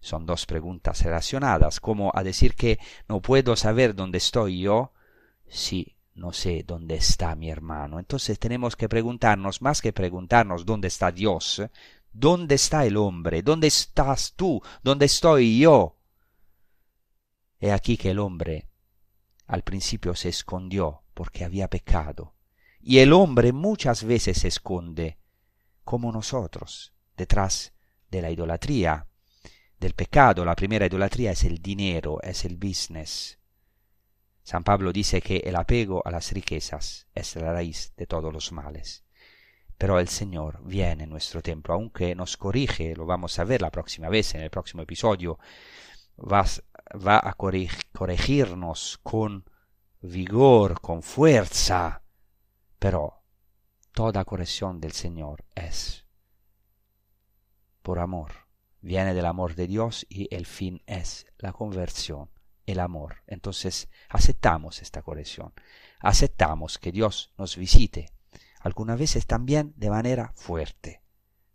Son 0.00 0.26
dos 0.26 0.46
preguntas 0.46 1.02
relacionadas, 1.02 1.78
como 1.78 2.10
a 2.14 2.22
decir 2.22 2.54
que 2.54 2.78
no 3.08 3.20
puedo 3.20 3.54
saber 3.54 3.94
dónde 3.94 4.18
estoy 4.18 4.62
yo 4.62 4.92
si 5.46 5.96
no 6.14 6.32
sé 6.32 6.64
dónde 6.66 6.96
está 6.96 7.34
mi 7.34 7.50
hermano. 7.50 7.98
Entonces 7.98 8.38
tenemos 8.38 8.76
que 8.76 8.88
preguntarnos, 8.88 9.62
más 9.62 9.80
que 9.80 9.92
preguntarnos 9.92 10.66
dónde 10.66 10.88
está 10.88 11.12
Dios, 11.12 11.62
dónde 12.12 12.56
está 12.56 12.84
el 12.84 12.96
hombre, 12.96 13.42
dónde 13.42 13.66
estás 13.66 14.34
tú, 14.34 14.62
dónde 14.82 15.06
estoy 15.06 15.58
yo. 15.58 15.96
He 17.58 17.72
aquí 17.72 17.96
que 17.96 18.10
el 18.10 18.18
hombre 18.18 18.68
al 19.46 19.62
principio 19.62 20.14
se 20.14 20.28
escondió 20.28 21.02
porque 21.14 21.44
había 21.44 21.68
pecado, 21.68 22.34
y 22.80 22.98
el 22.98 23.12
hombre 23.12 23.52
muchas 23.52 24.04
veces 24.04 24.38
se 24.38 24.48
esconde 24.48 25.18
como 25.84 26.12
nosotros, 26.12 26.94
detrás 27.16 27.72
de 28.10 28.22
la 28.22 28.30
idolatría, 28.30 29.06
del 29.78 29.94
pecado. 29.94 30.44
La 30.44 30.54
primera 30.54 30.86
idolatría 30.86 31.32
es 31.32 31.44
el 31.44 31.60
dinero, 31.60 32.20
es 32.22 32.44
el 32.44 32.56
business. 32.56 33.38
San 34.42 34.64
Pablo 34.64 34.92
dice 34.92 35.20
que 35.20 35.38
el 35.38 35.56
apego 35.56 36.02
a 36.06 36.10
las 36.10 36.32
riquezas 36.32 37.06
es 37.14 37.36
la 37.36 37.52
raíz 37.52 37.92
de 37.96 38.06
todos 38.06 38.32
los 38.32 38.52
males. 38.52 39.04
Pero 39.80 39.98
el 39.98 40.08
Señor 40.08 40.62
viene 40.62 41.04
en 41.04 41.08
nuestro 41.08 41.40
templo, 41.40 41.72
aunque 41.72 42.14
nos 42.14 42.36
corrige, 42.36 42.94
lo 42.94 43.06
vamos 43.06 43.38
a 43.38 43.44
ver 43.44 43.62
la 43.62 43.70
próxima 43.70 44.10
vez 44.10 44.34
en 44.34 44.42
el 44.42 44.50
próximo 44.50 44.82
episodio, 44.82 45.38
vas 46.18 46.62
va 46.94 47.18
a 47.18 47.32
corregirnos 47.32 49.00
con 49.02 49.48
vigor, 50.02 50.82
con 50.82 51.02
fuerza, 51.02 52.02
pero 52.78 53.22
toda 53.94 54.26
corrección 54.26 54.82
del 54.82 54.92
Señor 54.92 55.46
es 55.54 56.04
por 57.80 58.00
amor. 58.00 58.32
Viene 58.82 59.14
del 59.14 59.24
amor 59.24 59.54
de 59.54 59.66
Dios 59.66 60.04
y 60.10 60.28
el 60.30 60.44
fin 60.44 60.82
es 60.84 61.26
la 61.38 61.54
conversión, 61.54 62.28
el 62.66 62.80
amor. 62.80 63.22
Entonces 63.26 63.88
aceptamos 64.10 64.82
esta 64.82 65.00
corrección, 65.00 65.54
aceptamos 66.00 66.78
que 66.78 66.92
Dios 66.92 67.32
nos 67.38 67.56
visite, 67.56 68.19
algunas 68.60 68.98
veces 68.98 69.26
también 69.26 69.72
de 69.76 69.90
manera 69.90 70.32
fuerte, 70.36 71.02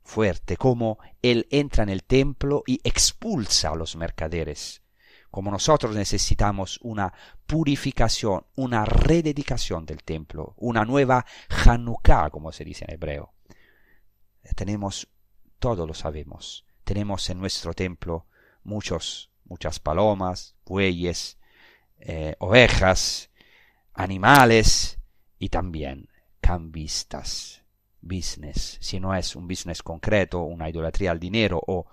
fuerte, 0.03 0.57
como 0.57 0.99
Él 1.21 1.47
entra 1.51 1.83
en 1.83 1.89
el 1.89 2.03
templo 2.03 2.63
y 2.65 2.81
expulsa 2.83 3.69
a 3.69 3.75
los 3.75 3.95
mercaderes, 3.95 4.81
como 5.29 5.51
nosotros 5.51 5.95
necesitamos 5.95 6.79
una 6.81 7.13
purificación, 7.45 8.45
una 8.55 8.85
rededicación 8.85 9.85
del 9.85 10.03
templo, 10.03 10.55
una 10.57 10.83
nueva 10.83 11.25
Hanukkah, 11.65 12.29
como 12.29 12.51
se 12.51 12.63
dice 12.63 12.85
en 12.87 12.93
hebreo. 12.95 13.33
Tenemos, 14.55 15.07
todo 15.59 15.85
lo 15.85 15.93
sabemos, 15.93 16.65
tenemos 16.83 17.29
en 17.29 17.39
nuestro 17.39 17.73
templo 17.73 18.27
muchos, 18.63 19.31
muchas 19.43 19.79
palomas, 19.79 20.55
bueyes, 20.65 21.37
eh, 21.99 22.35
ovejas, 22.39 23.29
animales 23.93 24.99
y 25.37 25.49
también 25.49 26.09
cambistas, 26.45 27.63
business, 28.01 28.77
si 28.79 28.99
no 28.99 29.15
es 29.15 29.35
un 29.35 29.47
business 29.47 29.81
concreto, 29.81 30.43
una 30.43 30.69
idolatría 30.69 31.09
al 31.09 31.19
dinero 31.19 31.59
o 31.65 31.87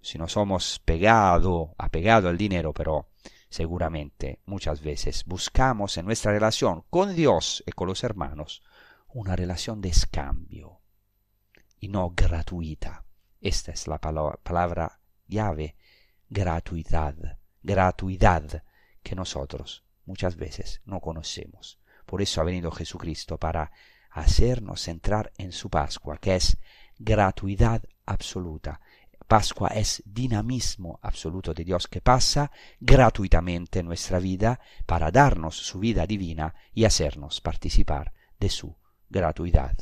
si 0.00 0.16
no 0.16 0.28
somos 0.28 0.78
pegado, 0.78 1.74
apegado 1.76 2.28
al 2.28 2.38
dinero, 2.38 2.72
pero 2.72 3.08
seguramente 3.48 4.38
muchas 4.46 4.80
veces 4.80 5.24
buscamos 5.24 5.96
en 5.96 6.06
nuestra 6.06 6.30
relación 6.30 6.84
con 6.88 7.16
Dios 7.16 7.64
y 7.66 7.72
con 7.72 7.88
los 7.88 8.04
hermanos 8.04 8.62
una 9.08 9.34
relación 9.34 9.80
de 9.80 9.88
escambio 9.88 10.82
y 11.80 11.88
no 11.88 12.12
gratuita. 12.14 13.04
Esta 13.40 13.72
es 13.72 13.88
la 13.88 13.98
palabra 13.98 15.00
llave, 15.26 15.74
gratuidad, 16.30 17.40
gratuidad 17.60 18.62
que 19.02 19.16
nosotros 19.16 19.84
muchas 20.04 20.36
veces 20.36 20.80
no 20.84 21.00
conocemos. 21.00 21.80
Por 22.06 22.22
eso 22.22 22.40
ha 22.40 22.44
venido 22.44 22.70
Jesucristo 22.70 23.36
para 23.36 23.72
hacernos 24.16 24.88
entrar 24.88 25.30
en 25.36 25.52
su 25.52 25.68
Pascua, 25.68 26.16
que 26.16 26.36
es 26.36 26.56
gratuidad 26.98 27.82
absoluta. 28.06 28.80
Pascua 29.28 29.68
es 29.68 30.02
dinamismo 30.06 30.98
absoluto 31.02 31.52
de 31.52 31.64
Dios 31.64 31.86
que 31.86 32.00
pasa 32.00 32.50
gratuitamente 32.80 33.80
en 33.80 33.86
nuestra 33.86 34.18
vida 34.18 34.58
para 34.86 35.10
darnos 35.10 35.56
su 35.56 35.80
vida 35.80 36.06
divina 36.06 36.54
y 36.72 36.84
hacernos 36.84 37.42
participar 37.42 38.14
de 38.40 38.48
su 38.48 38.74
gratuidad. 39.10 39.76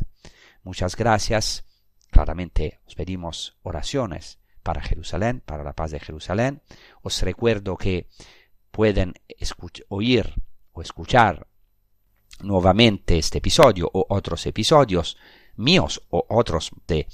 Muchas 0.64 0.96
gracias. 0.96 1.64
Claramente 2.10 2.80
os 2.86 2.96
pedimos 2.96 3.56
oraciones 3.62 4.40
para 4.64 4.82
Jerusalén, 4.82 5.42
para 5.46 5.62
la 5.62 5.74
paz 5.74 5.92
de 5.92 6.00
Jerusalén. 6.00 6.62
Os 7.02 7.22
recuerdo 7.22 7.76
que 7.76 8.08
pueden 8.72 9.14
oír 9.88 10.34
o 10.72 10.82
escuchar 10.82 11.46
nuevamente 12.40 13.18
este 13.18 13.38
episodio 13.38 13.88
o 13.92 14.06
otros 14.08 14.46
episodios 14.46 15.16
míos 15.56 16.02
o 16.10 16.24
otros 16.28 16.70
de 16.86 17.06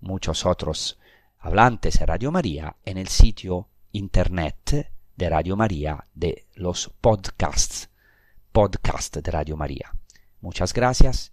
muchos 0.00 0.46
otros 0.46 0.98
hablantes 1.38 1.98
de 1.98 2.06
Radio 2.06 2.32
María 2.32 2.76
en 2.84 2.98
el 2.98 3.08
sitio 3.08 3.68
internet 3.92 4.92
de 5.16 5.28
Radio 5.28 5.56
María 5.56 6.06
de 6.14 6.46
los 6.54 6.90
podcasts, 7.00 7.90
podcast 8.50 9.16
de 9.16 9.30
Radio 9.30 9.56
María. 9.56 9.92
Muchas 10.40 10.72
gracias, 10.72 11.32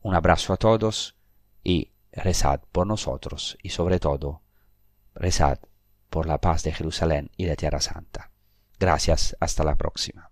un 0.00 0.14
abrazo 0.14 0.52
a 0.52 0.56
todos 0.56 1.16
y 1.62 1.90
rezad 2.12 2.60
por 2.72 2.86
nosotros 2.86 3.58
y 3.62 3.70
sobre 3.70 3.98
todo 3.98 4.42
rezad 5.14 5.58
por 6.08 6.26
la 6.26 6.38
paz 6.38 6.62
de 6.62 6.72
Jerusalén 6.72 7.30
y 7.36 7.46
de 7.46 7.56
Tierra 7.56 7.80
Santa. 7.80 8.30
Gracias, 8.78 9.36
hasta 9.40 9.64
la 9.64 9.74
próxima. 9.74 10.30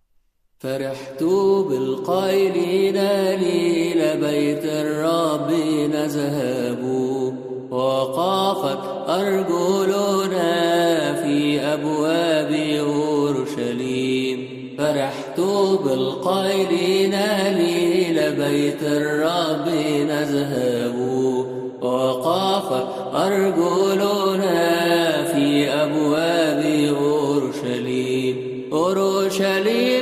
فرحت 0.61 1.23
بالقائلين 1.69 2.95
لي 3.35 3.95
لبيت 3.95 4.65
الرب 4.65 5.51
نذهب. 5.95 6.85
وقافت 7.71 8.79
أرجلنا 9.09 10.53
في 11.23 11.61
أبواب 11.61 12.53
أورشليم. 12.81 14.49
فرحت 14.79 15.41
بالقائلين 15.85 17.15
لي 17.57 18.13
لبيت 18.13 18.83
الرب 18.83 19.69
نذهب. 20.11 20.97
وقافت 21.81 22.87
أرجلنا 23.15 24.63
في 25.25 25.69
أبواب 25.69 26.65
أورشليم. 26.99 28.55
أورشليم 28.73 29.94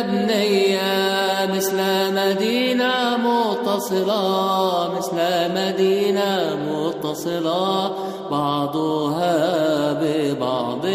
المبنية 0.00 1.56
مثل 1.56 1.76
مدينة 2.14 3.16
متصلة 3.16 4.94
مثل 4.98 5.16
مدينة 5.54 6.56
متصلة. 6.70 7.90
بعضها 8.30 9.92
ببعض 9.92 10.86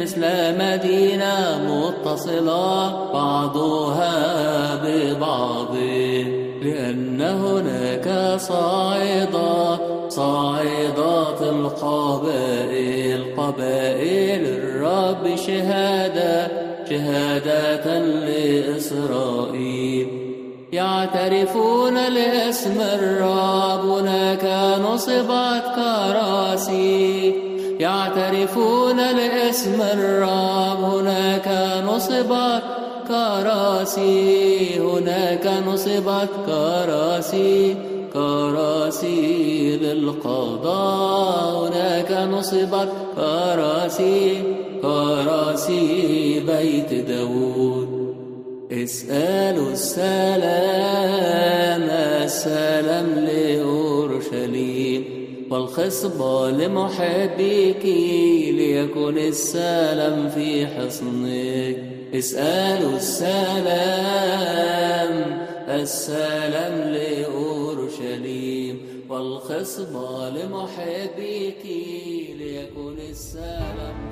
مثل 0.00 0.20
مدينة 0.58 1.58
متصلة. 1.68 3.12
بعضها 3.12 4.14
ببعض 4.84 5.74
لأن 6.62 7.20
هناك 7.20 8.38
صاعدة 8.40 9.78
صاعدات 10.08 11.42
القبائل 11.42 13.24
قبائل 13.36 14.46
الرب 14.46 15.36
شهادة. 15.36 16.61
شهادة 16.92 17.98
لإسرائيل. 18.28 20.08
يعترفون 20.72 21.94
لاسم 21.94 22.80
الرب 22.80 23.84
هناك 23.88 24.44
نصبت 24.80 25.62
كراسي. 25.74 27.34
يعترفون 27.80 28.96
لاسم 28.96 29.82
الرب 29.82 30.84
هناك 30.84 31.48
نصبت 31.88 32.62
كراسي. 33.08 34.78
هناك 34.80 35.50
نصبت 35.66 36.28
كراسي 36.46 37.76
كراسي 38.12 39.76
للقضاء. 39.76 41.68
هناك 41.68 42.10
نصبت 42.32 42.88
كراسي. 43.16 44.42
كراسي 44.82 46.40
بيت 46.46 46.94
داود. 47.08 48.16
اسألوا 48.72 49.72
السلام 49.72 51.02
السلام 52.24 53.06
لأورشليم. 53.14 55.04
والخصبة 55.50 56.50
لمحبيك 56.50 57.84
ليكن 58.54 59.18
السلام 59.18 60.28
في 60.28 60.66
حصنك. 60.66 61.76
اسألوا 62.14 62.96
السلام 62.96 63.52
السلام 65.68 66.92
لأورشليم. 66.92 68.76
والخصبة 69.10 70.30
لمحبيك 70.30 71.66
ليكن 72.38 72.98
السلام 73.10 74.11